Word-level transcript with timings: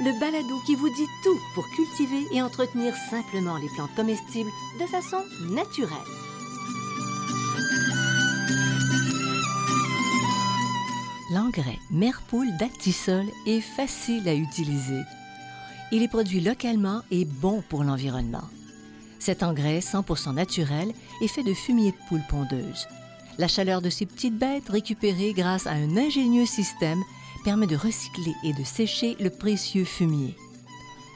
le 0.00 0.18
balado 0.20 0.60
qui 0.64 0.76
vous 0.76 0.88
dit 0.90 1.08
tout 1.24 1.38
pour 1.54 1.68
cultiver 1.70 2.26
et 2.32 2.40
entretenir 2.40 2.94
simplement 3.10 3.56
les 3.56 3.68
plantes 3.68 3.94
comestibles 3.96 4.50
de 4.80 4.86
façon 4.86 5.24
naturelle. 5.50 5.98
L'engrais 11.32 11.78
Merpoule 11.90 12.56
d'Actisol 12.58 13.26
est 13.46 13.60
facile 13.60 14.28
à 14.28 14.34
utiliser. 14.34 15.02
Il 15.90 16.02
est 16.02 16.08
produit 16.08 16.40
localement 16.40 17.02
et 17.10 17.24
bon 17.24 17.62
pour 17.68 17.84
l'environnement. 17.84 18.44
Cet 19.18 19.42
engrais 19.42 19.80
100% 19.80 20.34
naturel 20.34 20.92
est 21.20 21.28
fait 21.28 21.42
de 21.42 21.54
fumier 21.54 21.90
de 21.90 22.08
poule 22.08 22.22
pondeuse. 22.28 22.86
La 23.36 23.48
chaleur 23.48 23.82
de 23.82 23.90
ces 23.90 24.06
petites 24.06 24.38
bêtes 24.38 24.68
récupérée 24.68 25.32
grâce 25.32 25.66
à 25.66 25.72
un 25.72 25.96
ingénieux 25.96 26.46
système 26.46 27.02
permet 27.48 27.66
de 27.66 27.76
recycler 27.76 28.34
et 28.44 28.52
de 28.52 28.62
sécher 28.62 29.16
le 29.20 29.30
précieux 29.30 29.86
fumier. 29.86 30.36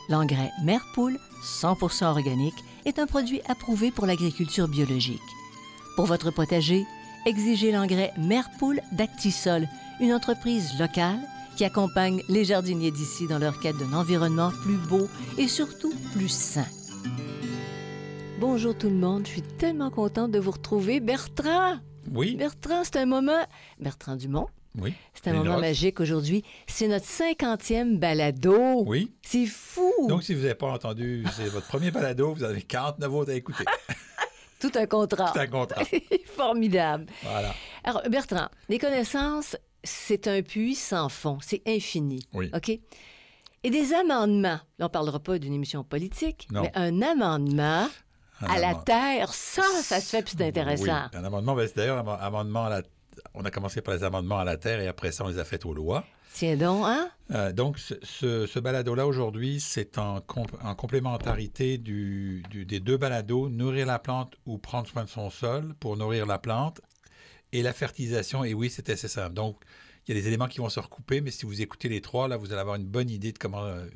L'engrais 0.09 0.51
Merpoule 0.65 1.19
100% 1.45 2.07
organique 2.07 2.65
est 2.87 2.99
un 2.99 3.05
produit 3.05 3.43
approuvé 3.51 3.91
pour 3.91 4.07
l'agriculture 4.07 4.67
biologique. 4.67 5.21
Pour 5.95 6.07
votre 6.07 6.31
potager, 6.31 6.87
exigez 7.27 7.71
l'engrais 7.71 8.15
Merpoule 8.17 8.81
d'Actisol, 8.93 9.69
une 10.01 10.15
entreprise 10.15 10.79
locale 10.79 11.21
qui 11.59 11.67
accompagne 11.67 12.23
les 12.31 12.47
jardiniers 12.47 12.93
d'ici 12.93 13.27
dans 13.27 13.39
leur 13.39 13.61
quête 13.61 13.77
d'un 13.77 13.93
environnement 13.93 14.53
plus 14.63 14.79
beau 14.89 15.09
et 15.37 15.49
surtout 15.49 15.93
plus 16.15 16.31
sain. 16.31 16.65
Bonjour 18.41 18.75
tout 18.75 18.89
le 18.89 18.97
monde, 18.97 19.27
je 19.27 19.33
suis 19.33 19.43
tellement 19.43 19.91
contente 19.91 20.31
de 20.31 20.39
vous 20.39 20.53
retrouver. 20.53 20.99
Bertrand! 20.99 21.77
Oui, 22.11 22.37
Bertrand, 22.37 22.85
c'est 22.85 22.97
un 22.97 23.05
moment... 23.05 23.45
Bertrand 23.79 24.17
Dumont, 24.17 24.47
oui. 24.79 24.95
c'est 25.15 25.29
un 25.31 25.35
moment 25.35 25.59
magique 25.59 26.01
aujourd'hui. 26.01 26.45
C'est 26.67 26.89
notre 26.89 27.07
cinquantième 27.07 27.99
balado. 27.99 28.85
Oui. 28.87 29.13
C'est 29.23 29.47
fou! 29.47 29.93
Donc, 30.09 30.23
si 30.23 30.35
vous 30.35 30.43
n'avez 30.43 30.55
pas 30.55 30.69
entendu, 30.71 31.25
c'est 31.37 31.49
votre 31.49 31.67
premier 31.67 31.91
balado, 31.91 32.33
vous 32.35 32.45
avez 32.45 32.63
49 32.63 33.13
autres 33.13 33.31
à 33.31 33.35
écouter. 33.35 33.65
Tout 34.61 34.71
un 34.77 34.87
contrat. 34.87 35.33
C'est 35.35 35.41
un 35.41 35.47
contrat. 35.49 35.83
Formidable. 36.37 37.07
Voilà. 37.23 37.53
Alors, 37.85 38.03
Bertrand, 38.09 38.49
les 38.69 38.79
connaissances, 38.79 39.57
c'est 39.83 40.29
un 40.29 40.43
puits 40.43 40.77
sans 40.77 41.09
fond. 41.09 41.39
C'est 41.43 41.63
infini. 41.67 42.25
Oui. 42.33 42.51
OK? 42.55 42.71
Et 43.65 43.71
des 43.71 43.93
amendements. 43.93 44.49
Là, 44.51 44.61
on 44.81 44.85
ne 44.85 44.89
parlera 44.89 45.19
pas 45.21 45.39
d'une 45.39 45.53
émission 45.55 45.85
politique, 45.85 46.49
Non. 46.51 46.63
mais 46.63 46.73
un 46.75 47.01
amendement 47.03 47.89
Un 48.41 48.47
à 48.47 48.59
la 48.59 48.75
terre, 48.75 49.33
ça, 49.35 49.63
ça 49.83 50.01
se 50.01 50.11
fait, 50.11 50.23
puis 50.23 50.35
c'est 50.37 50.47
intéressant. 50.47 50.85
Oui, 51.13 51.19
un 51.19 51.25
amendement. 51.25 51.55
ben, 51.55 51.67
c'est 51.67 51.77
d'ailleurs 51.77 52.09
un 52.09 52.15
amendement 52.21 52.65
à 52.67 52.71
la... 52.71 52.83
On 53.35 53.45
a 53.45 53.51
commencé 53.51 53.81
par 53.81 53.95
les 53.95 54.05
amendements 54.05 54.39
à 54.39 54.45
la 54.45 54.57
terre 54.57 54.81
et 54.81 54.89
après 54.89 55.11
ça, 55.13 55.25
on 55.25 55.29
les 55.29 55.39
a 55.39 55.45
fait 55.45 55.65
aux 55.65 55.73
lois. 55.75 56.05
Tiens 56.35 56.57
donc, 56.57 56.85
hein? 56.87 57.11
Euh, 57.31 57.53
donc, 57.53 57.79
ce, 57.79 57.95
ce, 58.03 58.47
ce 58.47 58.59
balado-là, 58.59 59.07
aujourd'hui, 59.07 59.61
c'est 59.61 59.97
en, 59.99 60.17
en 60.63 60.75
complémentarité 60.75 61.79
du, 61.79 62.43
du- 62.51 62.65
des 62.67 62.81
deux 62.81 62.97
balados, 62.97 63.49
nourrir 63.49 63.87
la 63.87 63.99
plante 63.99 64.35
ou 64.47 64.59
prendre 64.59 64.87
soin 64.89 65.05
de 65.05 65.09
son 65.09 65.31
sol 65.31 65.75
pour 65.81 65.97
nourrir 65.97 66.27
la 66.27 66.39
plante, 66.39 66.81
et 67.53 67.63
la 67.63 67.73
fertilisation. 67.73 68.45
Et 68.45 68.55
oui, 68.55 68.71
c'est 68.71 68.89
assez 68.91 69.09
simple. 69.09 69.35
Donc, 69.35 69.59
il 70.07 70.15
y 70.15 70.19
a 70.19 70.21
des 70.21 70.27
éléments 70.27 70.49
qui 70.49 70.59
vont 70.59 70.69
se 70.71 70.81
recouper, 70.81 71.21
mais 71.21 71.31
si 71.31 71.45
vous 71.47 71.61
écoutez 71.61 71.89
les 71.89 72.01
trois, 72.01 72.29
là, 72.29 72.37
vous 72.37 72.51
allez 72.53 72.61
avoir 72.61 72.77
une 72.77 72.87
bonne 72.87 73.11
idée 73.11 73.33
de 73.33 73.39
comment, 73.39 73.65
euh, 73.65 73.87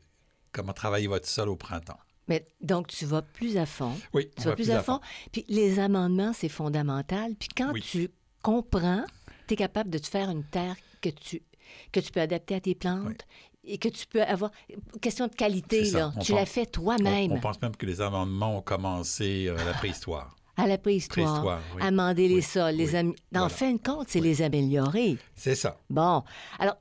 comment 0.53 0.73
travailler 0.73 1.07
votre 1.09 1.27
sol 1.27 1.49
au 1.49 1.57
printemps. 1.57 1.99
Mais 2.29 2.47
donc, 2.61 2.89
tu 2.89 3.07
vas 3.07 3.23
plus 3.23 3.57
à 3.57 3.67
fond. 3.67 3.93
Oui, 4.13 4.31
Tu 4.37 4.43
vas 4.45 4.51
va 4.51 4.57
plus 4.57 4.71
à 4.71 4.83
fond. 4.83 5.01
Puis 5.33 5.45
les 5.49 5.79
amendements, 5.79 6.33
c'est 6.33 6.49
fondamental. 6.49 7.35
Puis 7.39 7.49
quand 7.57 7.73
Oui. 7.73 7.81
tu 7.83 8.11
comprends, 8.43 9.05
tu 9.47 9.55
es 9.55 9.57
capable 9.57 9.91
de 9.91 9.99
te 9.99 10.07
faire 10.07 10.31
une 10.31 10.45
terre 10.45 10.77
que 11.01 11.09
tu, 11.11 11.43
que 11.93 12.01
tu 12.01 12.11
peux 12.13 12.21
adapter 12.21 12.55
à 12.55 12.61
tes 12.61 12.75
plantes 12.75 13.27
et 13.65 13.79
que 13.79 13.89
tu 13.89 14.07
peux 14.07 14.23
avoir. 14.23 14.51
Question 15.01 15.27
de 15.27 15.35
qualité, 15.35 15.91
là. 15.91 16.13
On 16.17 16.21
Tu 16.21 16.33
l'as 16.33 16.47
fait 16.47 16.67
toi-même 16.67 17.33
on 17.33 17.41
pense 17.41 17.61
même 17.63 17.75
que 17.77 17.87
les 17.87 18.01
amendements 18.01 18.59
ont 18.59 18.63
commencé 18.63 19.47
euh, 19.49 19.57
à 19.59 19.65
la 19.65 19.73
préhistoire. 19.75 20.37
à 20.57 20.67
la 20.67 20.79
préhistoire. 20.79 21.27
Préhistoire, 21.27 21.61
oui. 21.75 21.83
Amender 21.83 22.29
les 22.29 22.37
Oui, 22.37 22.43
sols, 22.43 22.75
les 22.77 22.91
oui. 22.93 22.97
am- 22.97 23.09
En 23.09 23.15
Voilà. 23.33 23.49
fin 23.49 23.73
de 23.73 23.79
compte, 23.83 24.09
c'est 24.09 24.21
les 24.21 24.41
améliorer. 24.43 25.19
C'est 25.35 25.55
ça. 25.57 25.81
Bon. 25.91 26.23
Alors, 26.59 26.77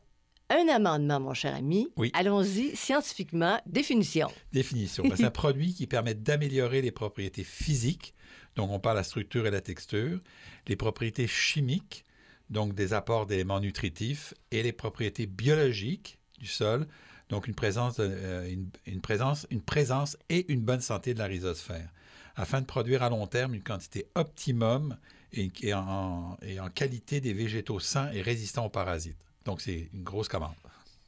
un 0.52 0.68
amendement, 0.68 1.20
mon 1.20 1.34
cher 1.34 1.56
ami. 1.56 1.88
Oui. 1.98 2.12
Allons-y, 2.14 2.76
scientifiquement, 2.76 3.60
définition. 3.66 4.28
Définition. 4.54 5.04
Ben, 5.04 5.16
c'est 5.18 5.26
un 5.26 5.32
produit 5.32 5.74
qui 5.74 5.88
permet 5.88 6.14
d'améliorer 6.14 6.84
les 6.84 6.92
propriétés 6.92 7.44
physiques, 7.44 8.14
donc 8.56 8.70
on 8.70 8.80
parle 8.80 8.98
la 8.98 9.04
structure 9.04 9.48
et 9.48 9.52
la 9.52 9.62
texture, 9.62 10.20
les 10.68 10.76
propriétés 10.76 11.26
chimiques, 11.28 12.06
donc 12.50 12.74
des 12.74 12.94
apports 12.94 13.26
d'éléments 13.26 13.60
nutritifs, 13.60 14.34
et 14.52 14.64
les 14.64 14.72
propriétés 14.72 15.26
biologiques 15.26 16.20
du 16.40 16.48
sol, 16.48 16.88
donc 17.30 17.48
une 17.48 17.56
présence, 17.56 17.96
euh, 18.00 18.54
une, 18.86 19.02
présence, 19.02 19.48
une 19.50 19.62
présence 19.62 20.18
et 20.30 20.52
une 20.52 20.62
bonne 20.62 20.82
santé 20.82 21.14
de 21.14 21.20
la 21.20 21.26
rhizosphère, 21.26 21.90
afin 22.36 22.62
de 22.62 22.66
produire 22.66 23.04
à 23.04 23.10
long 23.10 23.26
terme 23.28 23.56
une 23.56 23.64
quantité 23.64 24.08
optimum 24.16 24.98
et 25.34 25.74
en, 25.74 26.38
et 26.42 26.60
en 26.60 26.70
qualité 26.70 27.20
des 27.20 27.34
végétaux 27.34 27.80
sains 27.80 28.12
et 28.14 28.22
résistants 28.22 28.66
aux 28.66 28.70
parasites. 28.70 29.18
Donc 29.44 29.62
c'est 29.62 29.90
une 29.94 30.04
grosse 30.04 30.28
commande. 30.28 30.56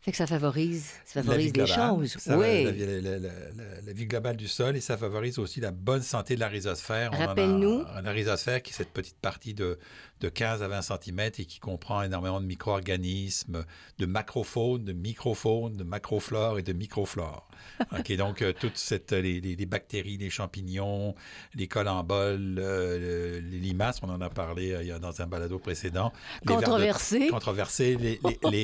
Fait 0.07 0.11
que 0.11 0.17
ça 0.19 0.25
favorise, 0.25 0.91
ça 1.03 1.21
favorise 1.21 1.51
globale, 1.51 1.75
choses. 1.75 2.15
ça 2.17 2.37
oui. 2.37 2.63
La, 2.63 3.01
la- 3.01 3.19
la- 3.19 3.91
vie 3.93 4.05
globale 4.05 4.37
du 4.37 4.47
sol 4.47 4.77
et 4.77 4.79
ça 4.79 4.95
favorise 4.95 5.37
aussi 5.37 5.59
la 5.59 5.71
bonne 5.71 6.01
santé 6.01 6.35
de 6.35 6.39
la 6.39 6.47
rhizosphère. 6.47 7.11
Rappelle-nous. 7.11 7.83
La 8.01 8.11
rhizosphère 8.11 8.61
qui 8.61 8.71
est 8.71 8.75
cette 8.77 8.93
petite 8.93 9.17
partie 9.17 9.53
de, 9.53 9.77
de 10.21 10.29
15 10.29 10.63
à 10.63 10.69
20 10.69 10.81
cm 10.81 11.19
et 11.19 11.31
qui 11.45 11.59
comprend 11.59 12.03
énormément 12.03 12.39
de 12.39 12.45
micro-organismes, 12.45 13.65
de 13.99 14.05
macrophones, 14.05 14.85
de 14.85 14.93
microphones, 14.93 15.75
de 15.75 15.83
macroflore 15.83 16.57
et 16.57 16.63
de 16.63 16.71
microflore. 16.71 17.45
OK, 17.99 18.15
donc 18.15 18.41
euh, 18.43 18.53
toutes 18.57 18.77
cette, 18.77 19.11
les, 19.11 19.41
les- 19.41 19.57
les 19.57 19.65
bactéries, 19.65 20.15
les 20.17 20.29
champignons, 20.29 21.15
les 21.53 21.67
colamboles, 21.67 22.55
euh, 22.59 23.39
le- 23.41 23.47
les 23.49 23.57
limaces, 23.59 23.99
on 24.03 24.09
en 24.09 24.21
a 24.21 24.29
parlé 24.29 24.71
euh, 24.71 24.99
dans 24.99 25.21
un 25.21 25.27
balado 25.27 25.59
précédent. 25.59 26.13
De- 26.45 26.53
Controversé. 26.53 27.27
controversé, 27.27 27.97
les, 27.97 28.19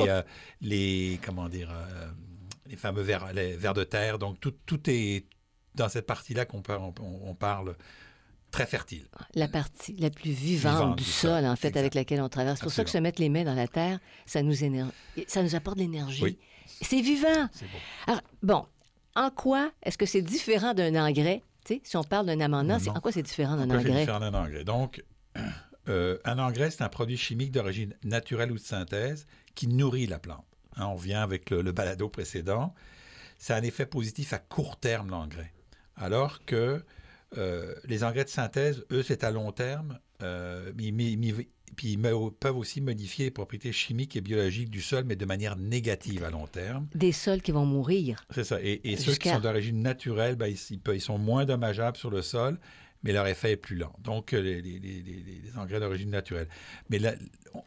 euh, 0.08 0.22
les- 0.62 1.20
comment 1.34 1.50
dire, 1.50 1.70
euh, 1.72 2.08
les 2.68 2.76
fameux 2.76 3.02
vers, 3.02 3.34
les 3.34 3.56
vers 3.56 3.74
de 3.74 3.84
terre. 3.84 4.20
Donc 4.20 4.40
tout, 4.40 4.54
tout 4.66 4.80
est 4.90 5.26
dans 5.76 5.90
cette 5.90 6.06
partie-là 6.06 6.46
qu'on 6.46 6.62
on, 6.70 6.94
on 7.02 7.36
parle 7.36 7.76
très 8.52 8.66
fertile. 8.68 9.08
La 9.34 9.48
partie 9.48 9.96
la 9.98 10.12
plus 10.12 10.32
vivante, 10.32 10.74
Vivante 10.74 10.98
du 11.00 11.04
sol, 11.04 11.42
sol, 11.42 11.46
en 11.46 11.56
fait, 11.56 11.70
exact. 11.70 11.80
avec 11.80 11.96
laquelle 11.96 12.22
on 12.22 12.30
traverse. 12.30 12.60
C'est 12.60 12.64
pour 12.66 12.72
ça 12.74 12.84
que 12.84 12.90
se 12.92 12.98
mettre 13.00 13.20
les 13.20 13.30
mains 13.30 13.44
dans 13.44 13.56
la 13.56 13.68
terre, 13.68 14.00
ça 14.28 14.44
nous, 14.44 14.54
éner- 14.64 14.86
ça 15.28 15.42
nous 15.42 15.56
apporte 15.56 15.78
de 15.78 15.82
l'énergie. 15.84 16.22
Oui. 16.24 16.38
C'est 16.82 17.02
vivant. 17.02 17.50
Alors, 18.08 18.22
bon, 18.44 18.66
en 19.16 19.30
quoi 19.32 19.72
est-ce 19.82 19.98
que 19.98 20.06
c'est 20.06 20.22
différent 20.22 20.74
d'un 20.74 20.96
engrais? 21.04 21.42
Tu 21.66 21.76
sais, 21.76 21.82
si 21.84 21.98
on 21.98 22.04
parle 22.04 22.26
d'un 22.28 22.40
amendement, 22.42 22.78
en 22.94 23.00
quoi 23.00 23.12
c'est 23.12 23.22
différent 23.24 23.56
d'un 23.56 23.64
Pourquoi 23.64 23.82
c'est 23.82 23.88
engrais? 23.90 24.00
différent 24.02 24.20
d'un 24.20 24.34
engrais? 24.34 24.64
Donc, 24.64 25.04
euh, 25.90 26.18
un 26.26 26.38
engrais, 26.40 26.72
c'est 26.72 26.84
un 26.84 26.90
produit 26.90 27.18
chimique 27.18 27.52
d'origine 27.52 27.96
naturelle 28.04 28.52
ou 28.52 28.56
de 28.56 28.60
synthèse 28.60 29.26
qui 29.56 29.68
nourrit 29.68 30.08
la 30.08 30.20
plante. 30.20 30.46
Hein, 30.78 30.88
on 30.88 30.96
vient 30.96 31.22
avec 31.22 31.50
le, 31.50 31.62
le 31.62 31.72
balado 31.72 32.10
précédent. 32.10 32.74
Ça 33.38 33.56
a 33.56 33.60
un 33.60 33.64
effet 33.64 33.86
positif 33.86 34.34
à 34.34 34.40
court 34.40 34.78
terme, 34.80 35.10
l'engrais. 35.10 35.52
Alors 35.96 36.46
que 36.46 36.84
euh, 37.38 37.76
les 37.86 38.04
engrais 38.04 38.24
de 38.24 38.30
synthèse, 38.30 38.86
eux, 38.92 39.04
c'est 39.04 39.24
à 39.24 39.32
long 39.32 39.52
terme. 39.52 40.00
euh, 40.22 40.72
mais- 40.76 41.48
puis 41.76 41.94
ils 41.94 42.00
peuvent 42.40 42.56
aussi 42.58 42.82
modifier 42.82 43.26
les 43.26 43.32
propriétés 43.32 43.72
chimiques 43.72 44.16
et 44.16 44.22
biologiques 44.22 44.70
du 44.70 44.82
sol, 44.82 45.04
mais 45.06 45.16
de 45.16 45.26
manière 45.26 45.56
négative 45.58 46.24
à 46.24 46.30
long 46.30 46.46
terme. 46.46 46.88
Des 46.94 47.12
sols 47.12 47.42
qui 47.42 47.52
vont 47.52 47.66
mourir. 47.66 48.24
C'est 48.30 48.44
ça. 48.44 48.62
Et, 48.62 48.80
et 48.84 48.96
ceux 48.96 49.14
qui 49.16 49.30
sont 49.30 49.40
d'origine 49.42 49.82
naturelle, 49.82 50.36
ben, 50.36 50.46
ils, 50.48 50.60
ils 50.70 50.80
ils 50.94 51.02
sont 51.02 51.18
moins 51.18 51.46
dommageables 51.46 51.98
sur 51.98 52.12
le 52.12 52.22
sol, 52.22 52.60
mais 53.02 53.12
leur 53.12 53.26
effet 53.26 53.54
est 53.54 53.58
plus 53.58 53.76
lent. 53.76 53.94
Donc, 54.04 54.34
euh, 54.34 54.40
les, 54.42 54.62
les- 54.62 54.80
les- 54.80 55.02
les- 55.02 55.24
les 55.44 55.58
engrais 55.58 55.80
d'origine 55.80 56.12
naturelle. 56.12 56.48
Mais 56.92 57.00
on- 57.56 57.64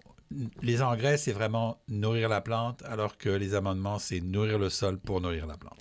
les 0.62 0.82
engrais, 0.82 1.16
c'est 1.16 1.32
vraiment 1.32 1.78
nourrir 1.88 2.28
la 2.28 2.40
plante, 2.40 2.82
alors 2.84 3.16
que 3.16 3.28
les 3.28 3.54
amendements, 3.54 3.98
c'est 3.98 4.20
nourrir 4.20 4.58
le 4.58 4.70
sol 4.70 4.98
pour 4.98 5.20
nourrir 5.20 5.46
la 5.46 5.56
plante. 5.56 5.78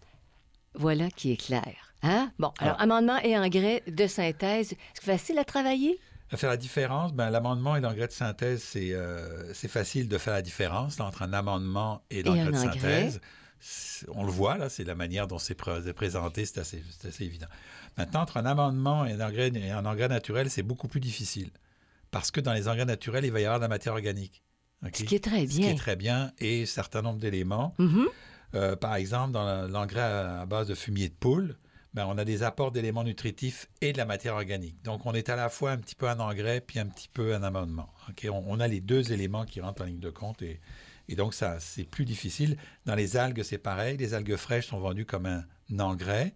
Voilà 0.76 1.10
qui 1.10 1.32
est 1.32 1.38
clair. 1.38 1.94
Hein? 2.04 2.32
Bon, 2.38 2.52
alors, 2.60 2.76
Ah. 2.78 2.84
amendement 2.84 3.18
et 3.20 3.38
engrais 3.38 3.82
de 3.88 4.08
synthèse, 4.08 4.76
c'est 4.94 5.04
facile 5.04 5.40
à 5.40 5.44
travailler? 5.46 6.00
À 6.32 6.38
faire 6.38 6.50
la 6.50 6.58
différence, 6.58 7.14
ben, 7.14 7.30
l'amendement 7.30 7.76
et 7.76 7.82
l'engrais 7.82 8.08
de 8.08 8.12
synthèse, 8.12 8.62
c'est 8.62 8.94
euh, 8.94 9.54
c'est 9.54 9.68
facile 9.68 10.08
de 10.10 10.18
faire 10.18 10.34
la 10.34 10.42
différence 10.42 11.00
là, 11.00 11.06
entre 11.06 11.22
un 11.22 11.34
amendement 11.34 12.02
et 12.10 12.24
l'engrais 12.24 12.52
de 12.52 12.58
synthèse. 12.58 13.22
on 14.14 14.24
le 14.24 14.32
voit, 14.32 14.58
là, 14.58 14.70
c'est 14.70 14.84
la 14.84 14.96
manière 14.96 15.28
dont 15.28 15.40
c'est 15.40 15.56
présenté, 15.56 16.46
c'est 16.46 16.60
assez, 16.60 16.84
évident. 17.24 17.48
Maintenant, 17.98 18.22
entre 18.22 18.38
un 18.38 18.46
amendement 18.46 19.06
et 19.06 19.14
un 19.14 19.22
engrais, 19.22 19.50
et 19.56 19.72
un 19.72 19.86
engrais 19.86 20.08
naturel, 20.08 20.50
c'est 20.50 20.64
beaucoup 20.64 20.88
plus 20.88 21.00
difficile. 21.00 21.50
Parce 22.16 22.32
que 22.32 22.40
dans 22.40 22.54
les 22.54 22.70
engrais 22.70 22.86
naturels, 22.86 23.26
il 23.26 23.32
va 23.34 23.42
y 23.42 23.44
avoir 23.44 23.60
de 23.60 23.66
la 23.66 23.68
matière 23.68 23.92
organique. 23.92 24.42
Ce 24.94 25.04
qui 25.04 25.16
est 25.16 25.24
très 25.24 25.46
bien. 25.46 25.50
Ce 25.50 25.58
qui 25.58 25.66
est 25.66 25.76
très 25.76 25.98
bien 25.98 26.32
et 26.40 26.62
un 26.62 26.66
certain 26.66 27.02
nombre 27.02 27.20
d'éléments. 27.20 27.76
Mm-hmm. 27.78 28.06
Euh, 28.54 28.76
par 28.78 28.96
exemple, 28.96 29.34
dans 29.34 29.68
l'engrais 29.68 30.00
à 30.00 30.46
base 30.46 30.70
de 30.70 30.76
fumier 30.76 31.10
de 31.10 31.14
poule, 31.14 31.58
ben, 31.94 32.06
on 32.08 32.18
a 32.18 32.24
des 32.24 32.42
apports 32.42 32.72
d'éléments 32.72 33.04
nutritifs 33.04 33.68
et 33.82 33.92
de 33.92 33.98
la 33.98 34.06
matière 34.06 34.36
organique. 34.36 34.82
Donc, 34.82 35.06
on 35.06 35.14
est 35.14 35.28
à 35.28 35.36
la 35.36 35.50
fois 35.50 35.72
un 35.72 35.78
petit 35.78 35.94
peu 35.94 36.08
un 36.08 36.22
engrais 36.22 36.62
puis 36.62 36.80
un 36.80 36.86
petit 36.86 37.10
peu 37.10 37.36
un 37.36 37.44
amendement. 37.44 37.90
On, 38.32 38.62
a 38.62 38.68
les 38.70 38.80
deux 38.80 39.12
éléments 39.12 39.44
qui 39.44 39.60
rentrent 39.60 39.82
en 39.82 39.86
ligne 39.86 40.00
de 40.00 40.10
compte 40.10 40.42
et, 40.42 40.62
et 41.10 41.18
donc 41.18 41.34
ça, 41.34 41.60
c'est 41.60 41.84
plus 41.84 42.06
difficile. 42.06 42.56
Dans 42.86 42.96
les 42.96 43.18
algues, 43.18 43.44
c'est 43.44 43.58
pareil. 43.58 43.98
Les 43.98 44.14
algues 44.14 44.38
fraîches 44.38 44.68
sont 44.68 44.80
vendues 44.80 45.06
comme 45.06 45.26
un 45.26 45.44
engrais, 45.80 46.34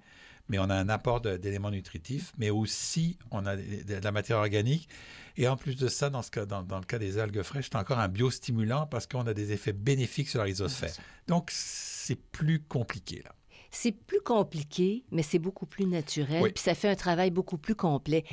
mais 0.50 0.60
on 0.60 0.70
a 0.70 0.75
un 0.75 0.90
apport 0.90 1.22
d'éléments 1.22 1.72
nutritifs, 1.72 2.34
mais 2.38 2.50
aussi 2.50 3.18
on 3.32 3.46
a 3.46 3.56
de, 3.56 4.04
la 4.04 4.12
matière 4.12 4.40
organique. 4.40 4.90
Et 5.38 5.48
en 5.48 5.58
plus 5.58 5.76
de 5.76 5.88
ça, 5.88 6.10
dans, 6.10 6.22
ce 6.22 6.31
cas, 6.31 6.46
dans, 6.46 6.64
dans 6.64 6.80
le 6.80 6.86
cas 6.86 7.00
des 7.00 7.18
algues 7.18 7.42
fraîches, 7.42 7.70
c'est 7.72 7.78
encore 7.78 8.00
un 8.00 8.08
biostimulant 8.08 8.88
parce 8.88 9.08
qu'on 9.08 9.26
a 9.28 9.34
des 9.34 9.52
effets 9.52 9.74
bénéfiques 9.74 10.30
sur 10.30 10.40
la 10.40 10.46
rhizosphère. 10.46 10.94
Donc, 11.28 11.50
c'est 11.52 12.20
plus 12.20 12.60
compliqué 12.60 13.22
là. 13.24 13.31
C'est 13.72 13.92
plus 13.92 14.22
compliqué, 14.22 15.04
mais 15.12 15.22
c'est 15.22 15.38
beaucoup 15.38 15.68
plus 15.68 15.86
naturel. 15.86 16.52
Puis 16.54 16.64
ça 16.64 16.74
fait 16.74 16.90
un 16.90 16.96
travail 16.96 17.30
beaucoup 17.30 17.58
plus 17.60 17.76
complet. 17.76 18.24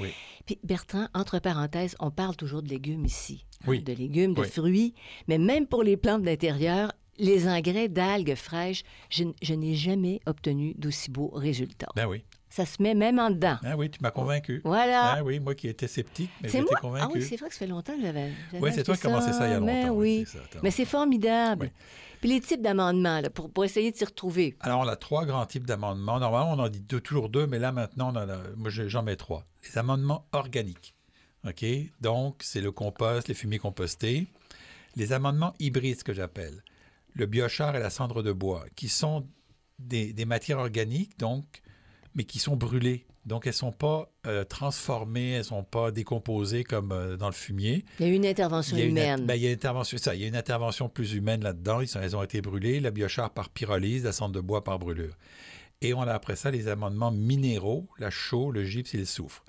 Puis 0.47 0.59
Bertrand, 0.65 1.09
entre 1.15 1.39
parenthèses, 1.41 1.95
on 2.01 2.11
parle 2.11 2.37
toujours 2.37 2.63
de 2.63 2.69
légumes 2.69 3.05
ici. 3.05 3.45
Hein, 3.63 3.65
oui. 3.69 3.83
de 3.83 3.93
légumes, 3.93 4.35
de 4.35 4.43
fruits. 4.45 4.95
Mais 5.29 5.39
même 5.39 5.67
pour 5.67 5.83
les 5.83 5.97
plantes 5.97 6.23
d'intérieur, 6.23 6.93
les 7.19 7.49
engrais 7.49 7.89
d'algues 7.89 8.35
fraîches, 8.35 8.83
je, 9.11 9.55
n'ai 9.55 9.75
jamais 9.75 10.21
obtenu 10.27 10.75
d'aussi 10.75 11.11
beaux 11.11 11.31
résultats. 11.35 11.89
Ben 11.97 12.07
oui. 12.07 12.25
Ça 12.57 12.65
se 12.65 12.83
met 12.83 12.95
même 12.95 13.19
en 13.19 13.29
dedans. 13.29 13.59
Ah 13.63 13.77
oui, 13.77 13.91
tu 13.91 13.99
m'as 14.01 14.11
convaincu. 14.11 14.63
Voilà. 14.65 15.17
Ah 15.17 15.23
oui, 15.23 15.41
moi 15.41 15.55
qui 15.55 15.69
étais 15.69 15.87
sceptique, 15.87 16.31
mais 16.41 16.49
j'étais 16.49 16.75
convaincu. 16.81 17.05
Ah 17.07 17.11
oui, 17.13 17.23
c'est 17.23 17.37
vrai 17.37 17.49
que 17.49 17.55
ça 17.55 17.59
fait 17.59 17.67
longtemps 17.67 17.95
que 17.95 18.01
j'avais. 18.01 18.33
Oui, 18.55 18.71
c'est 18.75 18.83
toi 18.83 18.97
qui 18.97 19.07
as 19.07 19.11
commencé 19.11 19.31
ça 19.35 19.47
il 19.47 19.51
y 19.51 19.55
a 19.55 19.61
longtemps. 19.61 19.95
oui. 19.95 20.25
mais 20.63 20.71
c'est 20.71 20.87
formidable. 20.87 21.71
Puis 22.21 22.31
les 22.31 22.41
types 22.41 22.63
d'amendements, 22.63 23.21
pour, 23.35 23.51
pour, 23.51 23.67
essayer 23.67 23.93
de 23.93 23.97
s'y 23.99 24.07
retrouver. 24.07 24.57
Alors, 24.61 24.81
on 24.81 24.89
a 24.89 24.97
trois 24.97 25.27
grands 25.27 25.45
types 25.45 25.67
d'amendements. 25.67 26.19
Normalement, 26.19 26.55
on 26.55 26.59
en 26.59 26.71
dit 26.71 26.83
toujours 26.83 27.29
deux, 27.29 27.47
mais 27.47 27.59
là, 27.59 27.73
maintenant, 27.73 28.11
on 28.15 28.17
a, 28.17 28.27
moi, 28.57 28.71
j'en 28.71 29.03
mets 29.03 29.17
trois. 29.17 29.45
Les 29.69 29.77
amendements 29.77 30.27
organiques. 30.33 30.95
OK? 31.47 31.63
Donc, 32.01 32.37
c'est 32.43 32.63
le 32.63 32.73
compost, 32.73 33.29
les 33.29 33.35
fumiers 33.35 33.59
compostés. 33.59 34.29
Les 34.95 35.13
amendements 35.13 35.53
hybrides, 35.59 35.99
ce 35.99 36.05
que 36.05 36.15
j'appelle. 36.15 36.63
Le 37.13 37.27
biochar 37.27 37.77
et 37.77 37.81
la 37.81 37.91
cendre 37.91 38.23
de 38.23 38.33
bois, 38.33 38.65
qui 38.77 38.89
sont 38.89 39.27
des, 39.79 40.15
des 40.15 40.25
matières 40.25 40.59
organiques, 40.59 41.19
donc, 41.19 41.45
mais 42.17 42.25
qui 42.25 42.41
sont 42.41 42.57
brûlées. 42.57 43.07
Donc, 43.27 43.47
elles 43.47 43.51
ne 43.51 43.57
sont 43.57 43.73
pas 43.73 44.11
euh, 44.27 44.45
transformées, 44.45 45.33
elles 45.33 45.39
ne 45.39 45.45
sont 45.45 45.65
pas 45.65 45.91
décomposées 45.91 46.65
comme 46.65 46.93
euh, 46.93 47.17
dans 47.17 47.27
le 47.27 47.33
fumier. 47.33 47.85
Il 48.01 48.07
y 48.07 48.11
a 48.11 48.15
une 48.15 48.27
intervention 48.27 48.77
humaine. 48.77 49.27
Ben, 49.27 49.35
il 49.35 49.43
y 49.43 49.47
a 49.47 49.51
une 49.51 49.55
intervention, 49.55 49.99
ça, 49.99 50.15
il 50.15 50.23
y 50.23 50.25
a 50.25 50.29
une 50.29 50.37
intervention 50.37 50.89
plus 50.89 51.15
humaine 51.15 51.43
là-dedans. 51.43 51.81
Elles 51.81 52.17
ont 52.17 52.23
été 52.23 52.41
brûlées, 52.41 52.81
la 52.81 52.91
biochar 52.91 53.31
par 53.31 53.51
pyrolyse, 53.51 54.05
la 54.05 54.13
cendre 54.13 54.35
de 54.35 54.41
bois 54.41 54.65
par 54.65 54.79
brûlure. 54.79 55.15
Et 55.83 55.93
on 55.93 56.03
a 56.03 56.13
après 56.13 56.37
ça 56.37 56.51
les 56.51 56.69
amendements 56.69 57.11
minéraux, 57.11 57.87
la 57.99 58.11
chaux, 58.11 58.51
le 58.51 58.65
gypse 58.65 58.95
et 58.95 58.99
le 58.99 59.05
soufre. 59.05 59.45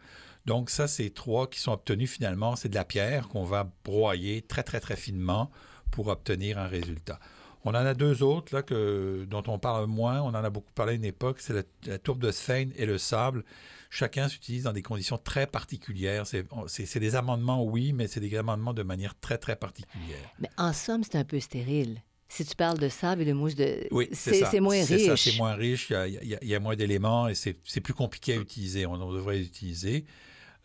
Donc, 0.45 0.69
ça, 0.69 0.87
c'est 0.87 1.09
trois 1.09 1.47
qui 1.47 1.59
sont 1.59 1.71
obtenus 1.71 2.09
finalement. 2.09 2.55
C'est 2.55 2.69
de 2.69 2.75
la 2.75 2.85
pierre 2.85 3.27
qu'on 3.29 3.43
va 3.43 3.71
broyer 3.85 4.41
très, 4.41 4.63
très, 4.63 4.79
très 4.79 4.95
finement 4.95 5.51
pour 5.91 6.07
obtenir 6.07 6.57
un 6.57 6.67
résultat. 6.67 7.19
On 7.65 7.71
en 7.71 7.75
a 7.75 7.93
deux 7.93 8.23
autres 8.23 8.53
là, 8.55 8.61
que, 8.61 9.25
dont 9.29 9.43
on 9.47 9.59
parle 9.59 9.87
moins. 9.87 10.21
On 10.21 10.29
en 10.29 10.35
a 10.35 10.49
beaucoup 10.49 10.71
parlé 10.73 10.93
à 10.93 10.95
une 10.95 11.05
époque. 11.05 11.39
C'est 11.39 11.65
la, 11.85 11.97
tourbe 11.97 12.21
de 12.21 12.31
Sphène 12.31 12.71
et 12.75 12.85
le 12.85 12.97
sable. 12.97 13.43
Chacun 13.89 14.27
s'utilise 14.27 14.63
dans 14.63 14.73
des 14.73 14.81
conditions 14.81 15.17
très 15.17 15.47
particulières. 15.47 16.25
C'est 16.25 16.99
des 16.99 17.15
amendements, 17.15 17.63
oui, 17.63 17.93
mais 17.93 18.07
c'est 18.07 18.19
des 18.19 18.35
amendements 18.35 18.73
de 18.73 18.83
manière 18.83 19.19
très, 19.19 19.37
très 19.37 19.55
particulière. 19.55 20.33
Mais 20.39 20.49
en 20.57 20.73
somme, 20.73 21.03
c'est 21.03 21.17
un 21.17 21.23
peu 21.23 21.39
stérile. 21.39 22.01
Si 22.29 22.43
tu 22.43 22.55
parles 22.55 22.77
de 22.77 22.89
sable 22.89 23.21
et 23.21 23.25
de 23.25 23.31
mousse 23.31 23.55
de... 23.55 23.87
Oui, 23.91 24.09
c'est 24.11 24.59
moins 24.59 24.83
riche. 24.83 25.15
C'est 25.15 25.37
moins 25.37 25.53
riche, 25.53 25.89
il 25.89 26.37
y 26.41 26.55
a, 26.55 26.59
moins 26.59 26.75
d'éléments 26.75 27.29
et 27.29 27.35
c'est 27.35 27.81
plus 27.81 27.93
compliqué 27.93 28.33
à 28.33 28.35
utiliser. 28.37 28.85
On 28.85 28.97
devrait 29.13 29.37
les 29.37 29.45
utiliser. 29.45 30.05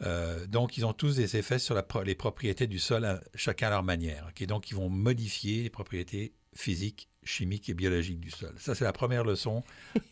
Euh, 0.03 0.47
donc, 0.47 0.77
ils 0.77 0.85
ont 0.85 0.93
tous 0.93 1.17
des 1.17 1.37
effets 1.37 1.59
sur 1.59 1.81
les 2.05 2.15
propriétés 2.15 2.67
du 2.67 2.79
sol, 2.79 3.21
chacun 3.35 3.69
à 3.69 3.71
leur 3.71 3.83
manière. 3.83 4.29
Donc, 4.49 4.71
ils 4.71 4.77
vont 4.77 4.89
modifier 4.89 5.63
les 5.63 5.71
propriétés 5.71 6.33
physiques, 6.55 7.09
chimiques 7.25 7.69
et 7.69 7.75
biologiques 7.75 8.21
du 8.21 8.31
sol. 8.31 8.53
Ça, 8.59 8.75
c'est 8.75 8.85
la 8.85 8.93
première 8.93 9.25
leçon 9.25 9.63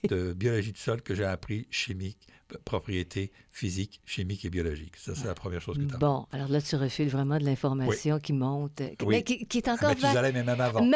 de 0.09 0.33
biologie 0.37 0.73
du 0.73 0.81
sol 0.81 1.03
que 1.03 1.15
j'ai 1.15 1.25
appris, 1.25 1.67
chimique, 1.71 2.29
propriétés 2.65 3.33
physiques, 3.49 4.01
chimiques 4.05 4.45
et 4.45 4.51
biologiques. 4.51 4.97
Ça, 4.97 5.15
c'est 5.15 5.27
la 5.27 5.35
première 5.35 5.61
chose 5.61 5.77
que 5.79 5.83
tu 5.83 5.95
as. 5.95 5.99
Bon, 5.99 6.27
alors 6.33 6.49
là, 6.49 6.61
tu 6.61 6.77
refiles 6.77 7.09
vraiment 7.09 7.39
de 7.39 7.45
l'information 7.45 8.19
qui 8.19 8.33
monte, 8.33 8.83
mais 9.07 9.23
qui, 9.23 9.47
est 9.59 9.69
ah, 9.69 9.75
encore... 9.75 9.91
Mais 9.91 9.97
tu 9.97 10.07
allais 10.07 10.33
même 10.33 10.49
avant. 10.49 10.85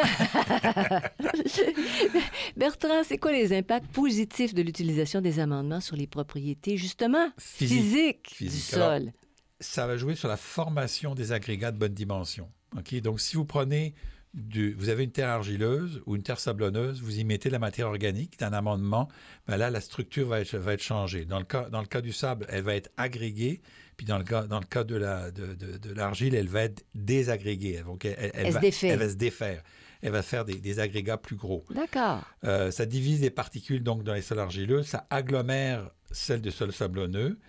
Bertrand, 2.57 3.03
c'est 3.03 3.17
quoi 3.17 3.31
les 3.31 3.55
impacts 3.55 3.91
positifs 3.91 4.53
de 4.53 4.61
l'utilisation 4.61 5.21
des 5.21 5.39
amendements 5.39 5.81
sur 5.81 5.95
les 5.95 6.07
propriétés, 6.07 6.77
justement, 6.77 7.29
physiques, 7.37 8.35
du 8.39 8.49
sol? 8.49 9.11
ça 9.59 9.87
va 9.87 9.97
jouer 9.97 10.15
sur 10.15 10.27
la 10.27 10.37
formation 10.37 11.15
des 11.15 11.31
agrégats 11.31 11.71
de 11.71 11.77
bonne 11.77 11.93
dimension. 11.93 12.51
OK? 12.77 12.95
Donc, 13.01 13.21
si 13.21 13.35
vous 13.37 13.45
prenez 13.45 13.93
vous 14.35 14.89
avez 14.89 15.03
une 15.03 15.11
terre 15.11 15.29
argileuse 15.29 16.01
ou 16.05 16.15
une 16.15 16.23
terre 16.23 16.39
sablonneuse, 16.39 17.01
vous 17.01 17.19
y 17.19 17.23
mettez 17.23 17.49
la 17.49 17.59
matière 17.59 17.87
organique 17.87 18.37
d'un 18.39 18.51
amendement, 18.51 19.07
ben 19.47 19.57
là, 19.57 19.69
la 19.69 19.79
structure 19.79 20.27
va 20.27 20.41
être, 20.41 20.57
va 20.57 20.73
être 20.73 20.83
changée. 20.83 21.25
Dans 21.25 21.39
le, 21.39 21.45
cas, 21.45 21.69
dans 21.69 21.79
le 21.79 21.87
cas 21.87 22.01
du 22.01 22.11
sable, 22.11 22.45
elle 22.49 22.63
va 22.63 22.75
être 22.75 22.89
agrégée, 22.97 23.61
puis 23.95 24.05
dans 24.05 24.17
le 24.17 24.25
cas, 24.25 24.43
dans 24.43 24.59
le 24.59 24.65
cas 24.65 24.83
de, 24.83 24.95
la, 24.95 25.31
de, 25.31 25.53
de, 25.53 25.93
l'argile, 25.93 26.35
elle 26.35 26.49
va 26.49 26.63
être 26.63 26.83
désagrégée. 26.93 27.81
Donc, 27.83 28.03
elle, 28.03 28.31
elle, 28.33 28.51
va, 28.51 28.59
se 28.59 28.85
elle, 28.85 28.99
va, 28.99 29.09
se 29.09 29.15
défaire. 29.15 29.63
Elle 30.01 30.11
va 30.11 30.21
faire 30.21 30.43
des, 30.43 30.55
des 30.55 30.79
agrégats 30.79 31.17
plus 31.17 31.37
gros. 31.37 31.63
D'accord. 31.73 32.25
Euh, 32.43 32.71
ça 32.71 32.85
divise 32.85 33.21
les 33.21 33.29
particules 33.29 33.83
donc 33.83 34.03
dans 34.03 34.13
les 34.13 34.21
sols 34.21 34.39
argileux, 34.39 34.83
ça 34.83 35.07
agglomère 35.09 35.89
celles 36.11 36.41
de 36.41 36.51
sols 36.51 36.73
sablonneux. 36.73 37.39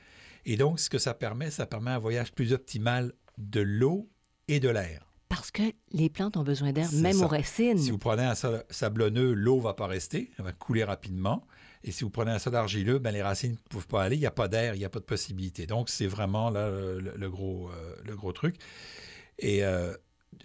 Et 0.44 0.56
donc, 0.56 0.78
ce 0.78 0.88
que 0.88 0.98
ça 0.98 1.14
permet, 1.14 1.50
ça 1.50 1.66
permet 1.66 1.90
un 1.90 1.98
voyage 1.98 2.32
plus 2.32 2.52
optimal 2.52 3.12
de 3.38 3.60
l'eau 3.60 4.08
et 4.46 4.60
de 4.60 4.68
l'air. 4.68 5.05
Parce 5.28 5.50
que 5.50 5.62
les 5.92 6.08
plantes 6.08 6.36
ont 6.36 6.44
besoin 6.44 6.72
d'air, 6.72 6.88
même 6.92 7.20
aux 7.20 7.26
racines. 7.26 7.78
Si 7.78 7.90
vous 7.90 7.98
prenez 7.98 8.22
un 8.22 8.34
sol 8.34 8.62
sablonneux, 8.70 9.32
l'eau 9.32 9.56
ne 9.56 9.62
va 9.62 9.74
pas 9.74 9.86
rester, 9.86 10.30
elle 10.38 10.44
va 10.44 10.52
couler 10.52 10.84
rapidement. 10.84 11.44
Et 11.82 11.92
si 11.92 12.04
vous 12.04 12.10
prenez 12.10 12.30
un 12.30 12.38
sol 12.38 12.54
argileux, 12.54 12.98
ben, 12.98 13.12
les 13.12 13.22
racines 13.22 13.52
ne 13.52 13.68
peuvent 13.70 13.86
pas 13.86 14.02
aller, 14.02 14.16
il 14.16 14.20
n'y 14.20 14.26
a 14.26 14.32
pas 14.32 14.48
d'air, 14.48 14.74
il 14.74 14.78
n'y 14.78 14.84
a 14.84 14.88
pas 14.88 14.98
de 14.98 15.04
possibilité. 15.04 15.66
Donc, 15.66 15.88
c'est 15.88 16.06
vraiment 16.06 16.50
là 16.50 16.68
le, 16.68 17.30
gros, 17.30 17.70
euh, 17.70 17.94
le 18.04 18.16
gros 18.16 18.32
truc. 18.32 18.56
Et 19.38 19.64
euh, 19.64 19.94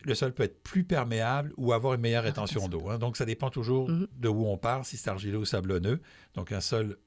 le 0.03 0.15
sol 0.15 0.33
peut 0.33 0.43
être 0.43 0.61
plus 0.61 0.83
perméable 0.83 1.53
ou 1.57 1.73
avoir 1.73 1.93
une 1.93 2.01
meilleure 2.01 2.23
rétention 2.23 2.67
d'eau. 2.67 2.89
Hein. 2.89 2.97
Donc, 2.97 3.17
ça 3.17 3.25
dépend 3.25 3.49
toujours 3.49 3.89
mm-hmm. 3.89 4.07
de 4.19 4.29
où 4.29 4.45
on 4.47 4.57
part, 4.57 4.85
si 4.85 4.97
c'est 4.97 5.09
argileux 5.09 5.39
ou 5.39 5.45
sablonneux. 5.45 6.01
Donc, 6.35 6.51
un 6.51 6.61
sol 6.61 6.97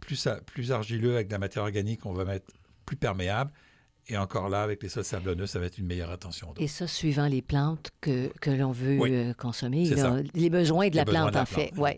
plus, 0.00 0.28
plus 0.46 0.72
argileux 0.72 1.14
avec 1.14 1.28
de 1.28 1.32
la 1.32 1.38
matière 1.38 1.64
organique, 1.64 2.06
on 2.06 2.12
va 2.12 2.24
mettre 2.24 2.52
plus 2.86 2.96
perméable. 2.96 3.52
Et 4.08 4.16
encore 4.16 4.48
là, 4.48 4.62
avec 4.62 4.82
les 4.82 4.88
sols 4.88 5.04
sablonneux, 5.04 5.46
ça 5.46 5.58
va 5.58 5.66
être 5.66 5.78
une 5.78 5.86
meilleure 5.86 6.10
attention 6.10 6.52
Et 6.58 6.66
ça, 6.66 6.86
suivant 6.86 7.26
les 7.26 7.42
plantes 7.42 7.90
que, 8.00 8.32
que 8.40 8.50
l'on 8.50 8.72
veut 8.72 8.98
euh, 9.00 9.32
consommer, 9.34 9.88
les 10.34 10.50
besoins 10.50 10.88
de 10.88 10.96
la 10.96 11.04
plante, 11.04 11.36
en 11.36 11.46
fait. 11.46 11.72
Ouais. 11.76 11.96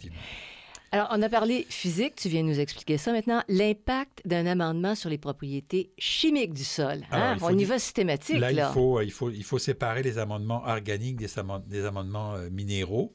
Alors, 0.92 1.08
on 1.11 1.20
a 1.23 1.28
parlé 1.28 1.66
physique, 1.70 2.14
tu 2.14 2.28
viens 2.28 2.44
nous 2.44 2.61
expliquer 2.61 2.99
ça 2.99 3.11
maintenant. 3.11 3.42
L'impact 3.49 4.20
d'un 4.26 4.46
amendement 4.46 4.94
sur 4.94 5.11
les 5.11 5.18
propriétés 5.18 5.90
chimiques 5.99 6.54
du 6.54 6.62
sol. 6.62 7.00
Hein? 7.11 7.37
on 7.42 7.58
y 7.58 7.64
va 7.64 7.80
systématique. 7.80 8.38
Là, 8.38 8.52
Il, 8.52 8.62
faut, 8.73 9.00
il, 9.00 9.11
faut, 9.11 9.28
il 9.28 9.42
faut 9.42 9.58
séparer 9.58 10.04
les 10.04 10.18
amendements 10.18 10.62
organiques 10.64 11.16
des, 11.16 11.26
des 11.66 11.84
amendements 11.84 12.34
euh, 12.34 12.49
minéraux. 12.49 13.12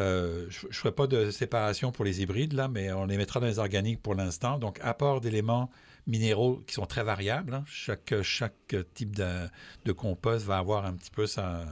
Euh, 0.00 0.46
je 0.48 0.66
ne 0.66 0.72
ferai 0.72 0.90
pas 0.90 1.06
de 1.06 1.30
séparation 1.30 1.92
pour 1.92 2.04
les 2.04 2.22
hybrides, 2.22 2.54
là, 2.54 2.66
mais 2.66 2.92
on 2.92 3.06
les 3.06 3.18
mettra 3.18 3.38
dans 3.38 3.46
les 3.46 3.60
organiques 3.60 4.02
pour 4.02 4.16
l'instant. 4.16 4.58
Donc, 4.58 4.80
apport 4.82 5.20
d'éléments 5.20 5.70
minéraux 6.06 6.62
qui 6.66 6.74
sont 6.74 6.86
très 6.86 7.04
variables. 7.04 7.54
Hein. 7.54 7.64
Chaque, 7.66 8.14
chaque 8.22 8.74
type 8.94 9.16
de, 9.16 9.48
de, 9.84 9.92
compost 9.92 10.44
va 10.44 10.58
avoir 10.58 10.84
un 10.84 10.94
petit 10.94 11.10
peu 11.10 11.26
sa, 11.26 11.64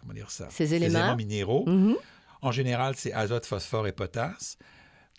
comment 0.00 0.14
dire, 0.14 0.30
ça, 0.30 0.48
ces 0.50 0.74
éléments, 0.74 1.16
minéraux. 1.16 1.64
Mm-hmm. 1.66 1.96
En 2.42 2.52
général, 2.52 2.94
c'est 2.96 3.12
azote, 3.12 3.46
phosphore 3.46 3.86
et 3.86 3.92
potasse. 3.92 4.58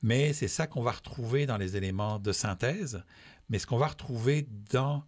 Mais 0.02 0.34
c'est 0.34 0.50
ça 0.50 0.68
qu'on 0.68 0.84
va 0.84 0.92
retrouver 0.92 1.46
dans 1.46 1.58
les 1.58 1.78
éléments 1.78 2.20
de 2.20 2.34
synthèse. 2.34 3.04
Mais 3.50 3.58
ce 3.60 3.66
qu'on 3.66 3.78
va 3.78 3.88
retrouver 3.88 4.48
dans 4.72 5.04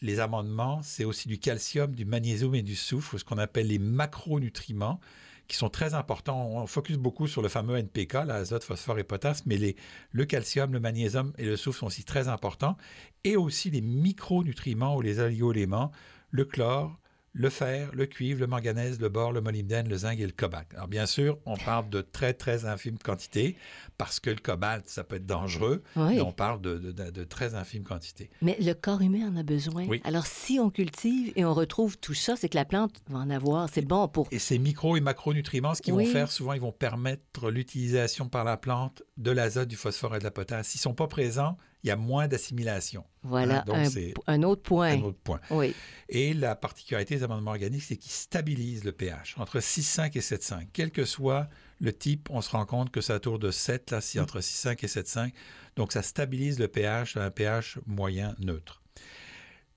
les 0.00 0.20
amendements, 0.20 0.80
c'est 0.82 1.04
aussi 1.04 1.28
du 1.28 1.38
calcium, 1.38 1.94
du 1.94 2.04
magnésium 2.04 2.54
et 2.54 2.62
du 2.62 2.76
soufre, 2.76 3.18
ce 3.18 3.24
qu'on 3.24 3.38
appelle 3.38 3.66
les 3.66 3.78
macronutriments, 3.78 5.00
qui 5.48 5.56
sont 5.56 5.70
très 5.70 5.94
importants. 5.94 6.46
On 6.46 6.66
focus 6.66 6.98
beaucoup 6.98 7.26
sur 7.26 7.42
le 7.42 7.48
fameux 7.48 7.78
NPK, 7.78 8.12
l'azote, 8.26 8.62
phosphore 8.62 8.98
et 8.98 9.04
potasse, 9.04 9.46
mais 9.46 9.56
les, 9.56 9.76
le 10.12 10.24
calcium, 10.26 10.72
le 10.72 10.78
magnésium 10.78 11.32
et 11.38 11.44
le 11.44 11.56
soufre 11.56 11.80
sont 11.80 11.86
aussi 11.86 12.04
très 12.04 12.28
importants. 12.28 12.76
Et 13.24 13.36
aussi 13.36 13.70
les 13.70 13.80
micronutriments 13.80 14.94
ou 14.94 15.00
les 15.00 15.18
oligo-éléments, 15.18 15.90
le 16.30 16.44
chlore, 16.44 16.98
le 17.34 17.50
fer, 17.50 17.90
le 17.92 18.06
cuivre, 18.06 18.40
le 18.40 18.46
manganèse, 18.46 18.98
le 19.00 19.08
bore, 19.08 19.32
le 19.32 19.40
molybdène, 19.40 19.88
le 19.88 19.96
zinc 19.98 20.18
et 20.18 20.26
le 20.26 20.32
cobalt. 20.32 20.66
Alors 20.74 20.88
bien 20.88 21.06
sûr, 21.06 21.38
on 21.46 21.56
parle 21.56 21.88
de 21.90 22.00
très 22.00 22.32
très 22.34 22.64
infimes 22.64 22.98
quantités 22.98 23.56
parce 23.96 24.18
que 24.18 24.30
le 24.30 24.36
cobalt, 24.36 24.88
ça 24.88 25.04
peut 25.04 25.16
être 25.16 25.26
dangereux, 25.26 25.82
Oui. 25.96 26.14
mais 26.16 26.20
on 26.20 26.32
parle 26.32 26.60
de, 26.60 26.78
de- 26.78 26.92
de- 26.92 27.10
de 27.10 27.24
très 27.24 27.54
infimes 27.54 27.84
quantités. 27.84 28.30
Mais 28.42 28.56
le 28.60 28.72
corps 28.72 29.02
humain 29.02 29.28
en 29.32 29.36
a 29.36 29.42
besoin. 29.42 29.84
Oui. 29.86 30.00
Alors, 30.04 30.26
si 30.26 30.58
on 30.58 30.70
cultive 30.70 31.32
et 31.36 31.44
on 31.44 31.52
retrouve 31.54 31.98
tout 31.98 32.14
ça, 32.14 32.34
c'est 32.36 32.48
que 32.48 32.56
la 32.56 32.64
plante 32.64 32.96
va 33.08 33.18
en 33.18 33.30
avoir. 33.30 33.68
C'est 33.68 33.82
bon 33.82 34.08
pour. 34.08 34.28
Et 34.30 34.38
ces 34.38 34.58
micro 34.58 34.96
et 34.96 35.00
macronutriments, 35.00 35.74
ce 35.74 35.82
qu'ils 35.82 35.92
Oui. 35.94 36.06
vont 36.06 36.12
faire, 36.12 36.32
souvent, 36.32 36.52
ils 36.54 36.60
vont 36.60 36.72
permettre 36.72 37.50
l'utilisation 37.50 38.28
par 38.28 38.44
la 38.44 38.56
plante 38.56 39.02
de 39.16 39.30
l'azote, 39.30 39.68
du 39.68 39.76
phosphore 39.76 40.16
et 40.16 40.18
de 40.18 40.24
la 40.24 40.30
potasse. 40.30 40.68
S'ils 40.68 40.78
ne 40.78 40.82
sont 40.82 40.94
pas 40.94 41.06
présents, 41.08 41.56
il 41.88 41.90
y 41.90 41.92
a 41.92 41.96
moins 41.96 42.28
d'assimilation. 42.28 43.04
Voilà 43.22 43.60
Hein, 43.60 43.64
donc 43.66 43.76
un, 43.76 43.84
c'est 43.88 44.14
un 44.26 44.42
autre 44.42 44.62
point. 44.62 44.90
Un 44.90 45.02
autre 45.02 45.18
point. 45.24 45.40
Oui. 45.50 45.74
Et 46.10 46.34
la 46.34 46.54
particularité 46.54 47.16
des 47.16 47.22
amendements 47.22 47.52
organiques, 47.52 47.82
c'est 47.82 47.96
qu'ils 47.96 48.12
stabilisent 48.12 48.84
le 48.84 48.92
pH 48.92 49.34
entre 49.38 49.58
6,5 49.58 50.16
et 50.16 50.20
7,5. 50.20 50.68
Quel 50.72 50.90
que 50.90 51.04
soit 51.04 51.48
le 51.80 51.92
type, 51.92 52.28
on 52.30 52.40
se 52.40 52.50
rend 52.50 52.66
compte 52.66 52.90
que 52.90 53.00
ça 53.00 53.18
tourne 53.20 53.38
de 53.38 53.50
7, 53.50 53.90
là, 53.90 54.00
si 54.00 54.20
entre 54.20 54.40
6,5 54.40 54.84
et 54.84 54.86
7,5. 54.86 55.32
Donc, 55.76 55.92
ça 55.92 56.02
stabilise 56.02 56.58
le 56.58 56.68
pH 56.68 57.16
à 57.16 57.24
un 57.24 57.30
pH 57.30 57.78
moyen 57.86 58.34
neutre. 58.38 58.82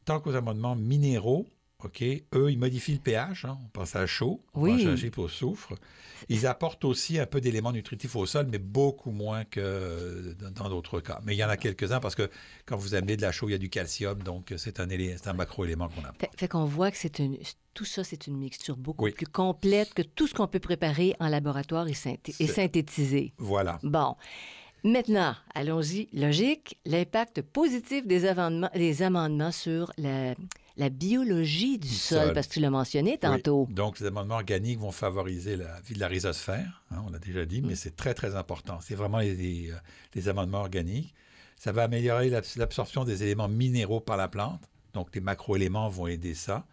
Tant 0.06 0.20
qu'aux 0.20 0.36
amendements 0.36 0.76
minéraux, 0.76 1.48
OK, 1.86 2.04
eux, 2.36 2.52
ils 2.52 2.58
modifient 2.58 2.94
le 2.94 3.00
pH. 3.00 3.46
hein. 3.46 3.58
on 3.64 3.68
pense 3.70 3.96
à 3.96 4.06
chaud, 4.06 4.42
on 4.54 4.62
Oui. 4.64 4.88
à 4.88 4.96
G 4.96 5.12
au 5.18 5.28
soufre. 5.28 5.74
Ils 6.30 6.46
apportent 6.46 6.86
aussi 6.86 7.18
un 7.20 7.26
peu 7.26 7.42
d'éléments 7.42 7.72
nutritifs 7.72 8.16
au 8.16 8.26
sol, 8.28 8.48
mais 8.52 8.60
beaucoup 8.60 9.10
moins 9.12 9.44
que 9.44 10.36
dans- 10.56 10.70
d'autres 10.70 11.00
cas. 11.00 11.20
Mais 11.26 11.34
il 11.36 11.38
y 11.40 11.44
en 11.44 11.50
a 11.50 11.58
quelques-uns 11.58 12.00
parce 12.00 12.14
que 12.16 12.30
quand 12.66 12.78
vous 12.78 12.94
amenez 12.94 13.18
de 13.18 13.22
la 13.24 13.32
chaux, 13.32 13.50
il 13.50 13.54
y 13.54 13.56
a 13.56 13.58
du 13.58 13.70
calcium, 13.70 14.22
donc 14.22 14.54
c'est 14.58 14.80
un, 14.80 14.88
un 14.90 15.34
macro-élément 15.34 15.88
qu'on 15.90 16.02
apporte. 16.02 16.22
Fait, 16.22 16.30
fait 16.38 16.48
qu'on 16.48 16.66
voit 16.66 16.92
que 16.92 16.98
c'est 16.98 17.18
une, 17.20 17.38
tout 17.74 17.86
ça, 17.86 18.04
c'est 18.04 18.28
une 18.28 18.38
mixture 18.38 18.78
beaucoup 18.78 19.06
Oui. 19.06 19.12
plus 19.12 19.26
complète 19.26 19.94
que 19.96 20.04
tout 20.04 20.28
ce 20.28 20.34
qu'on 20.36 20.48
peut 20.48 20.60
préparer 20.60 21.16
en 21.20 21.28
laboratoire 21.28 21.88
et, 21.88 21.94
synthé- 21.94 22.36
et 22.40 22.48
C'est- 22.48 22.54
synthétiser. 22.54 23.34
Voilà. 23.40 23.80
Bon. 23.82 24.16
Maintenant, 24.84 25.36
allons-y. 25.54 26.08
Logique, 26.12 26.80
l'impact 26.86 27.42
positif 27.44 28.08
des 28.08 28.26
amendements, 28.26 28.70
des 28.74 29.04
amendements 29.04 29.52
sur 29.52 29.92
la, 29.98 30.34
la 30.82 30.90
biologie 30.90 31.78
du, 31.78 31.88
Du 31.88 31.94
sol, 31.96 32.26
sol. 32.26 32.34
parce 32.34 32.48
que 32.48 32.54
tu 32.54 32.60
l'as 32.60 32.70
mentionné 32.70 33.18
tantôt. 33.18 33.66
Oui. 33.70 33.74
Donc, 33.74 34.00
les 34.00 34.08
amendements 34.08 34.36
organiques 34.36 34.80
vont 34.80 34.92
favoriser 34.92 35.56
la 35.56 35.80
vie 35.82 35.94
de 35.94 36.00
la 36.00 36.08
rhizosphère, 36.08 36.84
hein, 36.92 37.04
on 37.08 37.10
l'a 37.12 37.20
déjà 37.20 37.46
dit, 37.46 37.62
Mm. 37.62 37.68
mais 37.68 37.76
c'est 37.76 37.96
très, 37.96 38.14
très 38.14 38.36
important. 38.36 38.80
C'est 38.82 38.96
vraiment 38.96 39.20
les, 39.20 39.36
les, 39.36 39.72
euh, 39.72 39.76
les 40.16 40.28
amendements 40.28 40.60
organiques. 40.62 41.14
Ça 41.58 41.72
va 41.72 41.84
améliorer 41.84 42.30
l'abs- 42.30 42.58
l'absorption 42.58 43.04
des 43.06 43.24
éléments 43.24 43.48
minéraux 43.48 44.00
par 44.02 44.18
la 44.18 44.28
plante. 44.28 44.62
Donc, 44.94 45.14
les 45.16 45.22
macroéléments 45.22 45.88
vont 45.90 46.08
aider 46.08 46.34
ça. 46.34 46.66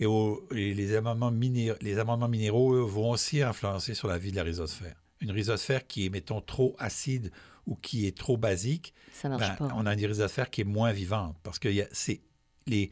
Et, 0.00 0.06
au- 0.06 0.42
et 0.54 0.74
les, 0.74 0.96
amendements 0.96 1.30
miné- 1.30 1.74
les 1.80 1.98
amendements 1.98 2.28
minéraux, 2.28 2.74
eux, 2.74 2.80
vont 2.80 3.10
aussi 3.10 3.42
influencer 3.42 3.94
sur 3.94 4.08
la 4.08 4.18
vie 4.18 4.30
de 4.32 4.36
la 4.36 4.42
rhizosphère. 4.42 4.96
Une 5.20 5.30
rhizosphère 5.30 5.86
qui 5.86 6.06
est, 6.06 6.08
mettons, 6.08 6.40
trop 6.40 6.74
acide 6.78 7.30
ou 7.66 7.76
qui 7.76 8.06
est 8.08 8.16
trop 8.16 8.36
basique, 8.36 8.92
Ça 9.12 9.28
marche 9.28 9.46
ben, 9.60 9.68
pas. 9.68 9.74
on 9.76 9.86
a 9.86 9.92
une 9.94 10.04
rhizosphère 10.06 10.50
qui 10.50 10.62
est 10.62 10.64
moins 10.64 10.90
vivante 10.92 11.36
parce 11.44 11.60
que 11.60 11.68
c'est 11.92 12.20
les, 12.66 12.90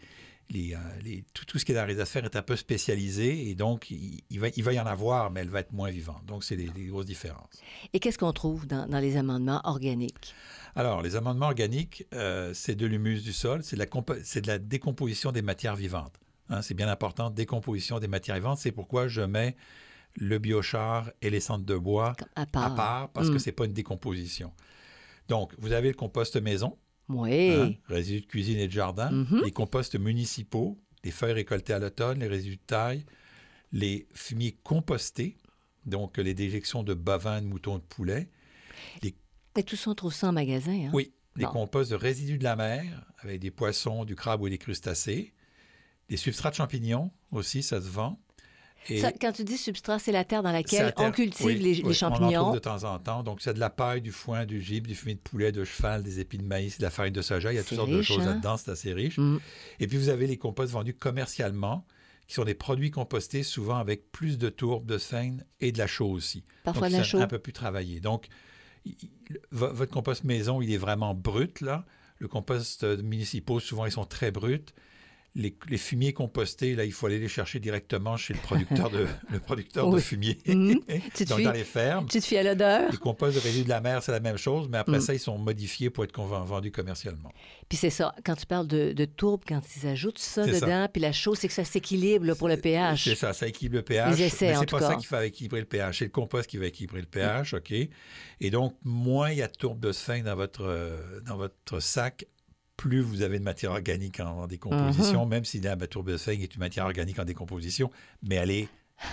les, 0.51 0.75
euh, 0.75 0.79
les- 1.03 1.25
tout, 1.33 1.45
tout 1.47 1.59
ce 1.59 1.65
qui 1.65 1.73
est 1.73 1.75
dans 1.75 1.81
la 1.83 1.87
rhizosphère 1.87 2.25
est 2.25 2.37
un 2.37 2.43
peu 2.43 2.57
spécialisé 2.57 3.49
et 3.49 3.55
donc 3.55 3.91
il, 3.91 4.21
il 4.31 4.41
va, 4.41 4.49
il 4.55 4.63
va 4.65 4.73
y 4.73 4.81
en 4.81 4.87
avoir, 4.87 5.31
mais 5.31 5.41
elle 5.41 5.49
va 5.49 5.61
être 5.61 5.73
moins 5.73 5.91
vivante. 5.91 6.25
Donc 6.27 6.45
c'est 6.45 6.57
des, 6.57 6.69
des 6.69 6.87
grosses 6.87 7.07
différences. 7.07 7.61
Et 7.93 8.01
qu'est-ce 8.01 8.19
qu'on 8.19 8.33
trouve 8.33 8.67
dans, 8.67 8.87
dans 8.89 8.99
les 8.99 9.17
amendements 9.17 9.61
organiques? 9.65 10.35
Alors 10.75 11.03
les 11.03 11.17
amendements 11.17 11.47
organiques, 11.47 12.05
euh, 12.15 12.53
c'est 12.55 12.75
de 12.75 12.87
l'humus 12.87 13.23
du 13.23 13.33
sol, 13.33 13.63
c'est 13.63 13.77
de, 13.77 14.47
la 14.47 14.59
de 14.59 14.65
décomposition 14.65 15.33
des 15.33 15.43
matières 15.43 15.77
vivantes. 15.77 16.15
Hein, 16.49 16.63
c'est 16.63 16.75
bien 16.75 16.89
important, 16.89 17.31
décomposition 17.31 17.99
des 18.01 18.09
matières 18.09 18.37
vivantes. 18.37 18.59
C'est 18.59 18.73
pourquoi 18.73 19.07
je 19.09 19.21
mets 19.23 19.57
le 20.17 20.39
biochar 20.41 21.11
et 21.23 21.31
les 21.31 21.39
cendres 21.39 21.65
de 21.65 21.77
bois 21.77 22.15
À 22.35 22.45
part. 22.47 22.65
à 22.73 22.75
part 22.75 23.09
parce 23.11 23.29
Mm. 23.29 23.33
que 23.35 23.39
c'est 23.39 23.53
pas 23.53 23.67
une 23.67 23.73
décomposition. 23.73 24.53
Donc 25.29 25.53
vous 25.59 25.71
avez 25.73 25.89
le 25.89 25.95
compost 25.95 26.37
maison. 26.37 26.77
Oui. 27.13 27.51
Hein, 27.53 27.73
résidus 27.89 28.21
de 28.23 28.27
cuisine 28.27 28.59
et 28.59 28.67
de 28.69 28.73
jardin, 28.73 29.11
Mhm. 29.11 29.43
les 29.45 29.51
composts 29.53 29.99
municipaux, 29.99 30.79
les 31.05 31.11
feuilles 31.11 31.33
récoltées 31.33 31.73
à 31.73 31.79
l'automne, 31.79 32.21
les 32.21 32.27
résidus 32.29 32.57
de 32.57 32.63
taille, 32.67 33.05
les 33.73 34.07
fumiers 34.15 34.57
compostés, 34.63 35.37
donc 35.87 36.19
les 36.19 36.35
déjections 36.35 36.83
de 36.83 36.95
bovins, 36.95 37.41
de 37.41 37.47
moutons, 37.47 37.79
de 37.79 37.83
poulets, 37.83 38.29
Et 39.57 39.63
tout 39.65 39.77
ça, 39.77 39.91
on 39.91 39.95
trouve 39.95 40.15
ça 40.15 40.29
en 40.29 40.33
magasin. 40.33 40.73
Hein? 40.73 40.91
oui, 40.93 41.13
les 41.37 41.45
Bon. 41.45 41.51
composts 41.51 41.91
de 41.91 41.97
résidus 41.97 42.39
de 42.39 42.45
la 42.45 42.57
mer, 42.57 43.05
avec 43.19 43.41
des 43.41 43.51
poissons, 43.51 44.05
du 44.05 44.15
crabe 44.15 44.41
ou 44.43 44.49
des 44.49 44.59
crustacés, 44.59 45.33
les 46.09 46.17
substrats 46.17 46.51
de 46.51 46.55
champignons 46.57 47.11
aussi, 47.33 47.63
ça 47.63 47.81
se 47.81 47.89
vend. 47.89 48.21
Et 48.89 48.99
Ça, 48.99 49.13
quand 49.13 49.33
tu 49.33 49.45
dis 49.45 49.59
substrat, 49.59 49.99
c'est 49.99 50.11
la 50.11 50.25
terre 50.25 50.43
dans 50.43 50.53
laquelle 50.53 50.87
la 50.87 50.93
terre- 50.93 51.07
on 51.07 51.13
cultive 51.13 51.47
oui, 51.47 51.55
les, 51.57 51.75
les 51.75 51.83
oui, 51.83 51.83
On 51.85 51.91
en 51.91 51.93
champignons. 51.93 52.43
trouve 52.43 52.55
de 52.55 52.59
temps 52.61 52.85
en 52.85 52.99
temps. 52.99 53.23
Donc, 53.23 53.41
c'est 53.43 53.53
de 53.55 53.61
la 53.61 53.71
paille, 53.71 54.01
du 54.01 54.11
foin, 54.11 54.47
du 54.47 54.61
gibbe, 54.61 54.87
du 54.87 54.95
fumier 54.95 55.15
de 55.15 55.21
poulet, 55.21 55.53
de 55.53 55.65
cheval, 55.65 56.03
des 56.03 56.19
épis 56.19 56.39
de 56.39 56.45
maïs, 56.45 56.79
de 56.79 56.83
la 56.83 56.91
farine 56.91 57.13
de 57.13 57.23
soja. 57.23 57.53
Il 57.53 57.57
y 57.57 57.59
a 57.59 57.63
toutes 57.63 57.77
sortes 57.77 57.91
de 57.91 58.03
choses 58.03 58.23
hein? 58.23 58.31
là-dedans. 58.31 58.57
C'est 58.57 58.71
assez 58.71 58.93
riche. 58.93 59.19
Mm. 59.19 59.39
Et 59.81 59.87
puis, 59.87 59.99
vous 59.99 60.09
avez 60.09 60.27
les 60.27 60.39
composts 60.39 60.73
vendus 60.73 60.95
commercialement, 60.95 61.85
qui 62.27 62.35
sont 62.35 62.45
des 62.45 62.55
produits 62.55 62.91
compostés 62.91 63.43
souvent 63.43 63.77
avec 63.79 64.11
plus 64.13 64.39
de 64.39 64.49
tourbe, 64.49 64.87
de 64.87 64.99
sphène 64.99 65.45
et 65.61 65.73
de 65.73 65.79
la 65.79 65.87
chaux 65.87 66.11
aussi. 66.11 66.45
Parfois 66.65 66.89
Donc, 66.89 66.93
de 66.95 66.99
la 66.99 67.05
chaux. 67.05 67.19
un 67.21 67.27
peu 67.27 67.39
plus 67.39 67.53
travaillé. 67.53 68.01
Donc, 68.01 68.29
il- 68.87 68.97
votre 69.51 69.93
compost 69.93 70.25
maison, 70.25 70.63
il 70.63 70.73
est 70.73 70.79
vraiment 70.79 71.15
brut, 71.15 71.61
là. 71.61 71.85
Le 72.19 72.29
compost 72.29 72.85
euh, 72.85 72.97
municipaux, 73.03 73.61
souvent, 73.61 73.87
ils 73.87 73.93
sont 73.93 74.05
très 74.05 74.31
bruts. 74.31 74.65
Les, 75.37 75.55
les 75.69 75.79
fumiers 75.79 76.13
compostés, 76.13 76.75
là, 76.75 76.85
il 76.85 76.93
faut 76.93 77.07
aller 77.07 77.21
les 77.21 77.29
chercher 77.29 77.61
directement 77.61 78.17
chez 78.17 78.35
le 78.35 78.41
producteur 78.41 78.91
de, 78.91 79.07
le 79.31 79.39
producteur 79.39 79.89
de 79.89 79.95
Oui. 79.95 80.01
fumier. 80.03 80.35
Te 80.45 81.23
Donc, 81.25 81.39
fies- 81.39 81.45
dans 81.45 81.53
les 81.53 81.63
fermes. 81.63 82.07
Tu 82.09 82.21
te 82.21 82.25
fies 82.27 82.37
à 82.39 82.43
l'odeur. 82.43 82.91
Les 82.91 82.97
composts 82.97 83.37
de 83.37 83.41
résidus 83.41 83.63
de 83.65 83.69
la 83.69 83.81
mer, 83.81 84.03
c'est 84.03 84.11
la 84.11 84.19
même 84.19 84.37
chose, 84.37 84.69
mais 84.69 84.79
après 84.79 84.99
Mm. 84.99 85.03
ça, 85.03 85.15
ils 85.15 85.21
sont 85.21 85.39
modifiés 85.39 85.89
pour 85.89 86.03
être 86.03 86.21
vendus 86.21 86.73
commercialement. 86.73 87.31
Puis 87.69 87.79
c'est 87.79 87.91
ça, 87.91 88.13
quand 88.25 88.35
tu 88.35 88.45
parles 88.45 88.67
de, 88.67 88.93
de 88.93 89.05
tourbe, 89.05 89.43
quand 89.47 89.61
ils 89.77 89.87
ajoutent 89.87 90.19
ça 90.19 90.45
dedans, 90.45 90.89
puis 90.93 91.01
la 91.01 91.13
chose, 91.13 91.39
c'est 91.39 91.47
que 91.47 91.55
ça 91.55 91.65
s'équilibre 91.65 92.35
pour 92.35 92.49
le 92.49 92.57
pH. 92.57 93.05
C'est 93.05 93.15
ça, 93.15 93.33
ça 93.33 93.47
équilibre 93.47 93.77
le 93.77 93.83
pH. 93.83 94.19
Ils 94.19 94.23
essaient, 94.25 94.49
mais 94.49 94.57
c'est 94.59 94.71
pas 94.71 94.81
cas. 94.81 94.89
ça 94.89 94.95
qui 94.97 95.07
va 95.07 95.25
équilibrer 95.27 95.61
le 95.61 95.67
pH. 95.67 95.99
C'est 96.01 96.07
le 96.07 96.11
compost 96.11 96.51
qui 96.51 96.57
va 96.59 96.67
équilibrer 96.67 97.03
le 97.03 97.07
pH, 97.07 97.55
OK? 97.55 97.73
Et 97.73 98.51
donc, 98.51 98.75
moins 98.83 99.31
il 99.31 99.39
y 99.39 99.43
a 99.43 99.47
de 99.47 99.53
tourbe 99.53 99.79
de 99.79 99.93
sphinx 99.93 100.25
dans 100.25 100.35
votre, 100.35 100.63
euh, 100.65 101.21
dans 101.25 101.37
votre 101.37 101.79
sac, 101.79 102.27
plus 102.81 103.03
vous 103.03 103.21
avez 103.21 103.39
de 103.39 103.45
matière 103.45 103.73
organique 103.73 104.21
en, 104.21 104.43
en 104.43 104.47
décomposition, 104.47 105.25
Mhm. 105.25 105.29
même 105.29 105.45
si 105.45 105.61
la 105.61 105.77
sphinx 105.77 106.27
est 106.43 106.55
une 106.55 106.61
matière 106.61 106.87
organique 106.87 107.19
en 107.19 107.27
décomposition, 107.27 107.91
mais 108.23 108.37
elle 108.37 108.51
est 108.51 108.69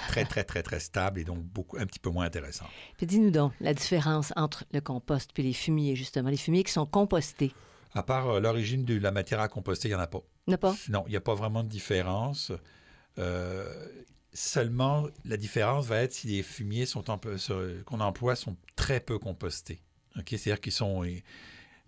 très, 0.08 0.24
très, 0.24 0.46
très, 0.46 0.64
très 0.64 0.80
stable 0.80 1.20
et 1.20 1.26
donc 1.26 1.44
beaucoup, 1.44 1.78
un 1.78 1.86
petit 1.86 2.00
peu 2.00 2.10
moins 2.10 2.26
intéressante. 2.26 2.70
Puis 2.98 3.06
dis-nous 3.08 3.30
donc, 3.32 3.52
la 3.60 3.74
différence 3.74 4.32
entre 4.38 4.64
le 4.72 4.80
compost 4.80 5.32
puis 5.34 5.44
les 5.44 5.52
fumiers, 5.54 5.96
justement, 5.98 6.30
les 6.30 6.38
fumiers 6.38 6.64
qui 6.64 6.72
sont 6.72 6.86
compostés. 6.86 7.52
À 7.94 8.04
part 8.04 8.30
euh, 8.30 8.40
l'origine 8.40 8.86
de 8.86 8.98
la 8.98 9.12
matière 9.12 9.42
à 9.42 9.50
composter, 9.50 9.90
il 9.90 9.92
n'y 9.92 9.96
en 9.96 10.00
a 10.00 10.08
pas. 10.08 10.22
N'a 10.48 10.58
pas? 10.58 10.74
Non, 10.88 11.04
il 11.08 11.12
n'y 11.12 11.18
a 11.18 11.22
pas 11.22 11.36
vraiment 11.36 11.64
de 11.64 11.70
différence. 11.70 12.54
Euh, 13.20 13.66
seulement, 14.34 15.08
la 15.26 15.36
différence 15.38 15.86
va 15.88 15.98
être 16.04 16.14
si 16.14 16.28
les 16.28 16.44
fumiers 16.44 16.86
qu'on 17.86 18.00
emploie 18.00 18.36
sont 18.36 18.56
très 18.78 19.00
peu 19.00 19.20
compostés. 19.20 19.82
Ok, 20.18 20.26
C'est-à-dire 20.30 20.62
qu'ils 20.62 20.72
sont. 20.74 21.04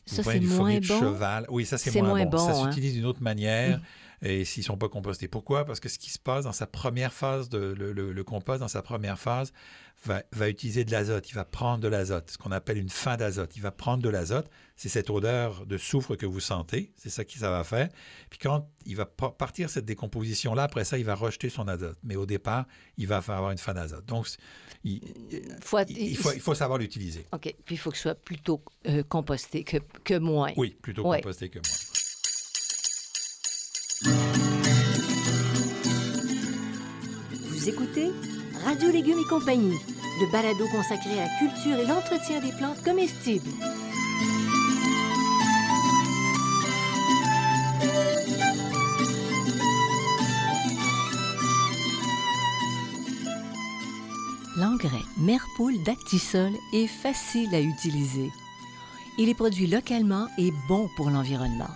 Ça, 0.10 0.24
c'est 0.24 0.40
moins 0.40 0.76
bon? 0.76 1.00
cheval. 1.00 1.46
Oui, 1.50 1.66
ça, 1.66 1.78
c'est 1.78 2.02
moins, 2.02 2.10
moins 2.10 2.26
bon. 2.26 2.38
Ça 2.38 2.52
hein? 2.52 2.66
s'utilise 2.66 2.94
d'une 2.94 3.06
autre 3.06 3.22
manière 3.22 3.80
et 4.22 4.44
s'ils 4.46 4.62
ne 4.62 4.66
sont 4.66 4.78
pas 4.78 4.90
compostés. 4.90 5.28
Pourquoi? 5.28 5.66
Parce 5.66 5.80
que 5.80 5.90
ce 5.90 5.98
qui 5.98 6.10
se 6.10 6.20
passe 6.20 6.44
dans 6.46 6.52
sa 6.52 6.68
première 6.68 7.14
phase, 7.14 7.50
de, 7.50 7.58
le, 7.78 7.94
le- 7.94 8.12
le 8.12 8.24
compost, 8.24 8.60
dans 8.60 8.68
sa 8.68 8.82
première 8.82 9.18
phase, 9.20 9.54
va, 10.06 10.24
va 10.32 10.48
utiliser 10.50 10.84
de 10.86 10.92
l'azote. 10.92 11.30
Il 11.30 11.36
va 11.36 11.44
prendre 11.46 11.80
de 11.82 11.88
l'azote, 11.90 12.32
ce 12.32 12.38
qu'on 12.38 12.52
appelle 12.52 12.78
une 12.78 12.90
fin 12.90 13.18
d'azote. 13.18 13.56
Il 13.58 13.62
va 13.62 13.72
prendre 13.72 14.02
de 14.04 14.10
l'azote. 14.10 14.50
C'est 14.78 14.88
cette 14.90 15.10
odeur 15.10 15.66
de 15.66 15.78
soufre 15.78 16.16
que 16.16 16.26
vous 16.26 16.40
sentez. 16.40 16.94
C'est 16.96 17.10
ça 17.10 17.26
qui 17.26 17.38
ça 17.40 17.50
va 17.50 17.64
faire. 17.66 17.90
Puis 18.30 18.40
quand 18.40 18.70
il 18.86 18.96
va 18.96 19.06
pa- 19.06 19.32
partir 19.32 19.70
cette 19.70 19.84
décomposition-là, 19.86 20.64
après 20.64 20.86
ça, 20.86 20.98
il 20.98 21.04
va 21.06 21.16
rejeter 21.16 21.50
son 21.50 21.68
azote. 21.68 21.98
Mais 22.04 22.16
au 22.16 22.26
départ, 22.26 22.66
il 22.98 23.08
va 23.08 23.18
avoir 23.18 23.52
une 23.52 23.58
fin 23.58 23.74
d'azote. 23.74 24.06
Donc, 24.06 24.28
il, 24.86 25.02
Faut- 25.62 25.80
il- 25.90 25.98
il 26.12 26.18
faut, 26.18 26.32
il 26.32 26.40
faut 26.40 26.56
savoir 26.56 26.78
l'utiliser. 26.80 27.26
OK. 27.34 27.54
Puis 27.66 27.76
il 27.76 27.78
faut 27.78 27.90
que 27.92 27.98
ce 27.98 28.04
soit 28.04 28.16
plutôt 28.16 28.62
euh, 28.88 29.04
composté 29.04 29.64
que, 29.66 29.78
que 30.06 30.18
moins. 30.18 30.52
Oui, 30.56 30.78
plutôt 30.82 31.06
Ouais. 31.08 31.18
composté 31.18 31.50
que 31.50 31.60
moi. 31.60 31.68
Vous 37.60 37.68
écoutez 37.68 38.10
Radio 38.64 38.90
Légumes 38.90 39.20
et 39.20 39.28
compagnie, 39.28 39.78
le 40.22 40.32
balado 40.32 40.66
consacré 40.72 41.20
à 41.20 41.26
la 41.26 41.38
culture 41.40 41.78
et 41.78 41.86
l'entretien 41.86 42.40
des 42.40 42.54
plantes 42.54 42.82
comestibles. 42.86 43.50
L'engrais 54.56 55.04
Merpoule 55.18 55.84
d'Actisol 55.84 56.54
est 56.72 56.88
facile 56.88 57.54
à 57.54 57.60
utiliser. 57.60 58.32
Il 59.18 59.28
est 59.28 59.36
produit 59.36 59.68
localement 59.68 60.28
et 60.38 60.54
bon 60.70 60.90
pour 60.96 61.10
l'environnement. 61.10 61.72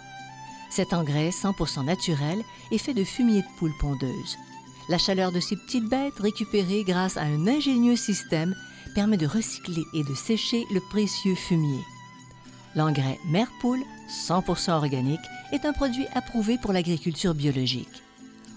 Cet 0.70 0.94
engrais 0.94 1.32
100% 1.32 1.84
naturel 1.84 2.42
est 2.72 2.78
fait 2.78 2.94
de 2.94 3.04
fumier 3.04 3.42
de 3.42 3.58
poule 3.58 3.74
pondeuse. 3.82 4.38
La 4.90 4.98
chaleur 4.98 5.32
de 5.32 5.40
ces 5.40 5.56
petites 5.56 5.88
bêtes, 5.88 6.20
récupérée 6.20 6.84
grâce 6.84 7.18
à 7.18 7.22
un 7.22 7.48
ingénieux 7.48 7.96
système, 7.96 8.56
permet 8.94 9.18
de 9.18 9.28
recycler 9.28 9.84
et 9.94 10.04
de 10.04 10.14
sécher 10.14 10.66
le 10.74 10.80
précieux 10.80 11.36
fumier. 11.36 11.80
L'engrais 12.76 13.20
Mère 13.26 13.52
Poule, 13.62 13.84
100% 14.28 14.72
organique, 14.72 15.20
est 15.52 15.66
un 15.66 15.74
produit 15.74 16.06
approuvé 16.14 16.58
pour 16.58 16.74
l'agriculture 16.74 17.34
biologique. 17.34 18.04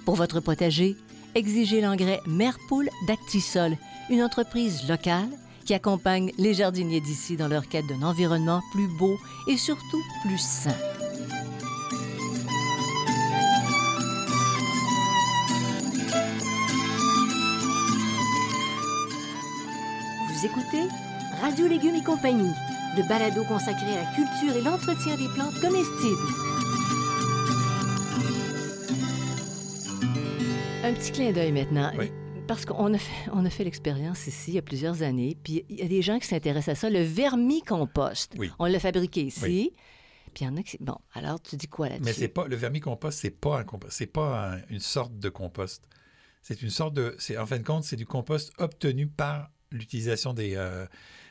Pour 0.04 0.16
votre 0.16 0.40
potager, 0.40 0.96
exigez 1.34 1.80
l'engrais 1.80 2.20
Mère 2.26 2.58
Poule 2.68 2.90
d'Actisol, 3.06 3.76
une 4.10 4.22
entreprise 4.22 4.88
locale 4.88 5.28
qui 5.64 5.74
accompagne 5.74 6.32
les 6.38 6.54
jardiniers 6.54 7.00
d'ici 7.00 7.36
dans 7.36 7.48
leur 7.48 7.68
quête 7.68 7.86
d'un 7.86 8.02
environnement 8.02 8.62
plus 8.72 8.88
beau 8.98 9.18
et 9.48 9.56
surtout 9.56 10.02
plus 10.22 10.40
sain. 10.40 10.74
Vous 20.36 20.44
écoutez 20.46 20.82
Radio 21.40 21.66
Légumes 21.66 21.94
et 21.94 22.02
compagnie, 22.02 22.52
le 22.96 23.08
balado 23.08 23.42
consacré 23.44 23.86
à 23.96 24.02
la 24.02 24.14
culture 24.14 24.54
et 24.56 24.62
l'entretien 24.62 25.16
des 25.16 25.28
plantes 25.28 25.58
comestibles. 25.60 26.28
Un 30.84 30.92
petit 30.92 31.12
clin 31.12 31.32
d'œil 31.32 31.52
maintenant. 31.52 31.90
Oui. 31.98 32.10
Parce 32.46 32.64
qu'on 32.66 32.92
a 32.92 32.98
fait, 32.98 33.30
on 33.32 33.44
a 33.46 33.50
fait 33.50 33.64
l'expérience 33.64 34.26
ici 34.26 34.50
il 34.52 34.54
y 34.54 34.58
a 34.58 34.62
plusieurs 34.62 35.02
années, 35.02 35.36
puis 35.42 35.64
il 35.68 35.76
y 35.78 35.82
a 35.82 35.88
des 35.88 36.02
gens 36.02 36.18
qui 36.18 36.26
s'intéressent 36.26 36.76
à 36.76 36.80
ça, 36.80 36.90
le 36.90 37.00
vermicompost. 37.02 38.34
Oui. 38.38 38.50
On 38.58 38.66
l'a 38.66 38.78
fabriqué 38.78 39.22
ici. 39.22 39.40
Oui. 39.42 39.72
Puis 40.34 40.44
il 40.44 40.48
y 40.48 40.50
en 40.50 40.56
a 40.58 40.62
qui. 40.62 40.76
Bon, 40.80 40.96
alors 41.14 41.40
tu 41.40 41.56
dis 41.56 41.66
quoi 41.66 41.88
là-dessus? 41.88 42.04
Mais 42.04 42.12
c'est 42.12 42.28
pas 42.28 42.46
le 42.46 42.56
vermicompost, 42.56 43.18
c'est 43.20 43.30
pas 43.30 43.58
un 43.60 43.64
compost, 43.64 43.92
c'est 43.96 44.06
pas 44.06 44.52
un- 44.56 44.60
une 44.68 44.80
sorte 44.80 45.18
de 45.18 45.28
compost. 45.30 45.84
C'est 46.42 46.62
une 46.62 46.70
sorte 46.70 46.94
de, 46.94 47.16
c'est 47.18 47.38
en 47.38 47.46
fin 47.46 47.58
de 47.58 47.64
compte, 47.64 47.84
c'est 47.84 47.96
du 47.96 48.06
compost 48.06 48.52
obtenu 48.58 49.06
par 49.08 49.50
l'utilisation 49.72 50.32
des 50.34 50.54
euh, 50.56 50.86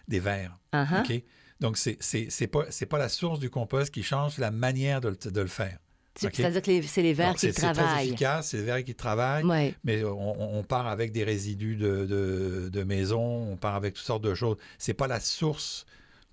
des 0.08 0.20
vers. 0.20 0.58
Uh-huh. 0.74 1.24
Donc 1.60 1.77
c'est 1.77 1.98
c'est 2.01 2.48
pas 2.48 2.65
pas 2.89 2.98
la 2.98 3.10
source 3.10 3.39
du 3.39 3.50
compost 3.50 3.94
qui 3.94 4.04
change 4.04 4.38
la 4.38 4.51
manière 4.51 5.01
de, 5.01 5.10
le- 5.10 5.32
de 5.32 5.42
le 5.42 5.48
faire. 5.48 5.77
C'est-à-dire 6.18 6.62
que 6.62 6.82
c'est 6.88 7.01
les 7.01 7.20
Alors, 7.20 7.34
qui 7.36 7.42
c'est- 7.42 7.51
C'est 7.51 7.62
très 7.62 7.74
travaillent. 7.74 8.08
efficace, 8.08 8.48
c'est 8.50 8.58
les 8.58 8.63
vers 8.63 8.84
qui 8.86 8.96
travaillent. 8.96 9.74
Mais 9.84 10.04
on, 10.06 10.58
on 10.60 10.63
part 10.63 10.88
avec 10.88 11.12
des 11.12 11.24
résidus 11.25 11.75
de, 11.75 12.06
de, 12.06 12.70
de 12.72 12.84
maison, 12.84 13.22
on 13.51 13.58
part 13.58 13.75
avec 13.75 13.96
toutes 13.96 14.06
sortes 14.06 14.24
de 14.24 14.34
choses. 14.34 14.56
C'est 14.77 14.94
pas 14.94 15.08
la 15.08 15.20
source 15.20 15.86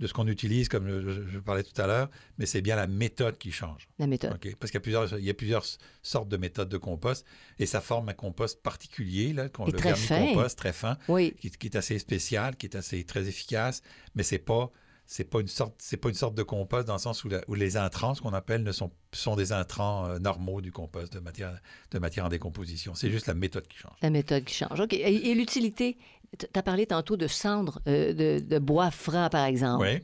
de 0.03 0.07
ce 0.09 0.13
qu'on 0.13 0.27
utilise, 0.27 0.69
comme 0.69 0.87
je, 0.89 1.29
je 1.29 1.39
parlais 1.39 1.63
tout 1.63 1.81
à 1.81 1.87
l'heure, 1.87 2.11
mais 2.37 2.45
c'est 2.45 2.61
bien 2.61 2.75
la 2.77 2.87
méthode 2.89 3.39
qui 3.39 3.53
change. 3.53 3.89
La 4.01 4.07
méthode. 4.09 4.33
Parce 4.59 4.71
qu'il 4.71 4.75
y 4.75 4.77
a, 4.77 4.81
plusieurs, 4.81 5.19
il 5.19 5.25
y 5.25 5.31
a 5.31 5.35
plusieurs 5.35 5.65
sortes 6.03 6.29
de 6.29 6.37
méthodes 6.37 6.69
de 6.69 6.77
compost 6.77 7.25
et 7.61 7.67
ça 7.67 7.81
forme 7.81 8.09
un 8.09 8.13
compost 8.15 8.61
particulier, 8.63 9.33
là, 9.33 9.49
qu'on- 9.49 9.65
le 9.67 9.73
très 9.73 9.95
fin. 9.95 10.27
compost 10.27 10.59
très 10.59 10.73
fin, 10.73 10.99
Oui. 11.09 11.35
qui, 11.41 11.51
qui 11.51 11.69
est 11.69 11.77
assez 11.77 11.99
spécial, 12.01 12.57
qui 12.57 12.67
est 12.67 12.77
assez 12.77 13.05
très 13.05 13.29
efficace, 13.29 13.81
mais 14.15 14.23
c'est 14.25 14.39
pas 14.39 14.71
c'est 15.05 15.25
pas 15.25 15.41
une 15.41 15.49
sorte 15.49 15.75
c'est 15.79 15.97
pas 15.97 16.09
une 16.09 16.15
sorte 16.15 16.35
de 16.37 16.43
compost 16.45 16.87
dans 16.87 16.95
le 16.95 16.99
sens 17.01 17.23
où, 17.25 17.29
la- 17.29 17.43
où 17.49 17.55
les 17.55 17.77
intrants, 17.77 18.15
ce 18.15 18.23
qu'on 18.23 18.33
appelle, 18.33 18.63
ne 18.63 18.73
sont 18.73 18.91
sont 19.13 19.37
des 19.37 19.53
intrants 19.53 20.07
euh, 20.07 20.19
normaux 20.19 20.61
du 20.61 20.73
compost 20.73 21.13
de 21.13 21.19
matière 21.21 21.61
de 21.91 21.99
matière 21.99 22.25
en 22.25 22.29
décomposition. 22.29 22.95
C'est 22.95 23.11
juste 23.11 23.27
la 23.27 23.35
méthode 23.35 23.67
qui 23.69 23.77
change. 23.79 23.93
La 24.01 24.11
méthode 24.11 24.45
qui 24.45 24.55
change. 24.55 24.81
OK. 24.81 24.93
Et, 24.95 25.31
et 25.31 25.35
l'utilité, 25.35 25.99
tu 26.39 26.47
as 26.55 26.63
parlé 26.63 26.87
tantôt 26.87 27.17
de 27.17 27.27
cendres 27.27 27.81
euh, 27.89 28.41
de, 28.41 28.59
bois 28.59 28.91
franc, 28.91 29.29
par 29.31 29.45
exemple. 29.45 29.85
Oui. 29.85 30.01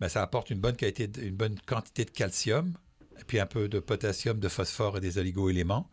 Ben, 0.00 0.08
ça 0.08 0.22
apporte 0.22 0.50
une 0.50 0.60
bonne, 0.60 0.76
qualité, 0.76 1.10
une 1.22 1.34
bonne 1.36 1.58
quantité 1.66 2.04
de 2.04 2.10
calcium, 2.10 2.74
puis 3.26 3.40
un 3.40 3.46
peu 3.46 3.68
de 3.68 3.78
potassium, 3.80 4.38
de 4.38 4.48
phosphore 4.48 4.98
et 4.98 5.00
des 5.00 5.18
oligo-éléments. 5.18 5.88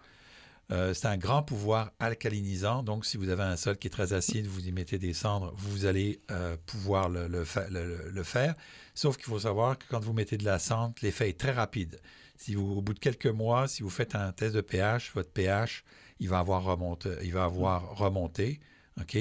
Euh, 0.72 0.94
c'est 0.94 1.08
un 1.08 1.18
grand 1.18 1.44
pouvoir 1.44 1.92
alcalinisant. 2.00 2.84
Donc, 2.84 3.06
si 3.06 3.18
vous 3.18 3.30
avez 3.30 3.44
un 3.44 3.58
sol 3.58 3.78
qui 3.78 3.88
est 3.88 3.92
très 3.92 4.14
acide, 4.14 4.46
vous 4.48 4.66
y 4.68 4.72
mettez 4.72 4.98
des 4.98 5.14
cendres, 5.14 5.54
vous 5.58 5.86
allez 5.86 6.22
euh, 6.32 6.56
pouvoir 6.66 7.10
le- 7.10 7.28
le 7.28 8.24
faire. 8.24 8.56
Sauf 8.96 9.18
qu'il 9.18 9.26
faut 9.26 9.40
savoir 9.40 9.78
que 9.78 9.84
quand 9.90 10.00
vous 10.00 10.14
mettez 10.14 10.38
de 10.38 10.46
la 10.46 10.60
cendre, 10.60 10.94
l'effet 11.02 11.30
est 11.30 11.40
très 11.40 11.52
rapide. 11.52 12.00
Si 12.38 12.56
vous, 12.56 12.74
au 12.78 12.82
bout 12.82 12.94
de 12.94 13.00
quelques 13.00 13.28
mois, 13.28 13.68
si 13.68 13.84
vous 13.84 13.90
faites 13.90 14.16
un 14.16 14.32
test 14.32 14.56
de 14.56 14.62
pH, 14.62 15.12
votre 15.14 15.32
pH, 15.32 15.84
il 16.20 16.30
va 16.30 16.40
avoir 16.40 16.64
remonté, 16.64 17.10
il 17.24 17.34
va 17.34 17.44
avoir 17.46 17.96
remonté, 17.98 18.60
OK? 19.00 19.18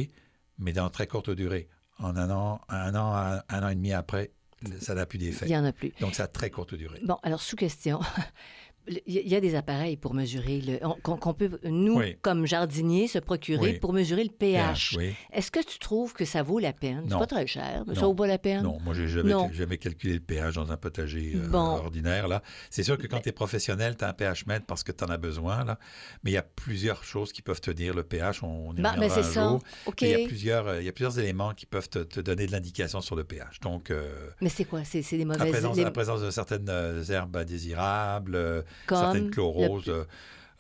Mais 0.63 0.73
dans 0.73 0.89
très 0.91 1.07
courte 1.07 1.31
durée. 1.31 1.69
En 1.99 2.17
un 2.17 2.31
an, 2.31 2.61
un 2.69 2.95
an, 2.95 3.41
un 3.49 3.63
an 3.63 3.69
et 3.69 3.75
demi 3.75 3.93
après, 3.93 4.33
ça 4.81 4.95
n'a 4.95 5.07
plus 5.07 5.19
d'effet. 5.19 5.47
Il 5.47 5.51
n'y 5.51 5.57
en 5.57 5.65
a 5.65 5.73
plus. 5.73 5.93
Donc, 6.01 6.15
ça 6.15 6.25
a 6.25 6.27
très 6.29 6.51
courte 6.51 6.75
durée. 6.75 7.01
Bon, 7.05 7.19
alors, 7.23 7.43
sous 7.43 7.57
question. 7.57 8.01
Il 8.89 9.29
y 9.29 9.35
a- 9.37 9.41
des 9.41 9.55
appareils 9.55 9.97
pour 9.97 10.13
mesurer, 10.15 10.61
le, 10.61 10.79
on- 10.87 11.17
qu'on 11.17 11.35
peut, 11.35 11.59
nous, 11.65 11.99
Oui. 11.99 12.17
comme 12.23 12.47
jardiniers, 12.47 13.07
se 13.09 13.19
procurer 13.19 13.73
Oui. 13.73 13.79
pour 13.79 13.93
mesurer 13.93 14.25
le 14.25 14.31
pH. 14.31 14.95
oui. 14.99 15.15
Est-ce 15.33 15.51
que 15.51 15.61
tu 15.65 15.79
trouves 15.79 16.13
que 16.15 16.25
ça 16.25 16.43
vaut 16.43 16.59
la 16.59 16.73
peine? 16.73 17.05
C'est 17.09 17.19
pas 17.19 17.27
très 17.27 17.47
cher, 17.47 17.85
mais 17.87 17.95
ça 17.95 18.03
vaut 18.03 18.15
pas 18.15 18.27
la 18.27 18.39
peine? 18.39 18.63
Non, 18.63 18.79
moi, 18.85 18.95
j'ai 18.95 19.09
jamais, 19.09 19.33
jamais 19.53 19.79
calculé 19.79 20.15
le 20.15 20.21
pH 20.21 20.55
dans 20.55 20.71
un 20.73 20.77
potager 20.77 21.33
euh, 21.37 21.49
Bon. 21.49 21.59
ordinaire. 21.59 22.29
Là. 22.29 22.43
C'est 22.71 22.83
sûr 22.83 22.99
que 22.99 23.07
quand 23.07 23.21
tu 23.21 23.29
es 23.29 23.33
professionnel, 23.33 23.97
tu 23.97 24.05
as 24.05 24.09
un 24.09 24.13
pH 24.13 24.47
mètre 24.47 24.67
parce 24.67 24.83
que 24.83 24.93
tu 24.93 25.05
en 25.05 25.09
as 25.09 25.17
besoin. 25.19 25.65
Là. 25.65 25.79
Mais 26.25 26.31
il 26.33 26.35
y 26.35 26.39
a 26.39 26.43
plusieurs 26.43 27.05
choses 27.05 27.33
qui 27.33 27.43
peuvent 27.43 27.61
te 27.61 27.71
dire 27.71 27.95
le 27.95 28.03
pH. 28.03 28.43
On 28.43 28.67
y 28.75 28.83
reviendra 28.83 29.09
c'est 29.09 29.21
un 29.21 29.23
ça. 29.23 29.49
jour. 29.49 29.61
Il 30.01 30.09
y, 30.09 30.15
a 30.15 30.27
plusieurs, 30.27 30.67
euh, 30.67 30.81
il 30.81 30.87
y 30.87 30.89
a 30.89 30.93
plusieurs 30.93 31.19
éléments 31.19 31.53
qui 31.55 31.67
peuvent 31.67 31.89
te, 31.89 32.01
te 32.01 32.21
donner 32.21 32.47
de 32.47 32.53
l'indication 32.53 33.01
sur 33.01 33.17
le 33.17 33.25
pH. 33.25 33.61
Donc, 33.61 33.91
euh, 33.91 34.13
Mais 34.41 34.49
c'est 34.49 34.65
quoi? 34.65 34.85
C'est 34.85 35.03
c'est 35.03 35.17
des 35.19 35.25
la, 35.25 35.37
mauvaises... 35.37 35.51
présence, 35.53 35.77
les- 35.77 35.85
la 35.85 35.91
présence 35.91 36.21
de 36.21 36.31
certaines 36.31 36.71
herbes 37.11 37.37
indésirables, 37.37 38.65
comme 38.87 38.99
certaines 38.99 39.25
le- 39.27 39.31
chloroses, 39.31 39.89
euh, 39.89 40.05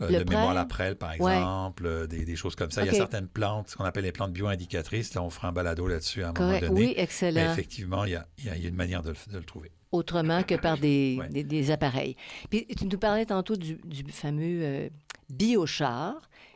euh, 0.01 0.09
le 0.09 0.25
de 0.25 0.31
mémoire 0.31 0.51
à 0.51 0.55
la 0.55 0.65
prêle. 0.65 0.97
par 0.97 1.11
Ouais. 1.21 1.35
exemple, 1.37 1.87
euh, 1.87 2.07
des, 2.07 2.25
des 2.25 2.37
choses 2.37 2.55
comme 2.57 2.71
ça. 2.71 2.83
Il 2.83 2.87
y 2.87 2.91
a 2.91 2.93
certaines 2.95 3.29
plantes, 3.29 3.69
ce 3.69 3.77
qu'on 3.77 3.85
appelle 3.85 4.05
les 4.05 4.13
plantes 4.13 4.33
bio-indicatrices. 4.33 5.15
Là, 5.15 5.23
on 5.23 5.31
fera 5.31 5.49
un 5.49 5.53
balado 5.53 5.87
là-dessus 5.87 6.23
à 6.23 6.31
un 6.31 6.33
moment 6.33 6.47
Correct. 6.49 6.67
donné. 6.69 6.81
Oui, 6.81 6.93
Mais 6.97 7.03
excellent. 7.03 7.53
effectivement, 7.53 8.05
il 8.05 8.13
y 8.13 8.17
a, 8.17 8.27
il 8.39 8.45
y 8.47 8.49
a- 8.51 8.57
il 8.57 8.63
y 8.63 8.67
a 8.67 8.69
une 8.69 8.75
manière 8.77 9.03
de 9.03 9.11
le, 9.11 9.33
de 9.33 9.39
le 9.39 9.45
trouver. 9.45 9.71
Autrement 9.93 10.43
que 10.43 10.55
par 10.55 10.79
des, 10.79 11.17
Ouais. 11.21 11.29
des, 11.29 11.45
des 11.45 11.71
appareils. 11.71 12.17
Puis 12.51 12.67
tu 12.67 12.87
nous 12.87 12.99
parlais 12.99 13.27
tantôt 13.27 13.57
du, 13.57 13.75
du 13.85 14.11
fameux 14.11 14.63
euh, 14.63 14.89
biochar, 15.37 16.15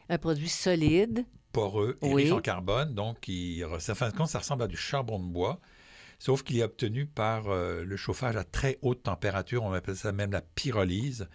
un 0.09 0.19
produit 0.19 0.49
solide. 0.49 1.25
Poreux 1.53 1.99
et 2.03 2.13
Oui. 2.13 2.23
riche 2.25 2.33
en 2.33 2.41
carbone, 2.41 2.95
donc 2.95 3.29
il, 3.29 3.67
ça, 3.79 3.95
fin 3.95 4.11
de 4.11 4.15
compte, 4.17 4.29
ça 4.29 4.39
ressemble 4.41 4.63
à 4.63 4.67
du 4.67 4.77
charbon 4.77 5.19
de 5.19 5.25
bois, 5.25 5.59
sauf 6.19 6.43
qu'il 6.43 6.59
est 6.59 6.63
obtenu 6.63 7.07
par 7.07 7.49
euh, 7.49 7.85
le 7.85 7.97
chauffage 7.97 8.37
à 8.37 8.45
très 8.45 8.79
haute 8.83 9.03
température. 9.03 9.63
On 9.65 9.73
appelle 9.73 9.97
ça 9.97 10.13
même 10.13 10.33
la 10.33 10.41
pyrolyse. 10.43 11.29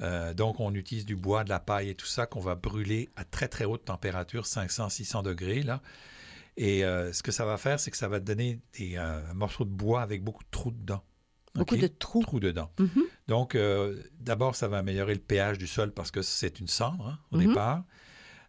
Euh, 0.00 0.34
donc, 0.34 0.58
on 0.58 0.74
utilise 0.74 1.04
du 1.04 1.14
bois, 1.16 1.44
de 1.44 1.48
la 1.50 1.60
paille 1.60 1.90
et 1.90 1.94
tout 1.94 2.06
ça 2.06 2.26
qu'on 2.26 2.40
va 2.40 2.54
brûler 2.56 3.10
à 3.14 3.24
très 3.24 3.46
très 3.48 3.64
haute 3.64 3.84
température, 3.84 4.44
500-600 4.44 5.22
degrés 5.22 5.62
là. 5.62 5.80
Et 6.56 6.84
euh, 6.84 7.12
ce 7.12 7.22
que 7.22 7.30
ça 7.32 7.44
va 7.46 7.56
faire, 7.56 7.78
c'est 7.80 7.90
que 7.90 7.96
ça 7.96 8.08
va 8.08 8.18
donner 8.20 8.60
des 8.78 8.96
euh, 8.96 9.20
morceaux 9.34 9.64
de 9.64 9.70
bois 9.70 10.02
avec 10.02 10.22
beaucoup 10.24 10.42
de 10.42 10.48
trous 10.50 10.70
dedans. 10.72 11.02
Beaucoup 11.54 11.76
de 11.76 11.86
trous. 11.86 12.22
trous 12.22 12.40
dedans. 12.40 12.72
Mhm. 12.78 13.02
Donc, 13.28 13.56
d'abord, 14.18 14.56
ça 14.56 14.68
va 14.68 14.78
améliorer 14.78 15.14
le 15.14 15.20
pH 15.20 15.58
du 15.58 15.66
sol 15.66 15.92
parce 15.92 16.10
que 16.10 16.22
c'est 16.22 16.58
une 16.60 16.66
cendre 16.66 17.06
hein, 17.08 17.18
au 17.30 17.36
Mhm. 17.38 17.46
départ. 17.48 17.84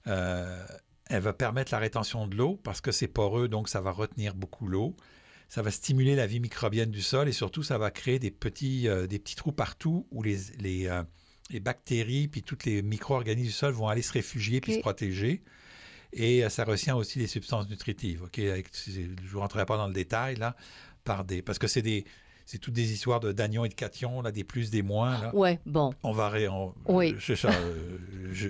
Elle 0.05 1.21
va 1.21 1.33
permettre 1.33 1.71
la 1.73 1.79
rétention 1.79 2.27
de 2.27 2.35
l'eau 2.35 2.59
parce 2.63 2.81
que 2.81 2.91
c'est 2.91 3.07
poreux, 3.07 3.47
donc 3.47 3.67
ça 3.69 3.81
va 3.81 3.91
retenir 3.91 4.35
beaucoup 4.35 4.67
l'eau. 4.67 4.95
Ça 5.53 5.61
va 5.61 5.69
stimuler 5.69 6.15
la 6.15 6.25
vie 6.25 6.39
microbienne 6.39 6.89
du 6.89 7.03
sol 7.03 7.29
et 7.29 7.31
surtout, 7.31 7.61
ça 7.61 7.77
va 7.77 7.91
créer 7.91 8.17
des 8.17 8.31
petits, 8.31 8.87
euh, 8.87 9.05
des 9.05 9.19
petits 9.19 9.35
trous 9.35 9.51
partout 9.51 10.07
où 10.09 10.23
les, 10.23 10.37
les, 10.59 10.87
euh, 10.87 11.03
les 11.51 11.59
bactéries 11.59 12.27
puis 12.27 12.41
tous 12.41 12.57
les 12.65 12.81
micro-organismes 12.81 13.45
du 13.49 13.53
sol 13.53 13.71
vont 13.71 13.87
aller 13.87 14.01
se 14.01 14.11
réfugier 14.13 14.61
puis 14.61 14.71
se 14.73 14.79
protéger. 14.79 15.43
Et 16.11 16.43
euh, 16.43 16.49
ça 16.49 16.63
retient 16.63 16.95
aussi 16.95 17.19
les 17.19 17.27
substances 17.27 17.69
nutritives. 17.69 18.23
OK? 18.23 18.39
Avec- 18.39 18.69
je 18.87 19.01
ne 19.01 19.39
rentrerai 19.39 19.67
pas 19.67 19.77
dans 19.77 19.85
le 19.87 19.93
détail, 19.93 20.37
là, 20.37 20.55
par 21.03 21.23
des, 21.23 21.43
parce 21.43 21.59
que 21.59 21.67
c'est 21.67 21.83
des, 21.83 22.03
c'est 22.47 22.57
toutes 22.57 22.73
des 22.73 22.91
histoires 22.91 23.19
de 23.19 23.31
d'anions 23.31 23.63
et 23.63 23.69
de 23.69 23.75
cations, 23.75 24.23
là, 24.23 24.31
des 24.31 24.43
plus, 24.43 24.71
des 24.71 24.81
moins. 24.81 25.21
Là. 25.21 25.35
Ouais, 25.35 25.59
bon. 25.67 25.93
On 26.01 26.13
va 26.13 26.29
ré- 26.29 26.47
on- 26.47 26.73
Oui. 26.87 27.15
ça, 27.35 27.51
je- 28.31 28.49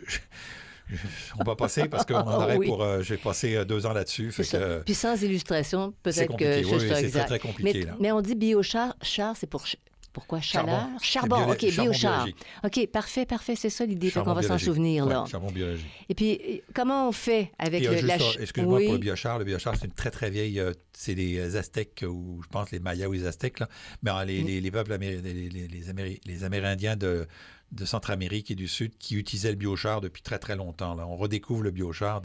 on 1.39 1.43
va 1.43 1.55
passer 1.55 1.87
parce 1.87 2.05
qu'on 2.05 2.15
en 2.15 2.43
aurait 2.43 2.57
Oui. 2.57 2.67
pour. 2.67 2.81
euh, 2.83 3.01
J'ai 3.01 3.17
passé 3.17 3.55
euh, 3.55 3.65
deux 3.65 3.85
ans 3.85 3.93
là-dessus. 3.93 4.31
Euh, 4.53 4.81
Puis 4.85 4.93
sans 4.93 5.21
illustration, 5.21 5.93
peut-être 6.03 6.35
que 6.37 6.63
Oui, 6.65 6.85
c'est 6.89 7.09
très, 7.09 7.25
très 7.25 7.39
compliqué. 7.39 7.79
Mais, 7.79 7.85
là. 7.85 7.95
mais 7.99 8.11
on 8.11 8.21
dit 8.21 8.35
biochar, 8.35 8.95
char, 9.01 9.35
c'est 9.37 9.47
pour 9.47 9.65
pourquoi 10.11 10.41
chaleur? 10.41 10.87
Charbon. 11.01 11.37
Charbon, 11.39 11.51
OK, 11.53 11.65
biochar. 11.71 12.27
OK, 12.63 12.87
parfait, 12.91 13.25
parfait, 13.25 13.55
c'est 13.55 13.71
ça 13.71 13.83
l'idée, 13.83 14.11
qu'on 14.11 14.21
va 14.21 14.43
s'en 14.43 14.59
souvenir, 14.59 15.07
là. 15.07 15.25
Charbon 15.29 15.49
biologique. 15.51 15.87
Et 16.07 16.13
puis, 16.13 16.61
comment 16.75 17.09
on 17.09 17.11
fait 17.11 17.51
avec 17.57 17.83
euh, 17.83 17.99
le, 17.99 18.05
la... 18.07 18.17
Excuse-moi 18.39 18.77
oui. 18.77 18.83
pour 18.85 18.93
le 18.93 18.99
biochar. 18.99 19.39
Le 19.39 19.45
biochar, 19.45 19.75
c'est 19.75 19.85
une 19.85 19.91
très, 19.91 20.11
très 20.11 20.29
vieille. 20.29 20.59
euh, 20.59 20.71
c'est 20.95 21.15
les 21.15 21.55
Aztèques, 21.55 22.05
ou 22.07 22.39
je 22.43 22.47
pense 22.49 22.69
les 22.69 22.77
Mayas 22.79 23.07
ou 23.07 23.13
les 23.13 23.25
Aztèques. 23.25 23.59
Là. 23.59 23.67
Mais 24.03 24.11
les, 24.27 24.43
Mm. 24.43 24.45
les, 24.47 24.61
les 24.61 24.71
peuples 24.71 24.93
améri- 24.93 25.21
les 25.23 25.89
Améri- 25.89 26.19
les 26.27 26.43
Amérindiens 26.43 26.95
de, 26.95 27.25
de 27.73 27.85
Centra-Amérique 27.85 28.51
et 28.51 28.55
du 28.55 28.67
Sud 28.67 28.97
qui 28.97 29.15
utilisaient 29.15 29.49
le 29.49 29.55
biochar 29.57 29.99
depuis 30.01 30.21
très, 30.21 30.39
très 30.39 30.55
longtemps. 30.55 30.95
Là. 30.95 31.05
On 31.07 31.15
redécouvre 31.17 31.63
le 31.63 31.71
biochar, 31.71 32.21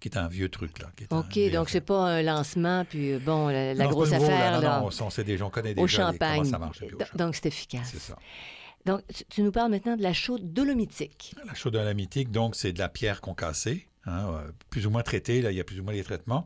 qui 0.00 0.08
est 0.08 0.16
un 0.16 0.28
vieux 0.28 0.48
truc. 0.48 0.78
Là, 0.78 0.90
qui 0.96 1.04
est 1.04 1.12
un 1.12 1.18
OK, 1.20 1.32
vieux 1.32 1.50
donc 1.50 1.68
c'est 1.70 1.80
pas 1.80 2.00
un 2.10 2.22
lancement, 2.22 2.84
puis 2.84 3.12
euh, 3.12 3.18
bon, 3.18 3.48
la, 3.48 3.74
la 3.74 3.84
Non, 3.84 3.90
c'est 3.90 3.94
grosse 3.94 4.12
nouveau, 4.12 4.24
affaire, 4.24 4.52
là. 4.52 4.60
là, 4.60 4.78
Non, 4.80 4.90
non, 4.90 4.92
on 5.06 5.10
sait 5.10 5.24
déjà, 5.24 5.44
on 5.46 5.50
connaît 5.50 5.70
au 5.78 5.86
déjà 5.86 6.06
les- 6.10 6.12
champagne. 6.12 6.38
comment 6.38 6.50
ça 6.50 6.58
marche, 6.58 6.80
le 6.80 6.88
biochar. 6.88 7.16
Donc, 7.16 7.34
c'est 7.34 7.46
efficace. 7.46 7.88
C'est 7.92 7.98
ça. 8.00 8.16
Donc, 8.84 9.00
tu, 9.14 9.24
tu 9.28 9.42
nous 9.42 9.52
parles 9.52 9.70
maintenant 9.70 9.96
de 9.96 10.02
la 10.02 10.12
chaude 10.12 10.52
dolomitique. 10.52 11.34
La 11.46 11.54
chaude 11.54 11.74
dolomitique, 11.74 12.30
donc, 12.30 12.56
c'est 12.56 12.72
de 12.72 12.78
la 12.80 12.88
pierre 12.88 13.20
concassée, 13.20 13.86
hein, 14.06 14.28
euh, 14.32 14.50
plus 14.70 14.86
ou 14.86 14.90
moins 14.90 15.02
traitée. 15.02 15.40
Là, 15.40 15.52
il 15.52 15.56
y 15.56 15.60
a 15.60 15.64
plus 15.64 15.78
ou 15.80 15.84
moins 15.84 15.92
les 15.92 16.02
traitements. 16.04 16.44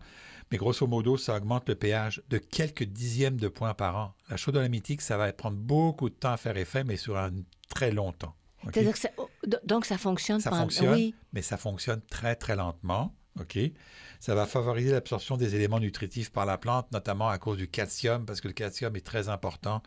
Mais 0.52 0.58
grosso 0.58 0.86
modo, 0.86 1.16
ça 1.16 1.34
augmente 1.36 1.68
le 1.68 1.74
pH 1.74 2.20
de 2.30 2.38
quelques 2.38 2.84
dixièmes 2.84 3.36
de 3.36 3.48
points 3.48 3.74
par 3.74 3.96
an. 3.96 4.14
La 4.30 4.36
chaude 4.36 4.54
dolomitique, 4.54 5.00
ça 5.00 5.16
va 5.16 5.32
prendre 5.32 5.56
beaucoup 5.56 6.08
de 6.08 6.14
temps 6.14 6.30
à 6.30 6.36
faire 6.36 6.56
effet, 6.56 6.84
mais 6.84 6.96
sur 6.96 7.16
un 7.16 7.30
très 7.76 7.90
long 7.90 8.12
temps. 8.12 8.34
OK? 8.64 8.70
C'est-à-dire 8.74 8.92
que 8.92 8.98
ça- 8.98 9.10
oh, 9.18 9.28
do- 9.46 9.58
donc, 9.64 9.84
ça 9.84 9.98
fonctionne 9.98 10.40
Ça 10.40 10.50
pendant- 10.50 10.62
fonctionne, 10.62 10.94
Oui. 10.94 11.14
mais 11.32 11.42
ça 11.42 11.56
fonctionne 11.56 12.00
très, 12.10 12.34
très 12.36 12.56
lentement. 12.56 13.14
OK? 13.38 13.58
Ça 14.18 14.34
va 14.34 14.46
favoriser 14.46 14.92
l'absorption 14.92 15.36
des 15.36 15.54
éléments 15.54 15.78
nutritifs 15.78 16.30
par 16.30 16.46
la 16.46 16.56
plante, 16.56 16.90
notamment 16.92 17.28
à 17.28 17.36
cause 17.38 17.58
du 17.58 17.68
calcium, 17.68 18.24
parce 18.24 18.40
que 18.40 18.48
le 18.48 18.54
calcium 18.54 18.96
est 18.96 19.04
très 19.04 19.28
important 19.28 19.82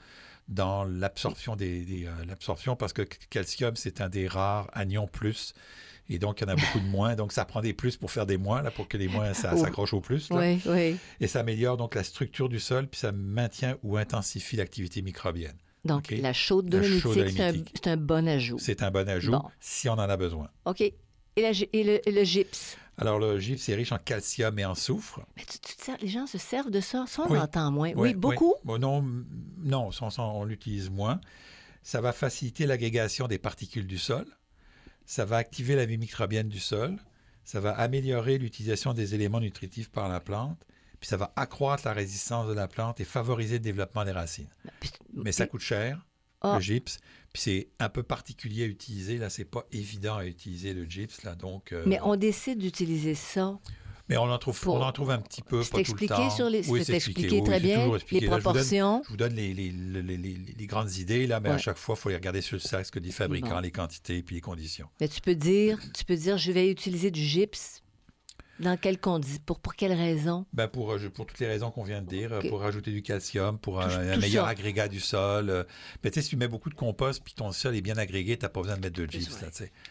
dans 0.48 0.84
l'absorption 0.84 1.56
des, 1.56 1.84
des, 1.84 2.06
euh, 2.06 2.12
l'absorption 2.28 2.76
parce 2.76 2.94
que 2.94 3.02
le 3.02 3.08
calcium, 3.30 3.76
c'est 3.76 4.02
un 4.02 4.10
des 4.10 4.28
rares 4.28 4.70
anions 4.74 5.08
plus. 5.08 5.54
Et 6.12 6.18
donc, 6.20 6.42
il 6.42 6.48
y 6.48 6.48
en 6.50 6.54
a 6.54 6.56
beaucoup 6.56 6.80
de 6.80 6.86
moins. 6.98 7.16
Donc, 7.16 7.32
ça 7.32 7.46
prend 7.46 7.62
des 7.62 7.74
plus 7.74 7.98
pour 7.98 8.12
faire 8.12 8.26
des 8.26 8.38
moins, 8.38 8.62
là, 8.64 8.72
pour 8.72 8.88
que 8.88 8.98
les 8.98 9.08
moins, 9.08 9.34
ça 9.34 9.56
s'accroche 9.58 9.94
au 9.94 10.02
plus. 10.02 10.30
là. 10.30 10.38
Oui, 10.38 10.62
oui. 10.68 10.98
Et 11.20 11.28
ça 11.28 11.40
améliore 11.42 11.78
donc 11.78 11.94
la 11.96 12.04
structure 12.04 12.50
du 12.50 12.60
sol, 12.60 12.88
puis 12.88 13.00
ça 13.00 13.12
maintient 13.12 13.78
ou 13.84 13.98
intensifie 13.98 14.56
l'activité 14.58 15.02
microbienne. 15.04 15.58
Donc, 15.86 16.12
la 16.12 16.34
chaude 16.34 16.74
La 16.74 16.82
dolomitique, 16.82 17.72
c'est 17.76 17.88
un, 17.90 17.98
bon 17.98 18.28
ajout. 18.28 18.60
C'est 18.60 18.84
un 18.84 18.92
bon 18.92 19.08
ajout 19.08 19.32
Bon. 19.32 19.44
si 19.60 19.88
on 19.90 19.94
en 19.94 20.00
a 20.00 20.18
besoin. 20.18 20.50
OK. 20.66 20.82
Et, 20.82 20.94
la 21.38 21.54
gi- 21.54 21.70
et 21.72 21.84
le, 21.84 22.08
et 22.08 22.12
le 22.12 22.24
gypse? 22.24 22.78
Alors, 22.98 23.18
le 23.18 23.40
gypse, 23.40 23.64
c'est 23.64 23.76
riche 23.76 23.94
en 23.94 23.98
calcium 23.98 24.60
et 24.60 24.66
en 24.66 24.76
soufre. 24.76 25.22
Mais 25.38 25.44
tu- 25.46 25.60
tu 25.60 25.76
te 25.78 26.02
les 26.02 26.10
gens 26.10 26.28
se 26.28 26.38
servent 26.38 26.70
de 26.72 26.82
ça. 26.82 27.06
Ça, 27.08 27.24
on 27.28 27.32
Oui. 27.32 27.40
entend 27.40 27.72
moins. 27.72 27.90
Oui, 27.96 28.10
Oui, 28.10 28.14
beaucoup? 28.14 28.56
Bon, 28.66 28.78
non, 28.78 29.02
non, 29.58 29.90
on 30.18 30.44
l'utilise 30.44 30.90
moins. 30.90 31.22
Ça 31.82 32.02
va 32.02 32.12
faciliter 32.12 32.66
l'agrégation 32.66 33.28
des 33.30 33.38
particules 33.38 33.88
du 33.88 33.98
sol. 33.98 34.26
Ça 35.06 35.24
va 35.24 35.38
activer 35.38 35.76
la 35.76 35.86
vie 35.86 35.98
microbienne 35.98 36.50
du 36.50 36.60
sol. 36.60 36.98
Ça 37.46 37.62
va 37.62 37.72
améliorer 37.72 38.38
l'utilisation 38.38 38.94
des 38.94 39.16
éléments 39.16 39.40
nutritifs 39.40 39.90
par 39.90 40.10
la 40.10 40.20
plante. 40.20 40.60
Puis 41.00 41.08
ça 41.08 41.16
va 41.16 41.32
accroître 41.38 41.84
la 41.86 41.94
résistance 41.94 42.48
de 42.50 42.54
la 42.54 42.68
plante 42.68 43.00
et 43.00 43.06
favoriser 43.06 43.54
le 43.56 43.60
développement 43.62 44.04
des 44.04 44.12
racines. 44.12 44.50
Puis- 44.82 44.92
Mais 45.14 45.32
ça 45.32 45.48
coûte 45.48 45.62
cher, 45.62 46.06
Ah. 46.42 46.56
le 46.56 46.62
gypse. 46.62 46.98
Puis 47.34 47.42
c'est 47.44 47.70
un 47.80 47.90
peu 47.90 48.02
particulier 48.04 48.64
à 48.64 48.68
utiliser. 48.68 49.18
Là, 49.18 49.30
c'est 49.30 49.46
pas 49.46 49.66
évident 49.72 50.16
à 50.18 50.26
utiliser 50.26 50.74
le 50.74 50.86
gypse. 50.86 51.24
Là, 51.24 51.36
donc, 51.36 51.72
euh, 51.74 51.84
Mais 51.86 52.00
on 52.02 52.16
décide 52.16 52.58
d'utiliser 52.60 53.14
ça. 53.14 53.60
mais 54.08 54.18
on 54.18 54.24
en 54.24 54.38
trouve, 54.40 54.60
pour- 54.60 54.74
on 54.76 54.82
en 54.82 54.92
trouve 54.92 55.12
un 55.12 55.20
petit 55.20 55.44
peu, 55.44 55.62
C'est 55.62 55.70
pas 55.70 55.78
tout 55.78 55.78
le 55.78 55.82
expliqué 55.92 56.14
temps. 56.16 56.30
sur 56.32 56.50
les. 56.50 56.68
Oui, 56.68 56.84
c'est 56.84 56.94
expliqué 56.96 57.28
très 57.44 57.58
oui, 57.58 57.62
bien. 57.62 57.94
expliqué. 57.94 58.22
Les 58.26 58.28
Là, 58.32 58.38
je 58.40 58.42
vous 58.42 58.44
donne- 58.46 58.54
proportions. 58.54 59.02
Je 59.06 59.10
vous 59.12 59.18
donne 59.18 59.36
les, 59.36 60.66
grandes 60.66 60.96
idées, 60.96 61.28
là, 61.28 61.40
mais 61.40 61.50
à 61.50 61.58
chaque 61.60 61.78
fois, 61.78 61.96
il 61.98 62.02
faut 62.02 62.10
les 62.10 62.16
regarder 62.16 62.42
sur 62.42 62.56
le 62.56 62.62
sac, 62.62 62.86
ce 62.88 62.92
que 62.92 63.00
dit 63.00 63.10
le 63.10 63.14
fabricant, 63.14 63.50
Bon. 63.56 63.60
les 63.60 63.72
quantités 63.72 64.24
puis 64.24 64.36
les 64.36 64.42
conditions. 64.42 64.88
Mais 65.00 65.08
tu 65.08 65.22
peux 65.22 65.36
dire, 65.36 65.78
tu 65.94 66.04
peux 66.06 66.16
dire, 66.16 66.38
je 66.40 66.52
vais 66.52 66.72
utiliser 66.72 67.12
du 67.12 67.22
gypse. 67.22 67.82
Dans 68.60 68.76
quelles 68.78 69.00
conditions? 69.00 69.42
Pour, 69.46 69.60
pour 69.60 69.76
quelle 69.76 69.94
raison? 69.94 70.46
Ben 70.54 70.68
pour, 70.68 70.92
euh, 70.92 71.10
pour 71.14 71.26
toutes 71.26 71.40
les 71.40 71.48
raisons 71.48 71.72
qu'on 71.72 71.84
vient 71.84 72.02
de 72.02 72.08
dire, 72.08 72.40
pour 72.50 72.60
rajouter 72.60 72.92
du 72.92 73.02
calcium, 73.02 73.58
pour 73.58 73.76
Tout- 73.80 73.86
un 73.88 74.14
tout 74.16 74.20
meilleur 74.22 74.46
ça. 74.46 74.52
agrégat 74.52 74.88
du 74.88 75.00
sol. 75.00 75.50
euh, 75.50 75.64
mais 76.04 76.12
tu 76.12 76.16
sais, 76.16 76.24
si 76.24 76.30
tu 76.32 76.36
mets 76.38 76.48
beaucoup 76.48 76.70
de 76.70 76.76
compost 76.76 77.24
puis 77.24 77.34
ton 77.34 77.52
sol 77.52 77.76
est 77.76 77.82
bien 77.82 77.98
agrégé, 77.98 78.38
tu 78.38 78.44
n'as 78.46 78.50
pas 78.50 78.62
besoin 78.62 78.76
de 78.78 78.82
mettre 78.82 79.00
de 79.02 79.06
gypse. 79.10 79.42
Là, 79.42 79.48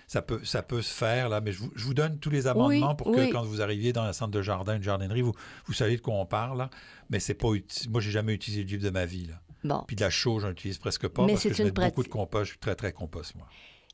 ça, 0.06 0.22
peut, 0.22 0.40
ça 0.44 0.62
peut 0.62 0.82
se 0.82 0.92
faire, 0.92 1.28
là, 1.28 1.40
mais 1.40 1.52
je 1.52 1.60
vous, 1.60 1.72
je 1.74 1.84
vous 1.84 1.94
donne 1.94 2.18
tous 2.18 2.30
les 2.30 2.46
amendements 2.46 2.90
Oui, 2.90 2.96
pour 2.96 3.12
que 3.12 3.20
oui. 3.20 3.30
quand 3.30 3.42
vous 3.42 3.62
arriviez 3.62 3.92
dans 3.92 4.02
un 4.02 4.12
centre 4.12 4.32
de 4.32 4.42
jardin, 4.42 4.76
une 4.76 4.82
jardinerie, 4.82 5.22
vous, 5.22 5.34
vous 5.66 5.72
savez 5.72 5.96
de 5.96 6.00
quoi 6.02 6.14
on 6.14 6.26
parle. 6.26 6.58
Là, 6.58 6.70
mais 7.10 7.20
c'est 7.20 7.34
pas 7.34 7.48
moi, 7.88 8.00
j'ai 8.00 8.10
jamais 8.10 8.34
utilisé 8.34 8.62
le 8.64 8.68
gypse 8.68 8.84
de 8.84 8.90
ma 8.90 9.06
vie. 9.06 9.26
Là. 9.26 9.40
Bon, 9.64 9.82
Puis 9.86 9.96
de 9.96 10.02
la 10.02 10.10
chaux, 10.10 10.38
j'en 10.40 10.50
utilise 10.50 10.78
presque 10.78 11.08
pas 11.08 11.22
Mais 11.24 11.32
parce 11.32 11.42
que 11.44 11.48
c'est 11.48 11.54
je 11.56 11.62
mets 11.64 11.70
beaucoup 11.70 11.80
pratique- 11.90 12.04
de 12.04 12.08
compost. 12.12 12.44
Je 12.44 12.50
suis 12.50 12.58
très, 12.58 12.74
très 12.76 12.92
compost, 12.92 13.34
moi. 13.34 13.48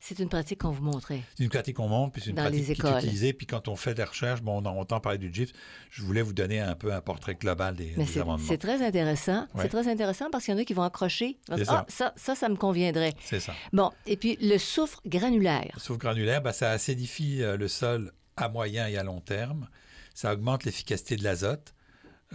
C'est 0.06 0.18
une 0.18 0.28
pratique 0.28 0.60
qu'on 0.60 0.70
vous 0.70 0.82
montrait. 0.82 1.22
C'est 1.36 1.44
une 1.44 1.50
pratique 1.50 1.76
qu'on 1.76 1.88
monte, 1.88 2.12
puis 2.12 2.20
c'est 2.22 2.30
une 2.30 2.36
Dans 2.36 2.42
pratique 2.42 2.60
les 2.60 2.64
qui 2.66 2.70
est 2.72 2.74
écoles. 2.88 2.98
utilisée. 2.98 3.32
Puis 3.32 3.46
quand 3.46 3.68
on 3.68 3.76
fait 3.76 3.94
des 3.94 4.04
recherches, 4.04 4.42
bon, 4.42 4.60
on 4.62 4.66
entend 4.66 5.00
parler 5.00 5.18
du 5.18 5.32
gypse. 5.32 5.52
Je 5.90 6.02
voulais 6.02 6.22
vous 6.22 6.32
donner 6.32 6.60
un 6.60 6.74
peu 6.74 6.92
un 6.92 7.00
portrait 7.00 7.34
global 7.36 7.74
des, 7.74 7.94
Mais 7.96 8.04
des 8.04 8.12
c'est 8.12 8.20
amendements. 8.20 8.46
c'est 8.46 8.58
très 8.58 8.84
intéressant. 8.84 9.46
Ouais. 9.54 9.62
C'est 9.62 9.68
très 9.68 9.88
intéressant 9.88 10.28
parce 10.30 10.44
qu'il 10.44 10.54
y 10.54 10.56
en 10.56 10.60
a 10.60 10.64
qui 10.64 10.74
vont 10.74 10.82
accrocher. 10.82 11.38
Ah, 11.50 11.84
ça, 11.88 12.12
ça, 12.16 12.34
ça 12.34 12.48
me 12.48 12.56
conviendrait. 12.56 13.14
C'est 13.24 13.40
ça. 13.40 13.54
Bon, 13.72 13.90
et 14.06 14.16
puis 14.16 14.36
le 14.40 14.58
soufre 14.58 15.00
granulaire. 15.06 15.70
Le 15.74 15.80
soufre 15.80 15.98
granulaire, 15.98 16.42
ben, 16.42 16.52
ça 16.52 16.70
acidifie 16.70 17.42
euh, 17.42 17.56
le 17.56 17.68
sol 17.68 18.12
à 18.36 18.48
moyen 18.48 18.86
et 18.88 18.96
à 18.98 19.02
long 19.04 19.20
terme. 19.20 19.68
Ça 20.14 20.32
augmente 20.32 20.64
l'efficacité 20.64 21.16
de 21.16 21.24
l'azote. 21.24 21.72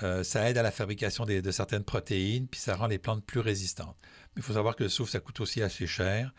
Euh, 0.04 0.24
ça 0.24 0.50
aide 0.50 0.58
à 0.58 0.64
la 0.64 0.72
fabrication 0.72 1.26
des- 1.26 1.42
de 1.42 1.52
certaines 1.52 1.84
protéines, 1.84 2.48
puis 2.48 2.60
ça 2.60 2.76
rend 2.76 2.88
les 2.88 2.98
plantes 3.00 3.24
plus 3.26 3.42
résistantes. 3.42 3.98
Mais 4.36 4.42
il 4.42 4.44
faut 4.44 4.54
savoir 4.54 4.76
que 4.76 4.84
le 4.84 4.90
soufre, 4.90 5.12
ça 5.12 5.20
coûte 5.20 5.40
aussi 5.42 5.62
assez 5.62 5.88
cher. 5.88 6.34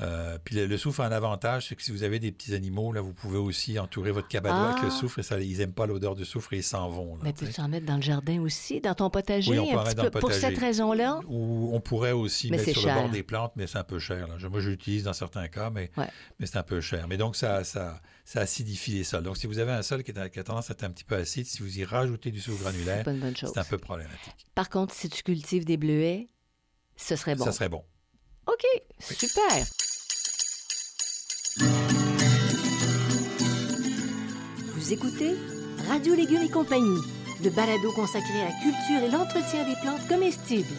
Euh, 0.00 0.38
puis 0.42 0.56
le, 0.56 0.66
le 0.66 0.76
soufre 0.78 1.00
a 1.00 1.06
un 1.06 1.12
avantage, 1.12 1.68
c'est 1.68 1.76
que 1.76 1.82
si 1.82 1.92
vous 1.92 2.02
avez 2.02 2.18
des 2.18 2.32
petits 2.32 2.54
animaux, 2.54 2.92
là, 2.92 3.02
vous 3.02 3.12
pouvez 3.12 3.36
aussi 3.36 3.78
entourer 3.78 4.10
votre 4.10 4.26
cabanon 4.26 4.56
Ah. 4.56 4.70
avec 4.72 4.82
le 4.84 4.90
soufre 4.90 5.18
et 5.18 5.22
ça, 5.22 5.38
ils 5.38 5.58
n'aiment 5.58 5.74
pas 5.74 5.84
l'odeur 5.86 6.14
du 6.14 6.24
soufre 6.24 6.54
et 6.54 6.56
ils 6.58 6.62
s'en 6.62 6.88
vont. 6.88 7.16
là, 7.16 7.20
Mais 7.24 7.32
peux-tu 7.34 7.60
en 7.60 7.68
mettre 7.68 7.84
dans 7.84 7.96
le 7.96 8.02
jardin 8.02 8.40
aussi, 8.40 8.80
dans 8.80 8.94
ton 8.94 9.10
potager? 9.10 9.50
Oui, 9.50 9.58
on 9.58 9.78
un 9.78 9.84
petit 9.84 9.94
dans 9.94 10.02
le 10.04 10.10
peu? 10.10 10.18
Pour 10.20 10.30
potager. 10.30 10.48
cette 10.48 10.58
raison-là? 10.58 11.20
Ou 11.28 11.70
on 11.74 11.80
pourrait 11.80 12.12
aussi 12.12 12.50
Mais 12.50 12.56
mettre 12.56 12.70
sur 12.78 12.88
le 12.88 12.94
bord 12.94 13.10
des 13.10 13.22
plantes, 13.22 13.52
mais 13.54 13.66
c'est 13.66 13.78
un 13.78 13.84
peu 13.84 13.98
cher. 13.98 14.26
là. 14.28 14.36
Moi, 14.48 14.60
je 14.60 14.70
l'utilise 14.70 15.04
dans 15.04 15.12
certains 15.12 15.48
cas, 15.48 15.68
mais, 15.70 15.90
Ouais. 15.98 16.08
mais 16.40 16.46
c'est 16.46 16.56
un 16.58 16.62
peu 16.62 16.80
cher. 16.80 17.06
Mais 17.06 17.18
donc, 17.18 17.36
ça, 17.36 17.62
ça, 17.62 18.00
ça 18.24 18.40
acidifie 18.40 18.92
les 18.92 19.04
sols. 19.04 19.22
Donc, 19.22 19.36
si 19.36 19.46
vous 19.46 19.58
avez 19.58 19.72
un 19.72 19.82
sol 19.82 20.02
qui, 20.02 20.10
est 20.12 20.30
qui 20.30 20.38
a 20.40 20.42
tendance 20.44 20.70
à 20.70 20.72
être 20.72 20.84
un 20.84 20.90
petit 20.90 21.04
peu 21.04 21.16
acide, 21.16 21.44
si 21.46 21.62
vous 21.62 21.78
y 21.78 21.84
rajoutez 21.84 22.30
du 22.30 22.40
soufre 22.40 22.62
granulaire, 22.62 23.04
c'est 23.36 23.58
un 23.58 23.64
peu 23.64 23.76
problématique. 23.78 24.46
Par 24.54 24.70
contre, 24.70 24.94
si 24.94 25.10
tu 25.10 25.22
cultives 25.22 25.66
des 25.66 25.76
bleuets, 25.76 26.28
ce 26.96 27.14
serait 27.14 27.36
bon. 27.36 27.44
Ça 27.44 27.52
serait 27.52 27.68
bon. 27.68 27.84
OK, 28.46 28.64
super. 29.00 29.64
Vous 34.74 34.92
écoutez 34.92 35.36
Radio 35.88 36.14
Légumes 36.14 36.42
et 36.42 36.50
compagnie, 36.50 37.00
le 37.44 37.50
balado 37.50 37.92
consacré 37.92 38.40
à 38.40 38.46
la 38.46 38.50
culture 38.50 39.02
et 39.06 39.10
l'entretien 39.10 39.64
des 39.64 39.76
plantes 39.80 40.08
comestibles. 40.08 40.74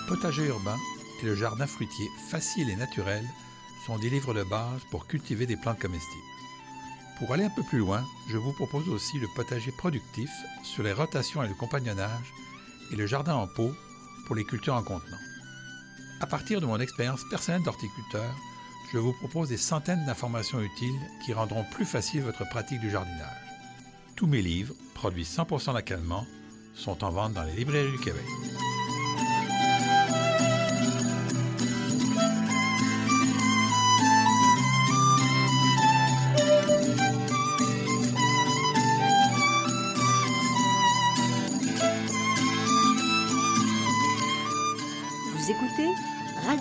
Le 0.00 0.08
potager 0.08 0.44
urbain 0.44 0.76
et 1.20 1.26
le 1.26 1.34
jardin 1.34 1.66
fruitier 1.66 2.08
facile 2.30 2.70
et 2.70 2.76
naturel 2.76 3.24
sont 3.86 3.98
des 3.98 4.10
livres 4.10 4.34
de 4.34 4.44
base 4.44 4.80
pour 4.90 5.06
cultiver 5.06 5.46
des 5.46 5.56
plantes 5.56 5.80
comestibles. 5.80 6.22
Pour 7.18 7.32
aller 7.32 7.44
un 7.44 7.50
peu 7.50 7.62
plus 7.62 7.78
loin, 7.78 8.04
je 8.28 8.36
vous 8.36 8.52
propose 8.52 8.88
aussi 8.88 9.18
le 9.18 9.28
potager 9.34 9.72
productif 9.72 10.30
sur 10.62 10.82
les 10.82 10.92
rotations 10.92 11.42
et 11.42 11.48
le 11.48 11.54
compagnonnage 11.54 12.32
et 12.92 12.96
le 12.96 13.06
jardin 13.06 13.34
en 13.34 13.46
pot 13.46 13.72
pour 14.26 14.36
les 14.36 14.44
cultures 14.44 14.74
en 14.74 14.82
contenant. 14.82 15.18
À 16.20 16.26
partir 16.26 16.60
de 16.60 16.66
mon 16.66 16.80
expérience 16.80 17.22
personnelle 17.30 17.62
d'horticulteur, 17.62 18.34
je 18.92 18.98
vous 18.98 19.12
propose 19.12 19.48
des 19.48 19.56
centaines 19.56 20.04
d'informations 20.04 20.60
utiles 20.60 21.00
qui 21.24 21.32
rendront 21.32 21.64
plus 21.72 21.86
facile 21.86 22.22
votre 22.22 22.48
pratique 22.48 22.80
du 22.80 22.90
jardinage. 22.90 23.42
Tous 24.16 24.26
mes 24.26 24.42
livres, 24.42 24.74
produits 24.94 25.24
100% 25.24 25.74
localement, 25.74 26.26
sont 26.74 27.02
en 27.02 27.10
vente 27.10 27.32
dans 27.32 27.42
les 27.42 27.54
librairies 27.54 27.92
du 27.92 27.98
Québec. 27.98 28.24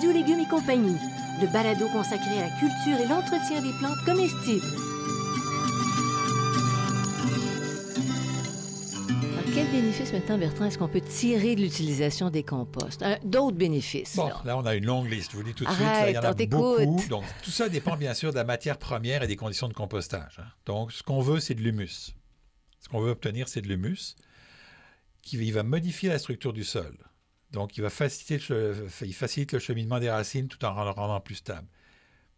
Radio 0.01 0.19
Légumes 0.19 0.39
et 0.39 0.47
compagnie, 0.47 0.97
le 1.39 1.53
balado 1.53 1.87
consacré 1.89 2.39
à 2.39 2.47
la 2.47 2.49
culture 2.57 2.99
et 2.99 3.07
l'entretien 3.07 3.61
des 3.61 3.71
plantes 3.77 4.03
comestibles. 4.03 4.65
Alors, 9.21 9.53
quel 9.53 9.67
bénéfice 9.69 10.11
maintenant, 10.11 10.39
Bertrand, 10.39 10.65
est-ce 10.65 10.79
qu'on 10.79 10.87
peut 10.87 11.01
tirer 11.01 11.55
de 11.55 11.61
l'utilisation 11.61 12.31
des 12.31 12.41
composts? 12.41 13.03
Euh, 13.03 13.15
D'autres 13.23 13.57
bénéfices. 13.57 14.15
Bon, 14.15 14.29
là. 14.29 14.41
là, 14.43 14.57
on 14.57 14.65
a 14.65 14.73
une 14.73 14.85
longue 14.85 15.07
liste. 15.07 15.33
Je 15.33 15.37
vous 15.37 15.43
dis 15.43 15.53
tout 15.53 15.65
de 15.65 15.69
suite, 15.69 15.81
là, 15.85 16.09
il 16.09 16.15
y 16.15 16.17
en 16.17 16.23
a 16.23 16.33
beaucoup. 16.33 17.07
Donc, 17.07 17.23
tout 17.43 17.51
ça 17.51 17.69
dépend 17.69 17.95
bien 17.95 18.15
sûr 18.15 18.31
de 18.31 18.37
la 18.37 18.43
matière 18.43 18.79
première 18.79 19.21
et 19.21 19.27
des 19.27 19.35
conditions 19.35 19.67
de 19.67 19.73
compostage. 19.73 20.39
hein. 20.39 20.47
Donc, 20.65 20.93
ce 20.93 21.03
qu'on 21.03 21.21
veut, 21.21 21.39
c'est 21.39 21.53
de 21.53 21.61
l'humus. 21.61 22.15
Ce 22.79 22.89
qu'on 22.89 23.01
veut 23.01 23.11
obtenir, 23.11 23.47
c'est 23.47 23.61
de 23.61 23.67
l'humus 23.67 24.15
qui 25.21 25.37
il 25.37 25.53
va 25.53 25.61
modifier 25.61 26.09
la 26.09 26.17
structure 26.17 26.53
du 26.53 26.63
sol. 26.63 26.97
Donc, 27.51 27.77
il 27.77 27.81
va 27.81 27.89
faciliter 27.89 28.37
le, 28.53 28.87
che- 28.87 29.05
il 29.05 29.13
facilite 29.13 29.51
le 29.53 29.59
cheminement 29.59 29.99
des 29.99 30.09
racines 30.09 30.47
tout 30.47 30.63
en 30.65 30.83
le 30.83 30.89
rendant 30.91 31.19
plus 31.19 31.35
stable. 31.35 31.67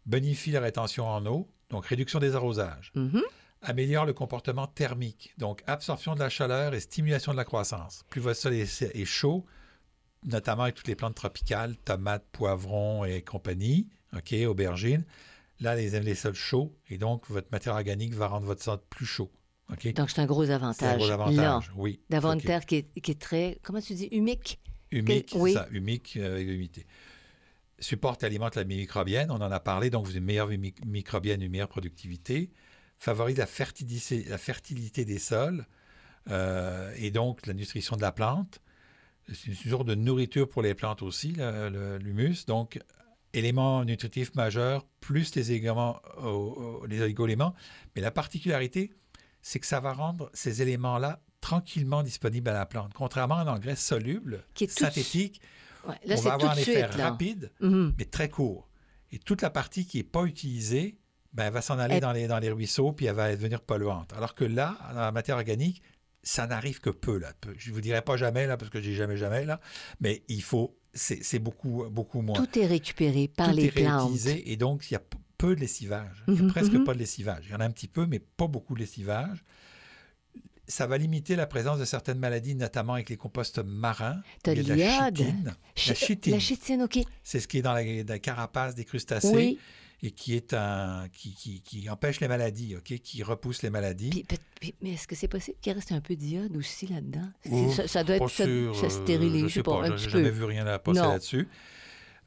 Bonifie 0.06 0.50
la 0.50 0.60
rétention 0.60 1.06
en 1.06 1.24
eau, 1.26 1.48
donc 1.70 1.86
réduction 1.86 2.18
des 2.18 2.34
arrosages. 2.34 2.92
Mhm. 2.94 3.22
Améliore 3.62 4.04
le 4.04 4.12
comportement 4.12 4.66
thermique, 4.66 5.32
donc 5.38 5.62
absorption 5.66 6.14
de 6.14 6.18
la 6.20 6.28
chaleur 6.28 6.74
et 6.74 6.80
stimulation 6.80 7.32
de 7.32 7.36
la 7.38 7.44
croissance. 7.44 8.04
Plus 8.10 8.20
votre 8.20 8.38
sol 8.38 8.52
est, 8.52 8.82
est 8.82 9.04
chaud, 9.06 9.46
notamment 10.24 10.64
avec 10.64 10.74
toutes 10.74 10.88
les 10.88 10.96
plantes 10.96 11.14
tropicales, 11.14 11.76
tomates, 11.76 12.26
poivrons 12.32 13.04
et 13.06 13.22
compagnie, 13.22 13.88
OK, 14.16 14.34
aubergines, 14.46 15.04
Là, 15.60 15.76
les 15.76 15.88
les 16.00 16.14
sols 16.16 16.34
chauds 16.34 16.76
et 16.90 16.98
donc 16.98 17.30
votre 17.30 17.46
matière 17.52 17.74
organique 17.74 18.12
va 18.14 18.26
rendre 18.26 18.44
votre 18.44 18.62
sol 18.62 18.80
plus 18.90 19.06
chaud. 19.06 19.30
Donc, 19.94 20.10
c'est 20.10 20.20
un 20.20 20.26
gros 20.26 20.44
C'est 20.44 20.52
un 20.52 20.56
avantage. 20.56 20.96
gros 20.98 21.06
Là, 21.06 21.14
avantage, 21.14 21.72
oui. 21.76 22.00
d'avoir 22.10 22.34
OK. 22.34 22.40
une 22.42 22.46
terre 22.46 22.66
qui 22.66 22.74
est, 22.76 23.00
qui 23.00 23.12
est 23.12 23.20
très, 23.20 23.60
comment 23.62 23.80
tu 23.80 23.94
dis, 23.94 24.08
humique? 24.10 24.60
Humique, 24.98 25.32
Que- 25.32 25.36
oui. 25.38 25.52
ça, 25.54 25.66
humique 25.70 26.16
euh, 26.16 26.34
avec 26.34 26.46
l'humidité. 26.46 26.86
Supporte 27.80 28.22
alimente 28.24 28.54
la 28.56 28.64
microbienne, 28.64 29.30
on 29.30 29.34
en 29.40 29.50
a 29.50 29.60
parlé, 29.60 29.90
donc 29.90 30.04
vous 30.04 30.10
avez 30.10 30.18
une 30.20 30.24
meilleure 30.24 30.48
mi- 30.48 30.74
microbienne, 30.86 31.42
une 31.42 31.50
meilleure 31.50 31.68
productivité. 31.68 32.50
Favorise 32.98 33.36
la 33.38 33.46
fertilité, 33.46 34.24
la 34.28 34.38
fertilité 34.38 35.04
des 35.04 35.18
sols 35.18 35.66
euh, 36.30 36.92
et 36.96 37.10
donc 37.10 37.46
la 37.46 37.52
nutrition 37.52 37.96
de 37.96 38.02
la 38.02 38.12
plante. 38.12 38.60
C'est 39.32 39.46
une 39.48 39.70
sorte 39.70 39.86
de 39.86 39.94
nourriture 39.94 40.48
pour 40.48 40.62
les 40.62 40.74
plantes 40.74 41.02
aussi, 41.02 41.34
l'humus. 42.00 42.44
Donc, 42.46 42.78
élément 43.32 43.84
nutritif 43.84 44.34
majeur, 44.34 44.86
plus 45.00 45.34
les, 45.34 45.50
éléments, 45.52 46.00
euh, 46.22 46.26
euh, 46.82 46.86
les 46.86 47.00
oligo-éléments. 47.00 47.54
Mais 47.96 48.02
la 48.02 48.10
particularité, 48.12 48.92
c'est 49.42 49.58
que 49.58 49.66
ça 49.66 49.80
va 49.80 49.92
rendre 49.92 50.30
ces 50.34 50.62
éléments-là 50.62 51.20
tranquillement 51.48 52.02
disponibles 52.02 52.48
à 52.48 52.54
la 52.54 52.64
plante. 52.64 52.92
Contrairement 52.94 53.34
à 53.36 53.42
un 53.42 53.48
engrais 53.48 53.76
soluble, 53.76 54.44
Qui 54.54 54.64
est 54.64 54.66
tout 54.68 54.82
synthétique, 54.82 55.42
Ouais, 55.86 55.94
là, 56.06 56.14
on 56.16 56.20
va 56.22 56.32
avoir 56.32 56.52
un 56.52 56.56
effet 56.56 56.82
suite. 56.88 56.94
Rapide, 57.00 57.50
Mhm. 57.60 57.92
mais 57.98 58.06
très 58.06 58.30
court. 58.30 58.66
Et 59.12 59.18
toute 59.18 59.42
la 59.42 59.50
partie 59.50 59.84
qui 59.86 59.98
n'est 59.98 60.02
pas 60.04 60.24
utilisée, 60.24 60.96
ben, 61.34 61.44
elle 61.44 61.52
va 61.52 61.60
s'en 61.60 61.78
aller 61.78 61.96
Elle- 61.96 62.00
dans 62.00 62.12
les, 62.12 62.26
dans 62.26 62.38
les 62.38 62.50
ruisseaux, 62.50 62.92
puis 62.92 63.04
elle 63.04 63.14
va 63.14 63.30
devenir 63.36 63.60
polluante. 63.60 64.14
Alors 64.14 64.34
que 64.34 64.44
là, 64.44 64.78
dans 64.94 65.00
la 65.00 65.12
matière 65.12 65.36
organique, 65.36 65.82
ça 66.22 66.46
n'arrive 66.46 66.80
que 66.80 66.88
peu. 66.88 67.18
Là. 67.18 67.34
Je 67.58 67.68
ne 67.68 67.74
vous 67.74 67.82
dirai 67.82 68.00
pas 68.00 68.16
jamais, 68.16 68.46
là, 68.46 68.56
parce 68.56 68.70
que 68.70 68.80
je 68.80 68.88
dis 68.88 68.94
jamais, 68.94 69.18
jamais, 69.18 69.44
là, 69.44 69.60
mais 70.00 70.22
il 70.28 70.42
faut, 70.42 70.74
c'est 70.94 71.38
beaucoup, 71.38 71.84
beaucoup 71.90 72.22
moins. 72.22 72.36
Tout 72.42 72.58
est 72.58 72.66
récupéré 72.66 73.28
par 73.28 73.50
Tout 73.50 73.56
les 73.56 73.66
est 73.66 73.70
plantes. 73.72 74.00
réutilisé, 74.08 74.50
et 74.50 74.56
donc 74.56 74.90
il 74.90 74.94
y 74.94 74.96
a 74.96 75.02
peu 75.36 75.54
de 75.54 75.60
lessivage. 75.60 76.24
Il 76.28 76.34
n'y 76.34 76.40
a 76.40 76.42
Mhm, 76.44 76.48
presque 76.48 76.72
mhm. 76.72 76.84
pas 76.84 76.94
de 76.94 76.98
lessivage. 77.00 77.44
Il 77.48 77.52
y 77.52 77.54
en 77.54 77.60
a 77.60 77.66
un 77.66 77.70
petit 77.70 77.88
peu, 77.88 78.06
mais 78.06 78.20
pas 78.20 78.46
beaucoup 78.46 78.72
de 78.74 78.80
lessivage. 78.80 79.44
Ça 80.66 80.86
va 80.86 80.96
limiter 80.98 81.36
la 81.36 81.46
présence 81.46 81.78
de 81.78 81.84
certaines 81.84 82.18
maladies, 82.18 82.54
notamment 82.54 82.94
avec 82.94 83.10
les 83.10 83.16
composts 83.18 83.58
marins. 83.58 84.20
T'as 84.42 84.52
Il 84.54 84.58
y 84.58 84.60
a 84.60 84.62
de 84.64 84.68
la 84.68 84.74
l'iode. 85.10 85.16
chitine. 85.18 85.54
Chi- 85.74 85.88
La 85.90 85.94
chitine. 85.94 86.32
La 86.32 86.38
chitine, 86.38 86.82
OK. 86.82 86.98
C'est 87.22 87.40
ce 87.40 87.46
qui 87.48 87.58
est 87.58 87.62
dans 87.62 87.74
la, 87.74 87.82
la 87.84 88.18
carapace 88.18 88.74
des 88.74 88.84
crustacés 88.86 89.28
Oui. 89.34 89.58
et 90.02 90.10
qui 90.10 90.34
est 90.34 90.54
un 90.54 91.06
qui, 91.12 91.34
qui- 91.34 91.60
qui 91.60 91.90
empêche 91.90 92.20
les 92.20 92.28
maladies, 92.28 92.76
ok, 92.76 92.98
qui 92.98 93.22
repousse 93.22 93.62
les 93.62 93.68
maladies. 93.70 94.08
Puis, 94.10 94.22
peut- 94.24 94.36
puis- 94.60 94.74
mais 94.80 94.92
est-ce 94.94 95.06
que 95.06 95.14
c'est 95.14 95.28
possible 95.28 95.58
qu'il 95.60 95.72
reste 95.74 95.92
un 95.92 96.00
peu 96.00 96.16
d'iode 96.16 96.56
aussi 96.56 96.86
là-dedans? 96.86 97.28
Oh, 97.50 97.70
ça, 97.70 97.86
ça 97.86 98.02
doit 98.02 98.16
être 98.16 98.28
ça, 98.30 98.44
ça 98.44 98.48
euh, 98.50 98.88
stérilise, 98.88 99.48
je 99.48 99.54
sais 99.54 99.62
pas, 99.62 99.82
pas, 99.82 99.96
jamais 99.96 100.30
vu 100.30 100.44
rien 100.44 100.66
à 100.66 100.78
passer 100.78 101.00
là-dessus. 101.00 101.46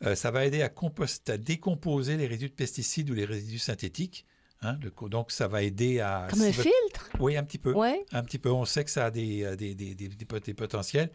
Euh, 0.05 0.13
ça 0.13 0.29
va 0.29 0.45
aider 0.45 0.61
à, 0.61 0.69
compost- 0.69 1.31
à 1.31 1.37
décomposer 1.39 2.17
les 2.17 2.27
résidus 2.27 2.49
de 2.49 2.53
pesticides 2.55 3.09
ou 3.09 3.15
les 3.15 3.25
résidus 3.25 3.57
synthétiques. 3.57 4.25
Hein, 4.61 4.77
le 4.81 4.91
donc, 5.09 5.31
ça 5.31 5.47
va 5.47 5.63
aider 5.63 5.99
à... 5.99 6.27
Comme 6.29 6.39
si 6.39 6.45
un 6.45 6.51
votre- 6.51 6.61
filtre? 6.63 7.09
Oui, 7.19 7.37
un 7.37 7.43
petit 7.43 7.57
peu. 7.57 7.73
Un 8.11 8.23
petit 8.23 8.39
peu. 8.39 8.51
On 8.51 8.65
sait 8.65 8.83
que 8.83 8.91
ça 8.91 9.05
a 9.05 9.11
des, 9.11 9.43
euh, 9.43 9.55
des, 9.55 9.75
des- 9.75 9.95
des- 9.95 10.07
des 10.09 10.25
pot- 10.25 10.43
des 10.43 10.53
potentiels. 10.53 11.09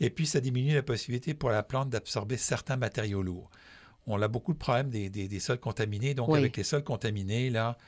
Et 0.00 0.10
puis, 0.10 0.26
ça 0.26 0.40
diminue 0.40 0.74
la 0.74 0.82
possibilité 0.82 1.34
pour 1.34 1.50
la 1.50 1.62
plante 1.62 1.88
d'absorber 1.90 2.36
certains 2.36 2.76
matériaux 2.76 3.22
lourds. 3.22 3.50
On 4.06 4.20
a 4.20 4.28
beaucoup 4.28 4.52
de 4.52 4.58
problèmes 4.58 4.90
des, 4.90 5.08
des- 5.08 5.28
des 5.28 5.40
sols 5.40 5.58
contaminés. 5.60 6.14
Donc, 6.14 6.28
Oui. 6.28 6.38
avec 6.40 6.56
les 6.56 6.64
sols 6.64 6.84
contaminés, 6.84 7.48
là, 7.50 7.78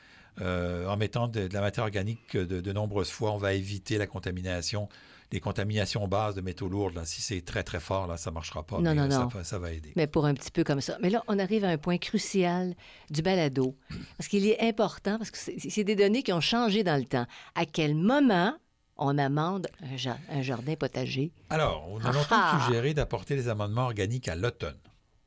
euh, 0.41 0.87
en 0.87 0.97
mettant 0.97 1.27
de, 1.27 1.47
de 1.47 1.53
la 1.53 1.61
matière 1.61 1.83
organique 1.83 2.35
de, 2.37 2.61
de 2.61 2.73
nombreuses 2.73 3.09
fois, 3.09 3.31
on 3.33 3.37
va 3.37 3.53
éviter 3.53 3.97
la 3.97 4.07
contamination, 4.07 4.87
les 5.31 5.39
contaminations 5.39 6.07
bases 6.07 6.35
de 6.35 6.41
métaux 6.41 6.69
lourds. 6.69 6.91
Là, 6.91 7.05
si 7.05 7.21
c'est 7.21 7.41
très, 7.41 7.63
très 7.63 7.79
fort, 7.79 8.07
là, 8.07 8.17
ça 8.17 8.29
ne 8.29 8.35
marchera 8.35 8.63
pas. 8.63 8.77
Non, 8.77 8.93
mais, 8.93 8.95
non, 8.95 9.03
euh, 9.03 9.23
non. 9.33 9.43
ça 9.43 9.59
va 9.59 9.71
aider. 9.71 9.93
Mais 9.95 10.07
pour 10.07 10.25
un 10.25 10.33
petit 10.33 10.51
peu 10.51 10.63
comme 10.63 10.81
ça. 10.81 10.97
Mais 11.01 11.09
là, 11.09 11.23
on 11.27 11.37
arrive 11.39 11.63
à 11.65 11.69
un 11.69 11.77
point 11.77 11.97
crucial 11.97 12.75
du 13.09 13.21
balado. 13.21 13.75
Parce 14.17 14.27
qu'il 14.27 14.45
est 14.45 14.61
important, 14.61 15.17
parce 15.17 15.31
que 15.31 15.37
c'est 15.37 15.83
des 15.83 15.95
données 15.95 16.23
qui 16.23 16.33
ont 16.33 16.41
changé 16.41 16.83
dans 16.83 16.97
le 16.97 17.05
temps. 17.05 17.25
À 17.55 17.65
quel 17.65 17.95
moment 17.95 18.53
on 18.97 19.17
amende 19.17 19.67
un, 19.83 19.97
ja- 19.97 20.17
un 20.29 20.41
jardin 20.41 20.75
potager? 20.75 21.31
Alors, 21.49 21.87
on 21.89 21.99
a 21.99 22.11
longtemps 22.11 22.25
ah! 22.31 22.61
suggéré 22.65 22.93
d'apporter 22.93 23.35
les 23.35 23.47
amendements 23.47 23.85
organiques 23.85 24.27
à 24.27 24.35
l'automne. 24.35 24.77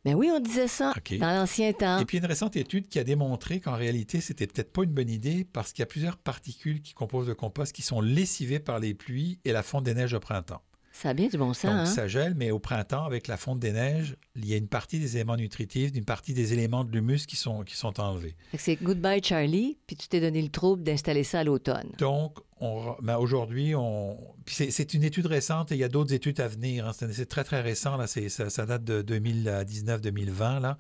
Ben 0.04 0.14
oui, 0.14 0.30
on 0.32 0.40
disait 0.40 0.68
ça 0.68 0.94
dans 1.18 1.34
l'ancien 1.34 1.72
temps. 1.72 1.98
Et 1.98 2.04
puis, 2.06 2.18
une 2.18 2.26
récente 2.26 2.56
étude 2.56 2.88
qui 2.88 2.98
a 2.98 3.04
démontré 3.04 3.60
qu'en 3.60 3.76
réalité, 3.76 4.20
c'était 4.20 4.46
peut-être 4.46 4.72
pas 4.72 4.84
une 4.84 4.92
bonne 4.92 5.10
idée 5.10 5.44
parce 5.44 5.72
qu'il 5.72 5.80
y 5.80 5.84
a 5.84 5.86
plusieurs 5.86 6.16
particules 6.16 6.80
qui 6.80 6.94
composent 6.94 7.28
le 7.28 7.34
compost 7.34 7.72
qui 7.72 7.82
sont 7.82 8.00
lessivées 8.00 8.60
par 8.60 8.78
les 8.78 8.94
pluies 8.94 9.38
et 9.44 9.52
la 9.52 9.62
fonte 9.62 9.84
des 9.84 9.94
neiges 9.94 10.14
au 10.14 10.20
printemps. 10.20 10.62
Ça 10.92 11.10
a 11.10 11.14
bien 11.14 11.28
du 11.28 11.38
bon 11.38 11.54
sens, 11.54 11.64
Donc, 11.64 11.72
hein? 11.72 11.86
ça 11.86 12.08
gèle, 12.08 12.34
mais 12.36 12.50
au 12.50 12.58
printemps, 12.58 13.04
avec 13.04 13.28
la 13.28 13.36
fonte 13.36 13.60
des 13.60 13.72
neiges, 13.72 14.16
il 14.34 14.46
y 14.46 14.54
a 14.54 14.56
une 14.56 14.68
partie 14.68 14.98
des 14.98 15.16
éléments 15.16 15.36
nutritifs, 15.36 15.92
d'une 15.92 16.04
partie 16.04 16.34
des 16.34 16.52
éléments 16.52 16.84
de 16.84 16.90
l'humus 16.90 17.26
qui 17.26 17.36
sont, 17.36 17.62
qui 17.62 17.76
sont 17.76 18.00
enlevés. 18.00 18.36
C'est 18.58 18.76
goodbye 18.76 19.22
Charlie, 19.22 19.78
puis 19.86 19.96
tu 19.96 20.08
t'es 20.08 20.20
donné 20.20 20.42
le 20.42 20.48
trouble 20.48 20.82
d'installer 20.82 21.24
ça 21.24 21.40
à 21.40 21.44
l'automne. 21.44 21.92
Donc, 21.98 22.38
on, 22.60 22.96
ben, 23.02 23.16
aujourd'hui, 23.16 23.74
on... 23.74 24.18
c'est, 24.46 24.94
une 24.94 25.02
étude 25.04 25.26
récente 25.26 25.72
et 25.72 25.74
il 25.76 25.78
y 25.78 25.84
a 25.84 25.88
d'autres 25.88 26.12
études 26.12 26.40
à 26.40 26.48
venir. 26.48 26.86
hein. 26.86 26.92
C'est, 26.92 27.26
très, 27.28 27.44
très 27.44 27.60
récent. 27.60 27.96
Là. 27.96 28.06
Ça, 28.06 28.50
ça 28.50 28.66
date 28.66 28.84
de 28.84 29.02
2019-2020. 29.02 30.60
Là. 30.60 30.78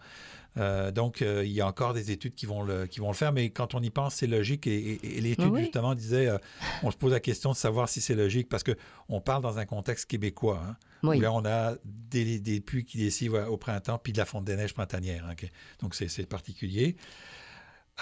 Euh, 0.56 0.90
donc, 0.90 1.22
euh, 1.22 1.44
il 1.44 1.52
y 1.52 1.60
a 1.60 1.66
encore 1.66 1.94
des 1.94 2.10
études 2.10 2.34
qui 2.34 2.44
vont, 2.44 2.62
le, 2.62 2.86
qui 2.86 2.98
vont 3.00 3.08
le 3.08 3.14
faire, 3.14 3.32
mais 3.32 3.50
quand 3.50 3.74
on 3.74 3.80
y 3.82 3.90
pense, 3.90 4.16
c'est 4.16 4.26
logique. 4.26 4.66
Et, 4.66 4.74
et- 4.94 5.18
et 5.18 5.20
l'étude, 5.20 5.46
oui? 5.52 5.60
justement, 5.62 5.94
disait, 5.94 6.26
euh, 6.28 6.38
on 6.82 6.90
se 6.90 6.96
pose 6.96 7.12
la 7.12 7.20
question 7.20 7.52
de 7.52 7.56
savoir 7.56 7.88
si 7.88 8.00
c'est 8.00 8.16
logique, 8.16 8.48
parce 8.48 8.64
qu'on 8.64 9.20
parle 9.20 9.42
dans 9.42 9.58
un 9.58 9.64
contexte 9.64 10.06
québécois. 10.10 10.60
hein, 10.68 10.76
Oui. 11.04 11.18
où 11.18 11.20
là, 11.20 11.32
on 11.32 11.44
a 11.44 11.74
des, 11.84 12.40
des 12.40 12.60
pluies 12.60 12.84
qui 12.84 12.98
lessivent 12.98 13.34
au 13.48 13.56
printemps, 13.56 13.98
puis 14.02 14.12
de 14.12 14.18
la 14.18 14.24
fonte 14.24 14.44
des 14.44 14.56
neiges 14.56 14.74
printanière. 14.74 15.24
hein. 15.30 15.34
Donc, 15.80 15.94
c'est 15.94 16.26
particulier. 16.28 16.96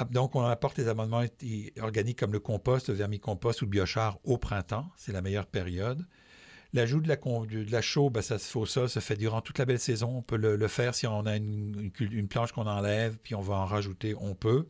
Ah, 0.01 0.05
Donc, 0.11 0.35
on 0.37 0.43
apporte 0.45 0.77
des 0.77 0.89
amendements 0.89 1.23
organiques 1.81 2.19
comme 2.19 2.33
le 2.33 2.41
compost, 2.41 2.89
le 2.89 2.95
vermicompost 2.95 3.63
ou 3.63 3.65
le 3.65 3.71
biochar 3.71 4.19
au 4.25 4.39
printemps. 4.39 4.89
C'est 4.97 5.13
la 5.13 5.23
meilleure 5.23 5.47
période. 5.47 6.07
L'ajout 6.75 7.01
de 7.01 7.09
la, 7.09 7.17
con- 7.17 7.47
de 7.47 7.65
la 7.73 7.81
chaux, 7.81 8.11
ben, 8.11 8.21
ça 8.21 8.39
se 8.39 8.45
fait 8.51 8.59
au 8.59 8.67
sol, 8.67 8.89
se 8.91 9.01
fait 9.01 9.17
durant 9.17 9.41
toute 9.41 9.59
la 9.59 9.65
belle 9.65 9.79
saison. 9.79 10.19
On 10.19 10.23
peut 10.23 10.37
le, 10.37 10.55
le 10.57 10.69
faire 10.69 10.95
si 10.95 11.07
on 11.07 11.25
a 11.27 11.37
une, 11.37 11.75
une 11.81 11.91
cul- 11.91 12.11
une 12.13 12.29
planche 12.29 12.53
qu'on 12.53 12.67
enlève, 12.67 13.19
puis 13.23 13.35
on 13.35 13.41
va 13.41 13.55
en 13.57 13.65
rajouter, 13.65 14.15
on 14.21 14.35
peut. 14.35 14.69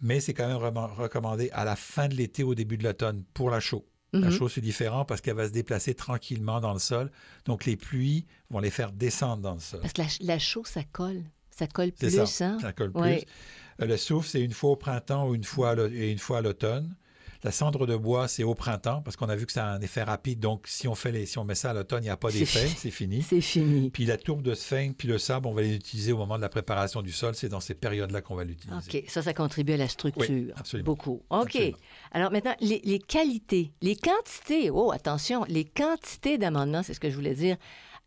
Mais 0.00 0.20
c'est 0.20 0.34
quand 0.34 0.46
même 0.48 0.56
recommandé 0.56 1.50
à 1.52 1.64
la 1.64 1.76
fin 1.76 2.08
de 2.08 2.14
l'été, 2.14 2.42
au 2.42 2.54
début 2.54 2.76
de 2.76 2.82
l'automne, 2.84 3.22
pour 3.32 3.48
la 3.48 3.60
chaux. 3.60 3.86
La 4.12 4.28
Mhm. 4.28 4.30
chaux, 4.32 4.48
c'est 4.48 4.60
différent 4.60 5.04
parce 5.04 5.20
qu'elle 5.20 5.34
va 5.36 5.46
se 5.48 5.52
déplacer 5.52 5.94
tranquillement 5.94 6.60
dans 6.60 6.72
le 6.72 6.78
sol. 6.78 7.10
Donc, 7.46 7.64
les 7.64 7.76
pluies 7.76 8.26
vont 8.50 8.60
les 8.60 8.70
faire 8.70 8.92
descendre 8.92 9.42
dans 9.42 9.54
le 9.54 9.60
sol. 9.60 9.80
Parce 9.80 9.92
que 9.92 10.02
la, 10.02 10.08
la 10.34 10.38
chaux, 10.38 10.64
ça 10.64 10.82
colle. 10.84 11.22
Ça 11.56 11.66
colle 11.68 11.92
plus, 11.92 12.10
ça, 12.26 12.46
hein? 12.46 12.58
ça 12.60 12.72
colle 12.72 12.92
plus. 12.92 13.02
Euh, 13.02 13.86
Le 13.86 13.96
soufre, 13.96 14.28
c'est 14.28 14.40
une 14.40 14.52
fois 14.52 14.70
au 14.70 14.76
printemps 14.76 15.28
ou 15.28 15.34
une 15.34 15.44
fois 15.44 15.76
et 15.90 16.10
une 16.10 16.18
fois 16.18 16.38
à 16.38 16.40
l'automne. 16.40 16.96
La 17.44 17.52
cendre 17.52 17.86
de 17.86 17.94
bois, 17.94 18.26
c'est 18.26 18.42
au 18.42 18.54
printemps 18.54 19.02
parce 19.02 19.16
qu'on 19.16 19.28
a 19.28 19.36
vu 19.36 19.44
que 19.44 19.52
ça 19.52 19.66
a 19.66 19.74
un 19.74 19.80
effet 19.82 20.02
rapide. 20.02 20.40
Donc, 20.40 20.64
si 20.66 20.88
on, 20.88 20.94
fait 20.94 21.12
les, 21.12 21.26
si 21.26 21.36
on 21.36 21.44
met 21.44 21.54
ça 21.54 21.70
à 21.70 21.74
l'automne, 21.74 22.02
il 22.02 22.06
n'y 22.06 22.10
a 22.10 22.16
pas 22.16 22.30
d'effet, 22.30 22.66
c'est 22.74 22.90
fini. 22.90 23.20
C'est 23.20 23.42
fini. 23.42 23.90
Puis 23.90 24.06
la 24.06 24.16
tourbe 24.16 24.40
de 24.40 24.54
sphinx, 24.54 24.94
puis 24.96 25.06
le 25.08 25.18
sable, 25.18 25.46
on 25.46 25.52
va 25.52 25.60
les 25.60 25.74
utiliser 25.74 26.12
au 26.12 26.16
moment 26.16 26.36
de 26.36 26.40
la 26.40 26.48
préparation 26.48 27.02
du 27.02 27.12
sol. 27.12 27.34
C'est 27.34 27.50
dans 27.50 27.60
ces 27.60 27.74
périodes-là 27.74 28.22
qu'on 28.22 28.34
va 28.34 28.44
l'utiliser. 28.44 28.98
OK, 28.98 29.04
ça, 29.08 29.20
ça 29.20 29.34
contribue 29.34 29.74
à 29.74 29.76
la 29.76 29.88
structure. 29.88 30.24
Oui, 30.26 30.50
absolument. 30.56 30.86
Beaucoup. 30.86 31.22
OK. 31.28 31.44
Absolument. 31.44 31.76
Alors 32.12 32.32
maintenant, 32.32 32.56
les, 32.60 32.80
les 32.82 32.98
qualités, 32.98 33.74
les 33.82 33.94
quantités, 33.94 34.70
oh, 34.70 34.90
attention, 34.90 35.44
les 35.46 35.66
quantités 35.66 36.38
d'amendements, 36.38 36.82
c'est 36.82 36.94
ce 36.94 37.00
que 37.00 37.10
je 37.10 37.14
voulais 37.14 37.34
dire, 37.34 37.58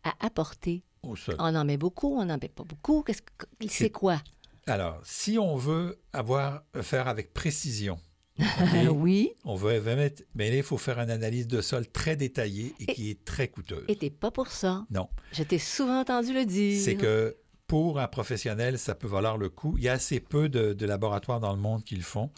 à 0.02 0.14
apporter. 0.26 0.82
Au 1.02 1.16
sol. 1.16 1.36
On 1.38 1.54
en 1.54 1.64
met 1.64 1.76
beaucoup, 1.76 2.16
on 2.18 2.24
n'en 2.24 2.38
met 2.40 2.48
pas 2.48 2.64
beaucoup. 2.64 3.02
Qu'est-ce 3.02 3.22
que- 3.22 3.46
C'est 3.68 3.90
quoi? 3.90 4.20
Alors, 4.66 5.00
si 5.04 5.38
on 5.38 5.56
veut 5.56 5.98
avoir 6.12 6.62
faire 6.82 7.08
avec 7.08 7.32
précision, 7.32 7.98
oui, 8.92 9.30
on 9.44 9.54
veut, 9.56 9.78
veut 9.78 9.96
mettre, 9.96 10.22
mais 10.34 10.50
là, 10.50 10.56
il 10.58 10.62
faut 10.62 10.78
faire 10.78 10.98
une 11.00 11.10
analyse 11.10 11.46
de 11.48 11.60
sol 11.60 11.86
très 11.88 12.16
détaillée 12.16 12.74
et, 12.80 12.90
Et- 12.90 12.94
qui 12.94 13.10
est 13.10 13.24
très 13.24 13.48
coûteuse. 13.48 13.84
et 13.88 13.96
t'es 13.96 14.10
pas 14.10 14.30
pour 14.30 14.48
ça. 14.48 14.84
Non. 14.90 15.08
Je 15.32 15.42
t'ai 15.42 15.58
souvent 15.58 16.00
entendu 16.00 16.32
le 16.34 16.44
dire. 16.44 16.80
c'est 16.82 16.96
que 16.96 17.36
pour 17.66 17.98
un 18.00 18.08
professionnel, 18.08 18.78
ça 18.78 18.94
peut 18.94 19.08
valoir 19.08 19.36
le 19.38 19.48
coup. 19.50 19.74
Il 19.76 19.84
y 19.84 19.88
a 19.88 19.92
assez 19.92 20.20
peu 20.20 20.48
de, 20.48 20.72
de 20.72 20.86
laboratoires 20.86 21.40
dans 21.40 21.52
le 21.52 21.58
monde 21.60 21.84
qui 21.84 21.96
le 21.96 22.02
font, 22.02 22.30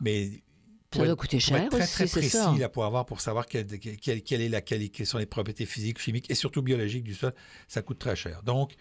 mais 0.00 0.30
Ça 0.92 1.04
doit 1.04 1.16
coûter 1.16 1.38
cher 1.38 1.58
être 1.64 1.70
très, 1.70 1.82
aussi, 1.82 1.92
très 1.92 2.06
précis 2.06 2.30
ça. 2.30 2.54
là, 2.58 2.68
pour 2.68 2.84
avoir 2.84 3.04
pour 3.04 3.20
savoir 3.20 3.46
quelle, 3.46 3.66
quelle- 3.78 4.22
quelle 4.22 4.40
est 4.40 4.48
la 4.48 4.60
quelle, 4.62 4.88
quelles 4.90 5.06
sont 5.06 5.18
les 5.18 5.26
propriétés 5.26 5.66
physiques, 5.66 5.98
chimiques 5.98 6.30
et 6.30 6.34
surtout 6.34 6.62
biologiques 6.62 7.04
du 7.04 7.14
sol, 7.14 7.34
ça 7.66 7.82
coûte 7.82 7.98
très 7.98 8.16
cher. 8.16 8.42
Donc, 8.42 8.74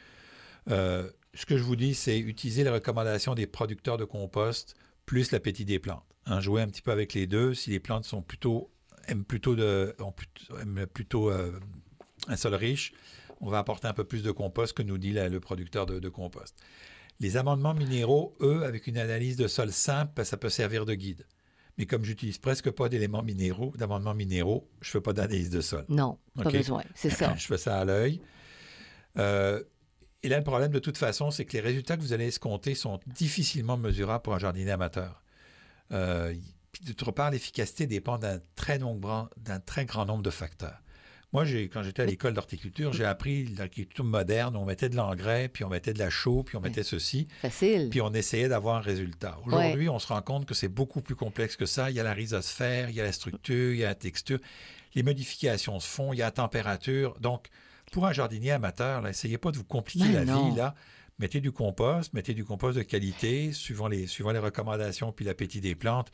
euh, 0.70 1.10
ce 1.34 1.46
que 1.46 1.58
je 1.58 1.64
vous 1.64 1.76
dis, 1.76 1.94
c'est 1.94 2.18
utiliser 2.20 2.64
les 2.64 2.70
recommandations 2.70 3.36
des 3.36 3.46
producteurs 3.48 3.98
de 3.98 4.06
compost 4.06 4.76
plus 5.06 5.32
l'appétit 5.32 5.66
des 5.66 5.80
plantes. 5.80 6.04
Hein, 6.26 6.40
jouer 6.42 6.62
un 6.62 6.68
petit 6.68 6.82
peu 6.82 6.92
avec 6.92 7.14
les 7.14 7.28
deux. 7.28 7.54
Si 7.54 7.70
les 7.72 7.80
plantes 7.80 8.06
sont 8.06 8.22
plutôt 8.22 8.70
aiment 9.08 9.24
plutôt 9.24 9.56
de 9.56 9.96
ont 10.00 10.12
plutôt, 10.12 10.58
aiment 10.60 10.86
plutôt 10.88 11.30
euh, 11.32 11.58
un 12.28 12.36
sol 12.36 12.54
riche, 12.56 12.92
on 13.40 13.50
va 13.50 13.60
apporter 13.60 13.88
un 13.88 13.94
peu 13.94 14.04
plus 14.04 14.24
de 14.24 14.32
compost 14.32 14.74
que 14.74 14.84
nous 14.84 14.98
dit 14.98 15.12
la- 15.14 15.30
le 15.30 15.40
producteur 15.40 15.86
de, 15.86 16.00
de 16.00 16.10
compost. 16.10 16.56
Les 17.20 17.38
amendements 17.38 17.74
minéraux, 17.74 18.36
eux, 18.42 18.64
avec 18.64 18.88
une 18.88 18.98
analyse 18.98 19.38
de 19.38 19.48
sol 19.48 19.72
simple, 19.72 20.12
ben, 20.16 20.24
ça 20.24 20.38
peut 20.38 20.50
servir 20.50 20.86
de 20.86 20.94
guide. 20.94 21.26
Mais 21.78 21.86
comme 21.86 22.04
j'utilise 22.04 22.38
presque 22.40 22.72
pas 22.72 22.90
d'éléments 22.90 23.22
minéraux, 23.24 23.74
d'amendements 23.78 24.16
minéraux, 24.16 24.68
je 24.82 24.90
fais 24.90 25.02
pas 25.02 25.14
d'analyse 25.14 25.50
de 25.50 25.62
sol. 25.62 25.86
Non, 25.90 26.18
pas 26.36 26.50
besoin. 26.50 26.84
C'est 26.96 27.10
ça. 27.12 27.36
Je 27.38 27.46
fais 27.46 27.58
ça 27.58 27.80
à 27.80 27.86
l'œil. 27.86 28.20
Euh, 29.18 29.64
Et 30.24 30.30
là, 30.30 30.38
le 30.40 30.44
problème, 30.44 30.72
de 30.72 30.80
toute 30.80 30.98
façon, 30.98 31.30
c'est 31.32 31.46
que 31.46 31.54
les 31.54 31.60
résultats 31.62 31.96
que 31.96 32.02
vous 32.02 32.14
allez 32.14 32.28
escompter 32.28 32.74
sont 32.74 33.00
difficilement 33.06 33.78
mesurables 33.78 34.24
pour 34.24 34.34
un 34.34 34.40
jardinier 34.40 34.72
amateur. 34.72 35.22
Euh, 35.92 36.34
D'autre 36.86 37.12
part, 37.12 37.32
l'efficacité 37.32 37.88
dépend 37.88 38.20
d'un 38.20 38.40
très, 38.56 38.78
nombre, 38.78 39.32
d'un 39.38 39.60
très 39.60 39.86
grand 39.86 40.06
nombre 40.06 40.22
de 40.22 40.30
facteurs. 40.30 40.80
Moi, 41.34 41.44
quand 41.74 41.84
j'étais 41.84 42.04
à 42.04 42.06
l'école 42.06 42.34
d'horticulture, 42.34 42.94
j'ai 42.94 43.04
appris 43.04 43.46
l'agriculture 43.58 44.06
moderne. 44.06 44.56
On 44.56 44.64
mettait 44.66 44.88
de 44.88 44.96
l'engrais, 44.96 45.50
puis 45.50 45.66
on 45.66 45.70
mettait 45.70 45.94
de 45.94 46.00
la 46.00 46.10
chaux, 46.10 46.44
puis 46.44 46.56
on 46.56 46.62
mettait 46.62 46.84
ceci. 46.84 47.28
Facile. 47.42 47.90
Puis 47.90 48.00
on 48.00 48.14
essayait 48.14 48.48
d'avoir 48.48 48.78
un 48.78 48.82
résultat. 48.82 49.38
Aujourd'hui, 49.46 49.90
on 49.90 50.00
se 50.00 50.08
rend 50.08 50.22
compte 50.22 50.46
que 50.46 50.54
c'est 50.54 50.70
beaucoup 50.70 51.02
plus 51.02 51.16
complexe 51.16 51.58
que 51.58 51.66
ça. 51.66 51.90
Il 51.90 51.96
y 51.98 52.00
a 52.00 52.04
la 52.04 52.14
rhizosphère, 52.14 52.90
il 52.90 52.96
y 52.96 53.02
a 53.02 53.04
la 53.04 53.12
structure, 53.12 53.74
il 53.74 53.80
y 53.80 53.84
a 53.84 53.88
la 53.88 53.96
texture. 53.96 54.40
Les 54.96 55.04
modifications 55.04 55.80
se 55.82 55.88
font, 55.88 56.14
il 56.14 56.20
y 56.20 56.22
a 56.22 56.26
la 56.26 56.32
température. 56.32 57.20
Donc, 57.20 57.48
pour 57.92 58.06
un 58.08 58.14
jardinier 58.14 58.52
amateur, 58.52 59.02
n'essayez 59.02 59.38
pas 59.38 59.52
de 59.52 59.58
vous 59.58 59.64
compliquer 59.66 60.06
Ben 60.06 60.14
la 60.14 60.26
non. 60.26 60.50
vie. 60.50 60.56
Là. 60.58 60.76
Mettez 61.20 61.42
du 61.42 61.52
compost, 61.52 62.14
mettez 62.14 62.34
du 62.34 62.46
compost 62.46 62.78
de 62.78 62.84
qualité, 62.84 63.52
suivant 63.52 63.88
les, 63.88 64.08
suivant 64.08 64.32
les 64.32 64.40
recommandations 64.40 65.12
puis 65.12 65.26
l'appétit 65.26 65.62
des 65.62 65.76
plantes. 65.76 66.10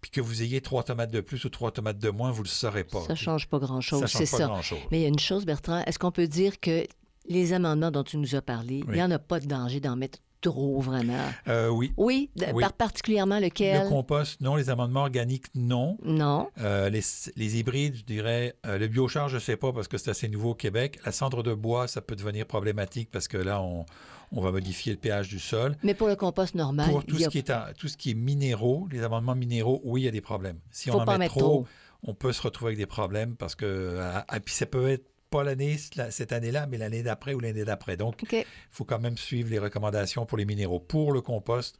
Puis 0.00 0.10
que 0.10 0.20
vous 0.20 0.42
ayez 0.42 0.60
trois 0.60 0.82
tomates 0.84 1.10
de 1.10 1.20
plus 1.20 1.44
ou 1.44 1.48
trois 1.48 1.72
tomates 1.72 1.98
de 1.98 2.10
moins, 2.10 2.30
vous 2.30 2.42
ne 2.42 2.44
le 2.46 2.50
saurez 2.50 2.84
pas. 2.84 3.02
Ça 3.06 3.14
change 3.14 3.48
pas 3.48 3.58
grand-chose, 3.58 4.00
Ça 4.02 4.06
c'est 4.06 4.18
change 4.26 4.30
pas 4.30 4.36
ça. 4.38 4.44
grand-chose. 4.46 4.78
Mais 4.90 4.98
il 5.00 5.02
y 5.02 5.06
a 5.06 5.08
une 5.08 5.18
chose, 5.18 5.44
Bertrand, 5.44 5.82
est-ce 5.86 5.98
qu'on 5.98 6.12
peut 6.12 6.28
dire 6.28 6.60
que 6.60 6.84
les 7.28 7.52
amendements 7.52 7.90
dont 7.90 8.04
tu 8.04 8.16
nous 8.16 8.34
as 8.34 8.42
parlé, 8.42 8.82
il 8.86 8.94
n'y 8.94 9.02
en 9.02 9.10
a 9.10 9.18
pas 9.18 9.40
de 9.40 9.46
danger 9.46 9.80
d'en 9.80 9.96
mettre 9.96 10.18
trop, 10.40 10.80
vraiment? 10.80 11.18
Euh, 11.48 11.68
oui. 11.68 11.92
Oui, 11.96 12.30
d- 12.36 12.46
Oui. 12.54 12.62
par 12.62 12.72
particulièrement 12.72 13.40
lequel? 13.40 13.82
Le 13.82 13.88
compost, 13.88 14.40
non. 14.40 14.54
Les 14.54 14.70
amendements 14.70 15.00
organiques, 15.00 15.46
non. 15.56 15.98
Non. 16.04 16.48
Euh, 16.60 16.88
les, 16.90 17.00
les 17.34 17.58
hybrides, 17.58 17.96
je 17.96 18.04
dirais, 18.04 18.54
euh, 18.66 18.78
le 18.78 18.86
biochar, 18.86 19.28
je 19.28 19.34
ne 19.34 19.40
sais 19.40 19.56
pas 19.56 19.72
parce 19.72 19.88
que 19.88 19.98
c'est 19.98 20.10
assez 20.10 20.28
nouveau 20.28 20.50
au 20.50 20.54
Québec. 20.54 21.00
La 21.04 21.10
cendre 21.10 21.42
de 21.42 21.52
bois, 21.54 21.88
ça 21.88 22.00
peut 22.00 22.14
devenir 22.14 22.46
problématique 22.46 23.10
parce 23.10 23.26
que 23.26 23.36
là, 23.36 23.60
on, 23.60 23.84
on 24.32 24.40
va 24.40 24.50
modifier 24.52 24.92
le 24.92 24.98
pH 24.98 25.28
du 25.28 25.38
sol. 25.38 25.76
Mais 25.82 25.94
pour 25.94 26.08
le 26.08 26.16
compost 26.16 26.54
normal, 26.54 26.90
Pour 26.90 27.04
tout 27.04 27.16
a... 27.16 27.20
ce, 27.20 27.28
qui 27.28 27.38
est 27.38 27.50
en- 27.50 27.64
tout 27.78 27.88
ce 27.88 27.96
qui 27.96 28.10
est 28.10 28.14
minéraux, 28.14 28.86
les 28.90 29.02
amendements 29.02 29.34
minéraux, 29.34 29.80
oui, 29.84 30.02
il 30.02 30.04
y 30.04 30.08
a 30.08 30.12
des 30.12 30.20
problèmes. 30.20 30.58
Si 30.70 30.90
Faut 30.90 30.98
on 30.98 31.02
en 31.02 31.06
met 31.12 31.18
mettre 31.18 31.34
trop, 31.38 31.40
trop. 31.40 31.66
on 32.04 32.14
peut 32.14 32.32
se 32.32 32.42
retrouver 32.42 32.70
avec 32.70 32.78
des 32.78 32.86
problèmes 32.86 33.36
parce 33.36 33.54
que. 33.54 33.98
ah, 34.00 34.24
ah, 34.28 34.40
puis 34.40 34.54
ça 34.54 34.66
peut 34.66 34.88
être 34.88 35.04
pas 35.30 35.44
l'année, 35.44 35.76
la- 35.96 36.10
cette 36.10 36.32
année-là, 36.32 36.66
mais 36.66 36.78
l'année 36.78 37.02
d'après 37.02 37.34
ou 37.34 37.40
l'année 37.40 37.64
d'après. 37.64 37.96
Donc, 37.96 38.22
il 38.32 38.44
faut 38.70 38.84
quand 38.84 38.98
même 38.98 39.16
suivre 39.18 39.50
les 39.50 39.58
recommandations 39.58 40.24
pour 40.26 40.38
les 40.38 40.44
minéraux. 40.46 40.80
Pour 40.80 41.12
le 41.12 41.20
compost, 41.20 41.78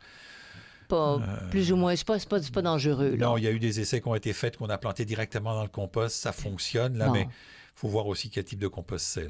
Pas 0.88 1.18
plus 1.50 1.72
ou 1.72 1.76
moins, 1.76 1.96
c'est 1.96 2.06
pas, 2.06 2.16
pas, 2.28 2.62
dangereux. 2.62 3.11
Là. 3.16 3.26
Euh, 3.26 3.30
non, 3.30 3.37
il 3.38 3.44
y 3.44 3.46
a 3.46 3.50
eu 3.50 3.58
des 3.58 3.80
essais 3.80 4.00
qui 4.00 4.08
ont 4.08 4.14
été 4.14 4.32
faits 4.32 4.56
qu'on 4.56 4.68
a 4.70 4.78
planté 4.78 5.04
directement 5.04 5.54
dans 5.54 5.62
le 5.62 5.68
compost. 5.68 6.16
Ça 6.16 6.32
fonctionne, 6.32 6.96
là, 6.98 7.11
mais 7.11 7.26
faut 7.80 7.88
voir 7.88 8.08
aussi 8.08 8.28
quel 8.28 8.42
type 8.44 8.58
de 8.58 8.66
compost 8.66 9.04
c'est. 9.06 9.28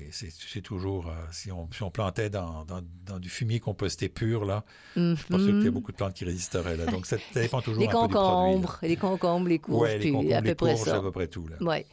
C'est 0.00 0.62
toujours. 0.62 1.08
euh, 1.08 1.12
si, 1.32 1.52
on, 1.52 1.68
si 1.70 1.82
on 1.82 1.90
plantait 1.90 2.30
dans, 2.30 2.64
dans- 2.64 2.80
dans 3.04 3.18
du 3.18 3.28
fumier 3.28 3.60
composté 3.60 4.08
pur, 4.08 4.44
là, 4.46 4.64
Mhm. 4.96 5.16
je 5.16 5.20
suis 5.22 5.28
pas 5.28 5.38
sûr 5.38 5.46
qu'il 5.48 5.62
y 5.62 5.66
ait 5.66 5.70
beaucoup 5.70 5.92
de 5.92 5.96
plantes 5.96 6.14
qui 6.14 6.24
résisteraient. 6.24 6.76
Là. 6.76 6.86
Donc, 6.86 7.04
ça, 7.06 7.16
dépend 7.34 7.60
toujours 7.60 7.80
Les 7.82 7.88
un 7.88 7.90
peu 7.90 8.08
du 8.08 8.14
produit. 8.14 8.14
là. 8.14 8.20
concombres, 8.22 8.78
les 8.82 8.96
concombres, 8.96 9.48
les 9.48 9.58
courges, 9.58 9.82
Ouais, 9.82 9.98
les 9.98 10.10
concombres, 10.12 10.34
à 10.34 10.40
peu 10.40 10.48
les 10.48 10.54
près 10.54 10.74
courges, 10.74 10.88
ça. 10.88 10.96
à 10.96 11.00
peu 11.00 11.12
près 11.12 11.26
tout. 11.28 11.46
Là. 11.46 11.56
Oui. 11.60 11.84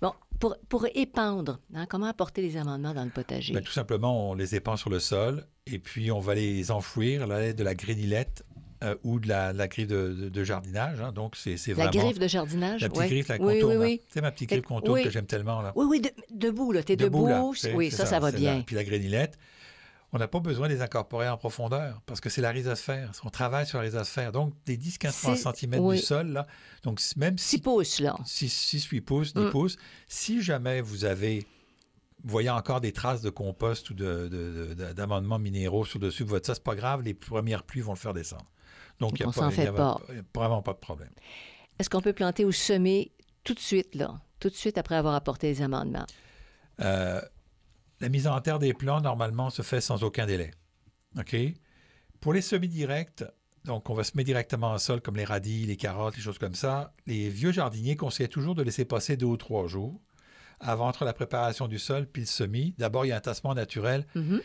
Bon, 0.00 0.12
pour, 0.38 0.56
pour 0.70 0.86
épandre, 0.94 1.60
hein, 1.74 1.84
comment 1.86 2.06
apporter 2.06 2.40
les 2.40 2.56
amendements 2.56 2.94
dans 2.94 3.04
le 3.04 3.10
potager? 3.10 3.52
Ben, 3.52 3.62
tout 3.62 3.72
simplement, 3.72 4.30
on 4.30 4.34
les 4.34 4.54
épand 4.54 4.78
sur 4.78 4.88
le 4.88 4.98
sol 4.98 5.46
et 5.66 5.78
puis 5.78 6.10
on 6.10 6.20
va 6.20 6.34
les 6.34 6.70
enfouir 6.70 7.24
à 7.24 7.26
l'aide 7.40 7.56
de 7.56 7.64
la 7.64 7.74
grénilette 7.74 8.44
euh, 8.82 8.94
ou 9.04 9.20
de 9.20 9.28
la, 9.28 9.52
la 9.52 9.68
griffe 9.68 9.88
de, 9.88 10.12
de- 10.14 10.28
de 10.28 10.44
jardinage. 10.44 11.00
hein. 11.00 11.12
Donc, 11.12 11.36
c'est 11.36 11.56
c'est 11.56 11.74
la 11.74 11.86
vraiment... 11.88 12.04
griffe 12.04 12.18
de 12.18 12.28
jardinage? 12.28 12.80
La 12.80 12.88
petite 12.88 13.00
ouais. 13.00 13.08
griffe, 13.08 13.28
la 13.28 13.38
contourne. 13.38 13.64
oui, 13.64 13.74
là. 13.74 13.80
oui. 13.80 14.00
Tu 14.06 14.12
sais, 14.14 14.20
ma 14.20 14.30
petite 14.32 14.48
griffe 14.50 14.62
contourne 14.64 15.02
que 15.02 15.10
j'aime 15.10 15.26
tellement. 15.26 15.60
Là. 15.62 15.72
Oui, 15.76 15.86
oui, 15.88 16.00
de- 16.00 16.10
debout, 16.30 16.72
là. 16.72 16.82
T'es 16.82 16.96
debout. 16.96 17.26
là, 17.26 17.44
oui, 17.74 17.90
ça, 17.90 18.06
ça, 18.06 18.18
va 18.20 18.32
bien. 18.32 18.56
la- 18.58 18.62
Puis 18.62 18.76
la 18.76 18.84
grénilette, 18.84 19.38
on 20.12 20.18
n'a 20.18 20.26
pas 20.26 20.40
besoin 20.40 20.66
de 20.68 20.74
les 20.74 20.80
incorporer 20.82 21.28
en 21.28 21.36
profondeur 21.36 22.00
parce 22.06 22.20
que 22.20 22.28
c'est 22.30 22.40
la 22.40 22.50
rhizosphère. 22.50 23.12
On 23.22 23.30
travaille 23.30 23.66
sur 23.66 23.78
la 23.78 23.84
rhizosphère. 23.84 24.32
Donc, 24.32 24.54
des 24.66 24.76
10-15 24.76 25.10
C'est- 25.12 25.36
cm 25.36 25.78
oui. 25.78 25.96
du 25.96 26.02
sol, 26.02 26.28
là. 26.28 26.46
Donc, 26.82 27.00
si- 27.00 27.18
même 27.18 27.38
6 27.38 27.46
si 27.46 27.58
pouces, 27.60 28.00
là. 28.00 28.16
6-8 28.24 29.00
pouces, 29.02 29.34
10 29.34 29.40
Mm. 29.42 29.50
pouces, 29.50 29.76
si 30.08 30.42
jamais 30.42 30.80
vous 30.80 31.04
avez, 31.04 31.46
voyez 32.24 32.50
encore 32.50 32.80
des 32.80 32.92
traces 32.92 33.22
de 33.22 33.30
compost 33.30 33.90
ou 33.90 33.94
de- 33.94 34.28
de- 34.28 34.74
de- 34.74 34.92
d'amendements 34.94 35.38
minéraux 35.38 35.84
sur 35.84 35.98
dessus 36.00 36.24
de 36.24 36.28
votre 36.30 36.46
sol, 36.46 36.54
c'est 36.56 36.64
pas 36.64 36.74
grave, 36.74 37.02
les 37.02 37.14
premières 37.14 37.62
pluies 37.62 37.80
vont 37.82 37.92
le 37.92 37.98
faire 37.98 38.12
descendre. 38.14 38.46
Donc, 39.00 39.18
il 39.18 39.24
n'y 39.24 39.28
a, 39.30 39.32
pas- 39.32 39.48
y 39.48 39.52
fait 39.52 39.66
a 39.66 39.72
pas. 39.72 40.00
vraiment 40.34 40.62
pas 40.62 40.72
de 40.74 40.78
problème. 40.78 41.10
Est-ce 41.78 41.88
qu'on 41.90 42.00
peut 42.02 42.12
planter 42.12 42.44
ou 42.44 42.52
semer 42.52 43.12
tout 43.44 43.54
de 43.54 43.58
suite, 43.60 43.94
là? 43.94 44.20
Tout 44.38 44.48
de 44.50 44.54
suite 44.54 44.78
après 44.78 44.94
avoir 44.96 45.14
apporté 45.14 45.48
les 45.48 45.62
amendements? 45.62 46.06
Euh, 46.80 47.20
la 48.00 48.08
mise 48.08 48.26
en 48.26 48.40
terre 48.40 48.58
des 48.58 48.72
plants, 48.74 49.00
normalement, 49.00 49.50
se 49.50 49.62
fait 49.62 49.80
sans 49.80 50.02
aucun 50.04 50.26
délai. 50.26 50.50
OK? 51.18 51.36
Pour 52.20 52.32
les 52.32 52.42
semis 52.42 52.68
directs, 52.68 53.24
donc 53.64 53.88
on 53.90 53.94
va 53.94 54.04
semer 54.04 54.24
directement 54.24 54.72
en 54.72 54.78
sol, 54.78 55.00
comme 55.00 55.16
les 55.16 55.24
radis, 55.24 55.66
les 55.66 55.76
carottes, 55.76 56.16
les 56.16 56.22
choses 56.22 56.38
comme 56.38 56.54
ça. 56.54 56.92
Les 57.06 57.28
vieux 57.28 57.52
jardiniers 57.52 57.96
conseillent 57.96 58.28
toujours 58.28 58.54
de 58.54 58.62
laisser 58.62 58.84
passer 58.84 59.16
deux 59.16 59.26
ou 59.26 59.36
trois 59.36 59.66
jours 59.66 60.00
avant 60.60 60.88
entre 60.88 61.04
la 61.06 61.14
préparation 61.14 61.68
du 61.68 61.78
sol 61.78 62.06
puis 62.06 62.22
le 62.22 62.26
semis. 62.26 62.74
D'abord, 62.78 63.06
il 63.06 63.08
y 63.08 63.12
a 63.12 63.16
un 63.16 63.20
tassement 63.20 63.54
naturel. 63.54 64.06
Mhm. 64.14 64.42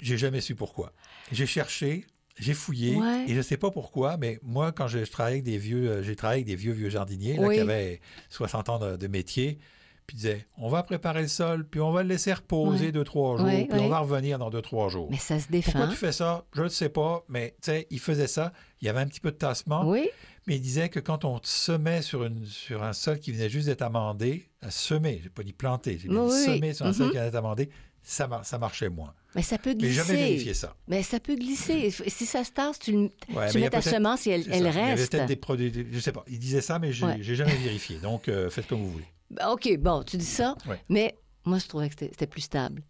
J'ai 0.00 0.18
jamais 0.18 0.40
su 0.40 0.54
pourquoi. 0.54 0.92
J'ai 1.32 1.46
cherché, 1.46 2.06
j'ai 2.38 2.54
fouillé, 2.54 2.96
Ouais. 2.96 3.24
et 3.26 3.32
je 3.32 3.36
ne 3.38 3.42
sais 3.42 3.56
pas 3.56 3.70
pourquoi, 3.70 4.16
mais 4.16 4.38
moi, 4.42 4.72
quand 4.72 4.88
je, 4.88 5.04
je 5.04 5.10
travaillais 5.10 5.36
avec 5.36 5.44
des 5.44 5.58
vieux, 5.58 5.88
euh, 5.90 6.02
j'ai 6.02 6.16
travaillé 6.16 6.38
avec 6.42 6.46
des 6.46 6.56
vieux, 6.56 6.72
vieux 6.72 6.90
jardiniers 6.90 7.36
là, 7.36 7.48
Oui. 7.48 7.54
qui 7.56 7.60
avaient 7.60 8.00
60 8.30 8.68
ans 8.68 8.78
de, 8.78 8.96
de 8.96 9.06
métier, 9.06 9.58
puis 10.06 10.16
disaient, 10.16 10.46
on 10.56 10.68
va 10.68 10.82
préparer 10.84 11.22
le 11.22 11.28
sol, 11.28 11.66
puis 11.66 11.80
on 11.80 11.90
va 11.90 12.02
le 12.04 12.08
laisser 12.10 12.32
reposer 12.32 12.86
Ouais. 12.86 12.92
deux, 12.92 13.02
trois 13.04 13.36
jours, 13.38 13.46
Ouais, 13.46 13.66
puis 13.68 13.80
on 13.80 13.88
va 13.88 13.98
revenir 14.00 14.38
dans 14.38 14.50
deux, 14.50 14.62
trois 14.62 14.88
jours. 14.88 15.08
Mais 15.10 15.16
ça 15.16 15.40
se 15.40 15.46
Pourquoi 15.48 15.58
défend. 15.82 15.88
tu 15.88 15.96
fais 15.96 16.12
ça? 16.12 16.44
Je 16.54 16.62
ne 16.62 16.68
sais 16.68 16.88
pas, 16.90 17.24
mais 17.28 17.56
tu 17.62 17.72
sais, 17.72 17.86
il 17.90 17.98
faisait 17.98 18.28
ça. 18.28 18.52
Il 18.80 18.86
y 18.86 18.88
avait 18.88 19.00
un 19.00 19.06
petit 19.08 19.18
peu 19.20 19.32
de 19.32 19.36
tassement, 19.36 19.88
Oui, 19.88 20.08
mais 20.46 20.56
il 20.56 20.60
disait 20.60 20.90
que 20.90 21.00
quand 21.00 21.24
on 21.24 21.40
semait 21.42 22.02
sur, 22.02 22.22
une, 22.24 22.44
sur 22.44 22.84
un 22.84 22.92
sol 22.92 23.18
qui 23.18 23.32
venait 23.32 23.48
juste 23.48 23.66
d'être 23.66 23.82
amendé, 23.82 24.48
à 24.62 24.70
semer, 24.70 25.20
j'ai 25.24 25.28
pas 25.30 25.42
dit 25.42 25.52
planter, 25.52 25.98
j'ai 26.00 26.08
dit 26.08 26.14
Oui, 26.16 26.30
semer 26.30 26.72
sur 26.74 26.86
un 26.86 26.92
sol 26.92 27.06
Mhm. 27.06 27.10
qui 27.12 27.16
venait 27.18 27.26
d'être 27.30 27.34
amendé, 27.38 27.70
ça, 28.08 28.28
mar- 28.28 28.44
ça 28.46 28.56
marchait 28.58 28.88
moins. 28.88 29.12
mais 29.34 29.42
ça 29.42 29.58
peut 29.58 29.70
Mais 29.74 29.80
j'ai 29.80 29.86
glisser. 29.88 30.06
jamais 30.06 30.18
vérifié 30.18 30.54
ça. 30.54 30.74
Mais 30.86 31.02
ça 31.02 31.18
peut 31.18 31.34
glisser. 31.34 31.90
Si 31.90 32.24
ça 32.24 32.44
se 32.44 32.52
tasse, 32.52 32.78
tu, 32.78 32.92
Ouais, 33.34 33.50
tu 33.50 33.58
mets 33.58 33.68
ta 33.68 33.82
semence 33.82 34.26
et 34.26 34.30
elle, 34.30 34.44
ça. 34.44 34.50
Il 34.56 34.62
y 34.62 34.66
avait 34.66 34.70
reste. 34.94 35.10
peut-être 35.12 35.26
des 35.26 35.36
produits, 35.36 35.86
je 35.90 35.98
sais 35.98 36.12
pas. 36.12 36.24
Il 36.28 36.38
disait 36.38 36.60
ça, 36.60 36.78
mais 36.78 36.92
j'ai 36.92 37.04
Ouais. 37.04 37.22
jamais 37.22 37.56
vérifié. 37.56 37.98
Donc, 37.98 38.28
euh, 38.28 38.48
faites 38.48 38.66
comme 38.68 38.80
vous 38.80 38.90
voulez. 38.92 39.06
Ben, 39.30 39.48
OK, 39.48 39.68
bon, 39.78 40.02
tu 40.04 40.16
dis 40.16 40.24
ça, 40.24 40.54
Ouais. 40.68 40.80
mais 40.88 41.16
moi, 41.44 41.58
je 41.58 41.66
trouvais 41.66 41.88
que 41.88 41.94
c'était 41.98 42.26
plus 42.28 42.42
stable. 42.42 42.82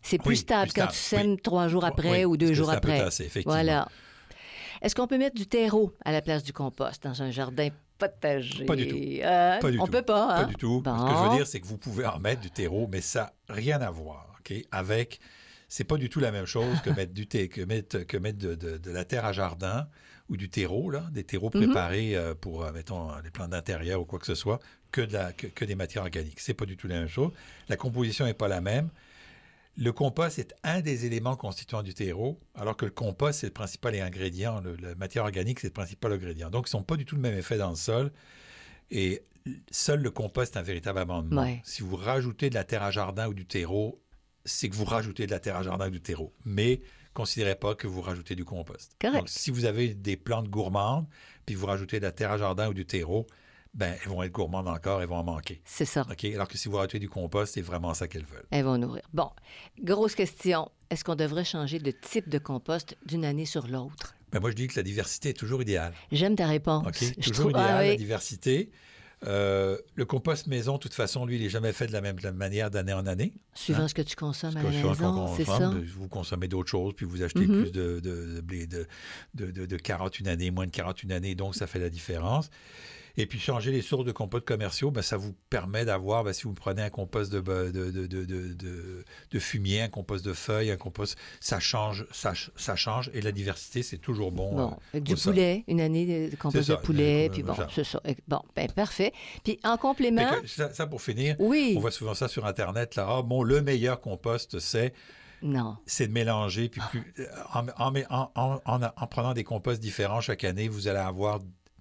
C'est 0.00 0.16
plus 0.18 0.30
Oui, 0.30 0.36
stable 0.38 0.70
plus 0.72 0.80
quand 0.80 0.90
stable, 0.90 0.92
tu 0.92 0.98
sèmes 1.26 1.40
trois 1.40 1.68
jours 1.68 1.84
après 1.84 2.10
Oui, 2.20 2.24
ou 2.24 2.36
deux 2.38 2.54
jours 2.54 2.70
après. 2.70 2.98
tasser, 2.98 3.24
effectivement. 3.24 3.52
Voilà. 3.54 3.88
Est-ce 4.80 4.94
qu'on 4.94 5.06
peut 5.08 5.18
mettre 5.18 5.34
du 5.34 5.46
terreau 5.46 5.92
à 6.04 6.12
la 6.12 6.22
place 6.22 6.42
du 6.44 6.52
compost 6.52 7.02
dans 7.02 7.20
un 7.20 7.30
jardin 7.32 7.68
potager? 7.98 8.64
Pas 8.64 8.76
du 8.76 8.86
tout. 8.86 8.96
Euh, 8.96 9.58
Pas 9.58 9.70
du 9.72 9.78
on 9.80 9.86
tout. 9.86 9.90
peut 9.90 10.02
pas, 10.02 10.26
Pas 10.28 10.36
hein? 10.38 10.46
du 10.46 10.54
tout. 10.54 10.80
Bon. 10.82 10.96
Ce 10.96 11.04
que 11.12 11.18
je 11.18 11.30
veux 11.30 11.36
dire, 11.36 11.46
c'est 11.48 11.60
que 11.60 11.66
vous 11.66 11.78
pouvez 11.78 12.06
en 12.06 12.18
mettre 12.20 12.40
du 12.40 12.50
terreau, 12.50 12.88
mais 12.90 13.00
ça 13.00 13.34
n'a 13.48 13.54
rien 13.56 13.80
à 13.80 13.90
voir 13.90 14.27
ok, 14.40 14.54
avec. 14.70 15.20
C'est 15.70 15.84
pas 15.84 15.98
du 15.98 16.08
tout 16.08 16.18
la 16.20 16.32
même 16.32 16.46
chose 16.46 16.80
que 16.80 16.88
mettre, 16.90 17.12
du 17.12 17.26
thé, 17.26 17.48
que 17.50 17.60
mettre, 17.60 17.98
que 17.98 18.16
mettre 18.16 18.38
de, 18.38 18.54
de- 18.54 18.78
de 18.78 18.90
la 18.90 19.04
terre 19.04 19.26
à 19.26 19.32
jardin 19.34 19.86
ou 20.30 20.36
du 20.38 20.48
terreau, 20.48 20.88
là, 20.90 21.06
des 21.12 21.24
terreaux 21.24 21.50
Mhm. 21.52 21.64
préparés 21.66 22.16
euh, 22.16 22.34
pour, 22.34 22.64
euh, 22.64 22.72
mettons, 22.72 23.14
les 23.22 23.30
plantes 23.30 23.50
d'intérieur 23.50 24.00
ou 24.00 24.04
quoi 24.06 24.18
que 24.18 24.24
ce 24.26 24.34
soit, 24.34 24.60
que, 24.92 25.02
de 25.02 25.12
la, 25.12 25.32
que, 25.34 25.46
que 25.46 25.64
des 25.66 25.74
matières 25.74 26.04
organiques. 26.04 26.40
C'est 26.40 26.54
pas 26.54 26.64
du 26.64 26.76
tout 26.78 26.88
la 26.88 27.00
même 27.00 27.08
chose. 27.08 27.32
La 27.68 27.76
composition 27.76 28.24
n'est 28.24 28.32
pas 28.34 28.48
la 28.48 28.62
même. 28.62 28.88
Le 29.76 29.92
compost 29.92 30.38
est 30.38 30.54
un 30.64 30.80
des 30.80 31.04
éléments 31.04 31.36
constituants 31.36 31.82
du 31.82 31.92
terreau, 31.94 32.40
alors 32.54 32.76
que 32.76 32.84
le 32.86 32.90
compost, 32.90 33.40
c'est 33.40 33.46
le 33.48 33.52
principal 33.52 33.94
ingrédient. 34.00 34.60
Le- 34.60 34.74
la 34.76 34.94
matière 34.94 35.24
organique, 35.24 35.60
c'est 35.60 35.68
le 35.68 35.72
principal 35.74 36.12
ingrédient. 36.14 36.48
Donc, 36.50 36.68
ils 36.72 36.76
n'ont 36.76 36.82
pas 36.82 36.96
du 36.96 37.04
tout 37.04 37.14
le 37.14 37.20
même 37.20 37.36
effet 37.38 37.58
dans 37.58 37.70
le 37.70 37.76
sol. 37.76 38.10
Et 38.90 39.22
seul 39.70 40.00
le 40.00 40.10
compost 40.10 40.56
est 40.56 40.58
un 40.58 40.62
véritable 40.62 40.98
amendement. 40.98 41.42
Ouais. 41.42 41.60
Si 41.64 41.82
vous 41.82 41.94
rajoutez 41.96 42.48
de 42.48 42.54
la 42.54 42.64
terre 42.64 42.82
à 42.82 42.90
jardin 42.90 43.28
ou 43.28 43.34
du 43.34 43.44
terreau, 43.46 44.00
c'est 44.48 44.68
que 44.68 44.74
vous 44.74 44.84
rajoutez 44.84 45.26
de 45.26 45.30
la 45.30 45.38
terre 45.40 45.56
à 45.56 45.62
jardin 45.62 45.86
ou 45.88 45.90
du 45.90 46.00
terreau. 46.00 46.32
Mais 46.44 46.80
considérez 47.14 47.54
pas 47.56 47.74
que 47.74 47.86
vous 47.86 48.00
rajoutez 48.00 48.34
du 48.34 48.44
compost. 48.44 48.96
Correct. 49.00 49.18
Donc, 49.18 49.28
si 49.28 49.50
vous 49.50 49.64
avez 49.64 49.94
des 49.94 50.16
plantes 50.16 50.48
gourmandes, 50.48 51.06
puis 51.46 51.54
vous 51.54 51.66
rajoutez 51.66 51.98
de 52.00 52.04
la 52.04 52.12
terre 52.12 52.32
à 52.32 52.38
jardin 52.38 52.68
ou 52.68 52.74
du 52.74 52.86
terreau, 52.86 53.26
ben, 53.74 53.94
elles 54.02 54.08
vont 54.08 54.22
être 54.22 54.32
gourmandes 54.32 54.66
encore, 54.68 55.02
elles 55.02 55.08
vont 55.08 55.16
en 55.16 55.24
manquer. 55.24 55.60
C'est 55.64 55.84
ça. 55.84 56.06
OK? 56.10 56.24
Alors 56.24 56.48
que 56.48 56.56
si 56.58 56.68
vous 56.68 56.76
rajoutez 56.76 56.98
du 56.98 57.08
compost, 57.08 57.54
c'est 57.54 57.60
vraiment 57.62 57.94
ça 57.94 58.08
qu'elles 58.08 58.24
veulent. 58.24 58.46
Elles 58.50 58.64
vont 58.64 58.78
nourrir. 58.78 59.02
Bon, 59.12 59.30
grosse 59.82 60.14
question. 60.14 60.70
Est-ce 60.90 61.04
qu'on 61.04 61.14
devrait 61.16 61.44
changer 61.44 61.78
de 61.78 61.90
type 61.90 62.28
de 62.28 62.38
compost 62.38 62.96
d'une 63.04 63.24
année 63.24 63.44
sur 63.44 63.66
l'autre? 63.68 64.14
Ben, 64.32 64.40
moi, 64.40 64.50
je 64.50 64.56
dis 64.56 64.66
que 64.68 64.76
la 64.76 64.82
diversité 64.82 65.30
est 65.30 65.34
toujours 65.34 65.62
idéale. 65.62 65.92
J'aime 66.12 66.34
ta 66.36 66.46
réponse. 66.46 66.86
OK? 66.86 66.96
Je 67.18 67.28
Toujours 67.30 67.50
trouve- 67.50 67.50
idéal, 67.62 67.76
ah 67.78 67.82
la 67.86 67.96
diversité. 67.96 68.70
Euh, 69.26 69.76
le 69.96 70.04
compost 70.04 70.46
maison, 70.46 70.74
de 70.74 70.78
toute 70.78 70.94
façon, 70.94 71.26
lui, 71.26 71.36
il 71.36 71.42
n'est 71.42 71.48
jamais 71.48 71.72
fait 71.72 71.86
de 71.88 71.92
la 71.92 72.00
même, 72.00 72.16
de 72.18 72.22
la 72.22 72.30
même 72.30 72.38
manière 72.38 72.70
d'année 72.70 72.92
en 72.92 73.04
année. 73.06 73.32
Suivant 73.54 73.82
Hein? 73.82 73.88
ce 73.88 73.94
que 73.94 74.02
tu 74.02 74.14
consommes 74.14 74.56
à 74.56 74.62
la 74.62 74.70
maison, 74.70 75.26
c'est 75.36 75.44
ça? 75.44 75.72
Vous 75.96 76.06
consommez 76.08 76.46
d'autres 76.46 76.70
choses, 76.70 76.94
puis 76.94 77.04
vous 77.04 77.22
achetez 77.22 77.46
Mhm. 77.46 77.62
plus 77.62 77.72
de, 77.72 77.98
de, 78.00 78.42
de, 79.34 79.50
de- 79.50 79.66
de 79.66 79.76
carottes 79.76 80.20
une 80.20 80.28
année, 80.28 80.50
moins 80.52 80.66
de 80.66 80.70
carottes 80.70 81.02
une 81.02 81.10
année, 81.12 81.34
donc 81.34 81.56
ça 81.56 81.66
fait 81.66 81.80
la 81.80 81.90
différence. 81.90 82.48
Et 83.16 83.26
puis 83.26 83.38
changer 83.38 83.72
les 83.72 83.82
sources 83.82 84.04
de 84.04 84.12
compost 84.12 84.44
commerciaux, 84.44 84.90
ben, 84.90 85.02
ça 85.02 85.16
vous 85.16 85.34
permet 85.50 85.84
d'avoir, 85.84 86.24
ben, 86.24 86.32
si 86.32 86.44
vous 86.44 86.54
prenez 86.54 86.82
un 86.82 86.90
compost 86.90 87.32
de, 87.32 87.40
de, 87.40 87.90
de, 87.90 88.06
de, 88.06 89.04
de 89.30 89.38
fumier, 89.38 89.82
un 89.82 89.88
compost 89.88 90.24
de 90.24 90.32
feuilles, 90.32 90.70
un 90.70 90.76
compost, 90.76 91.16
ça 91.40 91.60
change, 91.60 92.06
ça, 92.12 92.32
ça 92.56 92.76
change. 92.76 93.10
Et 93.14 93.20
la 93.20 93.32
diversité, 93.32 93.82
c'est 93.82 93.98
toujours 93.98 94.32
bon. 94.32 94.54
bon 94.54 94.76
avec 94.92 95.04
du 95.04 95.14
poulet, 95.14 95.64
une 95.68 95.80
année 95.80 96.28
de 96.28 96.36
compost 96.36 96.70
de 96.70 96.76
poulet, 96.76 97.30
puis 97.32 97.42
bon, 97.42 97.54
c'est 97.74 97.84
ça. 97.84 98.00
Bon, 98.26 98.42
ben, 98.54 98.70
parfait. 98.70 99.12
Puis 99.44 99.58
en 99.64 99.76
complément... 99.76 100.30
Ça, 100.46 100.86
pour 100.86 101.02
finir, 101.02 101.36
oui. 101.38 101.74
on 101.76 101.80
voit 101.80 101.90
souvent 101.90 102.14
ça 102.14 102.28
sur 102.28 102.46
Internet, 102.46 102.96
là, 102.96 103.06
ah, 103.08 103.22
bon, 103.22 103.42
le 103.42 103.62
meilleur 103.62 104.00
compost, 104.00 104.58
c'est... 104.58 104.92
Non. 105.42 105.76
C'est 105.86 106.08
de 106.08 106.12
mélanger. 106.12 106.68
Puis 106.68 106.80
plus, 106.90 107.04
en, 107.54 107.66
en, 107.78 108.30
en, 108.34 108.60
en, 108.64 109.06
prenant 109.06 109.34
des 109.34 109.44
composts 109.44 109.80
différents 109.80 110.20
chaque 110.20 110.44
année, 110.44 110.68
vous 110.68 110.88
allez 110.88 110.98
avoir 110.98 111.38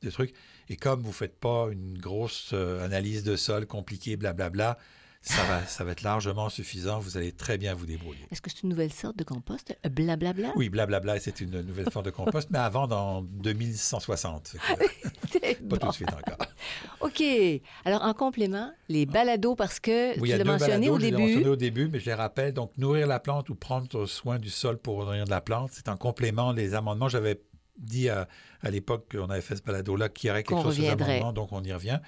des 0.07 0.13
trucs. 0.13 0.33
Et 0.69 0.75
comme 0.75 1.01
vous 1.01 1.09
ne 1.09 1.13
faites 1.13 1.39
pas 1.39 1.67
une 1.71 1.97
grosse 1.97 2.51
euh, 2.53 2.83
analyse 2.83 3.23
de 3.23 3.35
sol 3.35 3.65
compliquée, 3.65 4.17
blablabla, 4.17 4.77
ça 5.21 5.43
va, 5.43 5.65
ça 5.65 5.83
va 5.83 5.91
être 5.91 6.03
largement 6.03 6.49
suffisant. 6.49 6.99
Vous 6.99 7.17
allez 7.17 7.31
très 7.31 7.57
bien 7.57 7.73
vous 7.73 7.85
débrouiller. 7.85 8.25
Est-ce 8.31 8.41
que 8.41 8.49
c'est 8.49 8.63
une 8.63 8.69
nouvelle 8.69 8.93
sorte 8.93 9.17
de 9.17 9.23
compost? 9.23 9.77
Blablabla? 9.89 10.53
Oui, 10.55 10.69
blablabla, 10.69 11.19
c'est 11.19 11.41
une 11.41 11.61
nouvelle 11.61 11.91
sorte 11.91 12.05
de 12.05 12.11
compost, 12.11 12.49
mais 12.49 12.59
avant, 12.59 12.87
dans 12.87 13.21
2160. 13.21 14.55
pas 15.69 15.77
tout 15.77 15.87
de 15.87 15.93
suite 15.93 16.09
encore. 16.09 16.47
OK. 17.01 17.23
Alors, 17.83 18.03
en 18.03 18.13
complément, 18.13 18.71
les 18.89 19.05
balados, 19.05 19.55
parce 19.55 19.79
que 19.79 20.17
tu 20.19 20.25
l'as 20.25 20.43
mentionné 20.43 20.89
au 20.89 20.97
début. 20.97 21.21
mentionné 21.21 21.49
au 21.49 21.55
début, 21.55 21.89
mais 21.89 21.99
je 21.99 22.05
les 22.05 22.13
rappelle. 22.13 22.53
Donc, 22.53 22.71
nourrir 22.77 23.07
la 23.07 23.19
plante 23.19 23.49
ou 23.49 23.55
prendre 23.55 24.05
soin 24.05 24.39
du 24.39 24.49
sol 24.49 24.77
pour 24.77 25.03
nourrir 25.03 25.25
de 25.25 25.29
la 25.29 25.41
plante, 25.41 25.71
c'est 25.73 25.89
en 25.89 25.97
complément 25.97 26.51
les 26.53 26.73
amendements. 26.73 27.09
J'avais 27.09 27.41
dit 27.77 28.09
à, 28.09 28.27
l'époque 28.63 29.15
qu'on 29.15 29.29
avait 29.29 29.41
fait 29.41 29.55
ce 29.55 29.61
balado-là 29.61 30.09
qu'il 30.09 30.27
y 30.27 30.31
aurait 30.31 30.43
quelque 30.43 30.61
chose 30.61 30.75
sur 30.75 30.83
les 30.83 30.89
amendements, 30.89 31.33
donc 31.33 31.51
on 31.51 31.63
y 31.63 31.71
revient. 31.71 31.99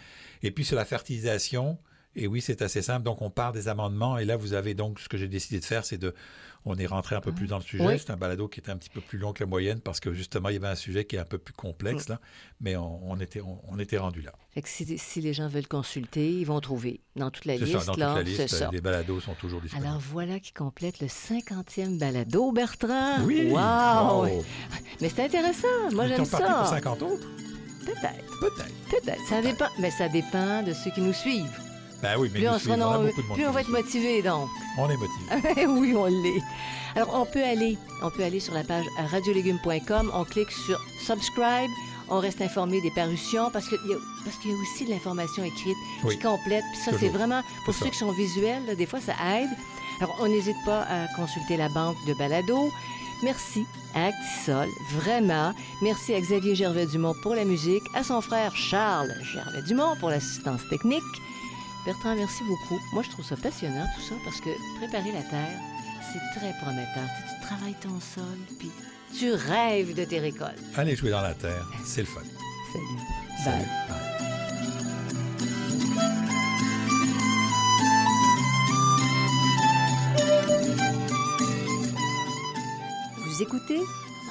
Et 0.43 0.51
puis, 0.51 0.65
sur 0.65 0.75
la 0.75 0.85
fertilisation, 0.85 1.77
et 2.15 2.27
oui, 2.27 2.41
c'est 2.41 2.61
assez 2.61 2.81
simple. 2.81 3.03
Donc, 3.03 3.21
on 3.21 3.29
part 3.29 3.51
des 3.51 3.67
amendements. 3.67 4.17
Et 4.17 4.25
là, 4.25 4.35
vous 4.35 4.53
avez 4.53 4.73
donc, 4.73 4.99
ce 4.99 5.07
que 5.07 5.17
j'ai 5.17 5.27
décidé 5.27 5.59
de 5.59 5.65
faire, 5.65 5.85
c'est 5.85 5.97
de. 5.97 6.13
On 6.65 6.75
est 6.75 6.85
rentré 6.85 7.15
un 7.15 7.21
peu 7.21 7.31
plus 7.31 7.47
dans 7.47 7.57
le 7.57 7.63
sujet. 7.63 7.97
C'est 7.97 8.11
un 8.11 8.17
balado 8.17 8.47
qui 8.47 8.59
était 8.59 8.71
un 8.71 8.77
petit 8.77 8.89
peu 8.89 9.01
plus 9.01 9.17
long 9.17 9.33
que 9.33 9.43
la 9.43 9.49
moyenne 9.49 9.79
parce 9.79 9.99
que 9.99 10.13
justement, 10.13 10.49
il 10.49 10.53
y 10.53 10.57
avait 10.57 10.67
un 10.67 10.75
sujet 10.75 11.05
qui 11.05 11.15
est 11.15 11.19
un 11.19 11.25
peu 11.25 11.37
plus 11.37 11.53
complexe, 11.53 12.09
là. 12.09 12.19
Mais 12.61 12.75
on, 12.75 13.15
était, 13.19 13.41
on, 13.41 13.79
était 13.79 13.97
rendu 13.97 14.21
là. 14.21 14.33
Fait 14.51 14.61
que 14.61 14.69
si, 14.69 15.21
les 15.21 15.33
gens 15.33 15.47
veulent 15.47 15.67
consulter, 15.67 16.31
ils 16.31 16.45
vont 16.45 16.59
trouver 16.59 17.01
dans 17.15 17.31
toute 17.31 17.45
la 17.45 17.55
liste. 17.55 17.79
Ça, 17.79 17.85
dans 17.85 17.93
toute 17.93 17.99
la 17.99 18.23
liste, 18.23 18.65
les 18.71 18.81
balados 18.81 19.21
sont 19.21 19.35
toujours 19.35 19.61
disponibles. 19.61 19.87
Alors, 19.87 20.01
voilà 20.01 20.39
qui 20.39 20.53
complète 20.53 20.99
le 20.99 21.07
50e 21.07 21.97
balado, 21.97 22.51
Bertrand. 22.51 23.23
Oui! 23.23 23.49
Wow! 23.51 24.43
Mais 25.01 25.09
c'est 25.09 25.23
intéressant. 25.23 25.67
Moi, 25.93 26.07
j'aime 26.07 26.25
ça. 26.25 26.39
pour 26.39 26.67
50 26.67 27.01
autres? 27.03 27.27
Peut-être. 27.85 28.39
Peut-être. 28.39 28.73
Peut-être. 28.89 29.27
Ça 29.27 29.41
dépend. 29.41 29.67
Mais 29.79 29.91
ça 29.91 30.09
dépend 30.09 30.63
de 30.63 30.73
ceux 30.73 30.91
qui 30.91 31.01
nous 31.01 31.13
suivent. 31.13 31.68
Ben 32.01 32.15
oui, 32.17 32.29
mais 32.33 32.39
plus, 32.39 32.49
on, 32.49 32.59
sera 32.59 32.99
plus 33.33 33.45
on 33.45 33.51
va 33.51 33.61
être 33.61 33.69
motivé, 33.69 34.21
donc. 34.21 34.49
On 34.77 34.89
est 34.89 34.97
motivé. 34.97 35.65
oui, 35.67 35.93
on 35.95 36.05
l'est. 36.05 36.41
Alors, 36.95 37.13
on 37.13 37.25
peut 37.25 37.43
aller, 37.43 37.77
on 38.01 38.09
peut 38.09 38.23
aller 38.23 38.39
sur 38.39 38.53
la 38.53 38.63
page 38.63 38.85
radiolégumes.com, 39.11 40.11
on 40.13 40.23
clique 40.23 40.51
sur 40.51 40.79
Subscribe, 41.05 41.69
on 42.07 42.19
reste 42.19 42.41
informé 42.41 42.81
des 42.81 42.91
parutions 42.91 43.51
parce 43.51 43.67
qu'il 43.67 43.77
y, 43.87 43.93
a, 43.93 43.97
parce 44.23 44.37
qu'il 44.37 44.51
y 44.51 44.53
a 44.53 44.57
aussi 44.57 44.85
de 44.85 44.89
l'information 44.91 45.43
écrite 45.43 45.77
qui 46.09 46.17
complète. 46.19 46.63
Puis 46.71 46.81
ça, 46.83 46.91
c'est 46.97 47.09
vraiment, 47.09 47.41
pour 47.65 47.73
ceux 47.73 47.89
qui 47.89 47.97
sont 47.97 48.11
visuels, 48.11 48.75
des 48.77 48.85
fois, 48.85 48.99
ça 48.99 49.13
aide. 49.37 49.49
Alors, 50.01 50.15
on 50.21 50.27
n'hésite 50.27 50.57
pas 50.65 50.83
à 50.83 51.07
consulter 51.15 51.57
la 51.57 51.67
banque 51.69 51.97
de 52.07 52.13
balado. 52.13 52.71
Merci 53.21 53.65
à 53.93 54.05
Actisol, 54.05 54.69
vraiment. 54.93 55.53
Merci 55.81 56.13
à 56.13 56.21
Xavier 56.21 56.55
Gervais-Dumont 56.55 57.15
pour 57.21 57.35
la 57.35 57.43
musique, 57.43 57.83
à 57.93 58.03
son 58.03 58.21
frère 58.21 58.55
Charles 58.55 59.13
Gervais-Dumont 59.21 59.97
pour 59.99 60.09
l'assistance 60.09 60.61
technique. 60.69 61.03
Bertrand, 61.85 62.15
merci 62.15 62.43
beaucoup. 62.43 62.79
Moi, 62.93 63.03
je 63.03 63.09
trouve 63.09 63.25
ça 63.25 63.35
passionnant, 63.37 63.85
tout 63.95 64.01
ça, 64.01 64.15
parce 64.23 64.41
que 64.41 64.49
préparer 64.77 65.11
la 65.11 65.21
terre, 65.21 65.59
c'est 66.11 66.39
très 66.39 66.53
prometteur. 66.61 67.07
Tu, 67.17 67.47
travailles 67.47 67.75
ton 67.81 67.99
sol, 67.99 68.37
puis 68.59 68.69
tu 69.17 69.31
rêves 69.31 69.95
de 69.95 70.03
tes 70.03 70.19
récoltes. 70.19 70.59
Allez 70.75 70.95
jouer 70.95 71.11
dans 71.11 71.21
la 71.21 71.33
terre, 71.33 71.65
c'est 71.85 72.01
le 72.01 72.07
fun. 72.07 72.21
Salut. 72.73 72.85
Salut. 73.43 73.65
Vous 83.25 83.41
écoutez 83.41 83.79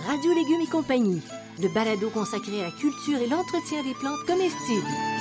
Radio 0.07 0.34
Légumes 0.34 0.61
et 0.62 0.70
compagnie, 0.70 1.22
le 1.61 1.68
balado 1.68 2.11
consacré 2.11 2.61
à 2.61 2.64
la 2.64 2.70
culture 2.72 3.18
et 3.18 3.26
l'entretien 3.26 3.82
des 3.82 3.94
plantes 3.94 4.24
comestibles. 4.26 5.17